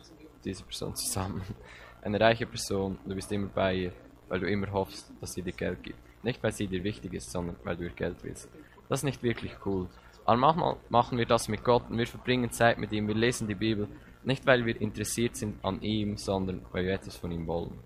dieser 0.44 0.64
Person 0.64 0.96
zusammen. 0.96 1.42
Eine 2.02 2.18
reiche 2.18 2.44
Person, 2.44 2.98
du 3.06 3.14
bist 3.14 3.30
immer 3.30 3.46
bei 3.46 3.74
ihr, 3.76 3.92
weil 4.28 4.40
du 4.40 4.50
immer 4.50 4.72
hoffst, 4.72 5.12
dass 5.20 5.32
sie 5.32 5.42
dir 5.42 5.52
Geld 5.52 5.84
gibt. 5.84 5.98
Nicht, 6.24 6.42
weil 6.42 6.50
sie 6.50 6.66
dir 6.66 6.82
wichtig 6.82 7.14
ist, 7.14 7.30
sondern 7.30 7.54
weil 7.62 7.76
du 7.76 7.84
ihr 7.84 7.90
Geld 7.90 8.16
willst. 8.24 8.48
Das 8.88 8.98
ist 9.00 9.04
nicht 9.04 9.22
wirklich 9.22 9.54
cool. 9.64 9.86
Aber 10.24 10.36
manchmal 10.36 10.76
machen 10.88 11.18
wir 11.18 11.26
das 11.26 11.46
mit 11.46 11.62
Gott 11.62 11.88
und 11.88 11.96
wir 11.96 12.08
verbringen 12.08 12.50
Zeit 12.50 12.78
mit 12.78 12.90
ihm, 12.90 13.06
wir 13.06 13.14
lesen 13.14 13.46
die 13.46 13.54
Bibel, 13.54 13.86
nicht 14.24 14.44
weil 14.44 14.66
wir 14.66 14.80
interessiert 14.80 15.36
sind 15.36 15.64
an 15.64 15.80
ihm, 15.82 16.16
sondern 16.16 16.62
weil 16.72 16.84
wir 16.84 16.94
etwas 16.94 17.16
von 17.16 17.30
ihm 17.30 17.46
wollen. 17.46 17.78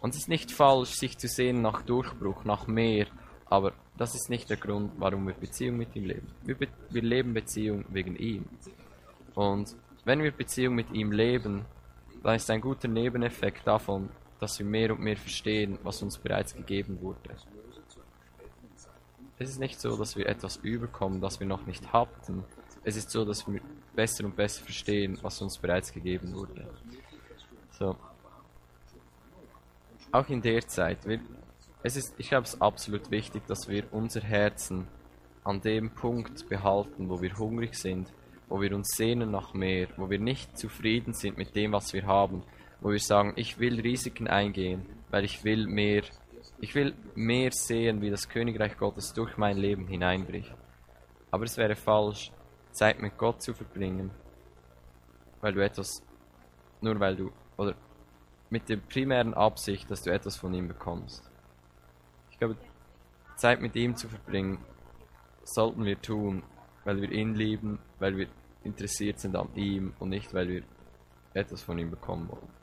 Und 0.00 0.10
es 0.10 0.18
ist 0.20 0.28
nicht 0.28 0.52
falsch, 0.52 0.90
sich 0.90 1.18
zu 1.18 1.26
sehen 1.26 1.60
nach 1.60 1.82
Durchbruch, 1.82 2.44
nach 2.44 2.68
mehr, 2.68 3.08
aber 3.50 3.72
das 3.96 4.14
ist 4.14 4.28
nicht 4.28 4.48
der 4.50 4.56
Grund, 4.56 4.92
warum 4.98 5.26
wir 5.26 5.34
Beziehung 5.34 5.76
mit 5.76 5.94
ihm 5.96 6.04
leben. 6.04 6.28
Wir, 6.44 6.54
be 6.54 6.68
wir 6.90 7.02
leben 7.02 7.32
Beziehung 7.34 7.84
wegen 7.88 8.16
ihm. 8.16 8.44
Und 9.34 9.74
wenn 10.04 10.22
wir 10.22 10.32
Beziehung 10.32 10.74
mit 10.74 10.90
ihm 10.92 11.12
leben, 11.12 11.64
dann 12.22 12.36
ist 12.36 12.50
ein 12.50 12.60
guter 12.60 12.88
Nebeneffekt 12.88 13.66
davon, 13.66 14.10
dass 14.40 14.58
wir 14.58 14.66
mehr 14.66 14.92
und 14.92 15.00
mehr 15.00 15.16
verstehen, 15.16 15.78
was 15.82 16.02
uns 16.02 16.18
bereits 16.18 16.54
gegeben 16.54 17.00
wurde. 17.00 17.36
Es 19.38 19.50
ist 19.50 19.60
nicht 19.60 19.80
so, 19.80 19.96
dass 19.96 20.16
wir 20.16 20.26
etwas 20.26 20.56
überkommen, 20.56 21.20
das 21.20 21.38
wir 21.38 21.46
noch 21.46 21.64
nicht 21.66 21.92
hatten. 21.92 22.44
Es 22.84 22.96
ist 22.96 23.10
so, 23.10 23.24
dass 23.24 23.46
wir 23.46 23.60
besser 23.94 24.24
und 24.24 24.36
besser 24.36 24.64
verstehen, 24.64 25.18
was 25.22 25.40
uns 25.40 25.58
bereits 25.58 25.92
gegeben 25.92 26.34
wurde. 26.34 26.68
So. 27.70 27.96
Auch 30.10 30.28
in 30.28 30.40
der 30.40 30.66
Zeit, 30.66 31.06
wir, 31.06 31.20
es 31.82 31.96
ist, 31.96 32.14
ich 32.18 32.28
glaube, 32.28 32.44
es 32.44 32.54
ist 32.54 32.62
absolut 32.62 33.10
wichtig, 33.10 33.46
dass 33.46 33.68
wir 33.68 33.84
unser 33.92 34.20
Herzen 34.20 34.88
an 35.44 35.60
dem 35.60 35.90
Punkt 35.90 36.48
behalten, 36.48 37.08
wo 37.08 37.22
wir 37.22 37.36
hungrig 37.38 37.74
sind, 37.74 38.12
wo 38.48 38.60
wir 38.60 38.74
uns 38.74 38.96
sehnen 38.96 39.30
nach 39.30 39.54
mehr, 39.54 39.88
wo 39.96 40.10
wir 40.10 40.18
nicht 40.18 40.58
zufrieden 40.58 41.14
sind 41.14 41.38
mit 41.38 41.54
dem, 41.54 41.72
was 41.72 41.92
wir 41.92 42.06
haben, 42.06 42.42
wo 42.80 42.90
wir 42.90 42.98
sagen, 42.98 43.32
ich 43.36 43.58
will 43.58 43.80
Risiken 43.80 44.28
eingehen, 44.28 44.86
weil 45.10 45.24
ich 45.24 45.44
will 45.44 45.66
mehr, 45.66 46.02
ich 46.60 46.74
will 46.74 46.94
mehr 47.14 47.52
sehen, 47.52 48.00
wie 48.00 48.10
das 48.10 48.28
Königreich 48.28 48.76
Gottes 48.76 49.12
durch 49.12 49.36
mein 49.36 49.56
Leben 49.56 49.86
hineinbricht. 49.86 50.54
Aber 51.30 51.44
es 51.44 51.56
wäre 51.56 51.76
falsch, 51.76 52.32
Zeit 52.72 53.00
mit 53.00 53.16
Gott 53.16 53.42
zu 53.42 53.54
verbringen, 53.54 54.10
weil 55.40 55.52
du 55.52 55.64
etwas, 55.64 56.02
nur 56.80 56.98
weil 57.00 57.16
du, 57.16 57.32
oder 57.56 57.74
mit 58.50 58.68
der 58.68 58.76
primären 58.76 59.34
Absicht, 59.34 59.90
dass 59.90 60.02
du 60.02 60.10
etwas 60.10 60.36
von 60.36 60.54
ihm 60.54 60.68
bekommst. 60.68 61.28
Ich 62.38 62.40
glaube, 62.40 62.56
Zeit 63.34 63.60
mit 63.60 63.74
ihm 63.74 63.96
zu 63.96 64.06
verbringen, 64.06 64.58
sollten 65.42 65.84
wir 65.84 66.00
tun, 66.00 66.44
weil 66.84 67.02
wir 67.02 67.10
ihn 67.10 67.34
lieben, 67.34 67.80
weil 67.98 68.16
wir 68.16 68.28
interessiert 68.62 69.18
sind 69.18 69.34
an 69.34 69.48
ihm 69.56 69.92
und 69.98 70.10
nicht, 70.10 70.32
weil 70.32 70.48
wir 70.48 70.62
etwas 71.34 71.62
von 71.64 71.80
ihm 71.80 71.90
bekommen 71.90 72.28
wollen. 72.28 72.57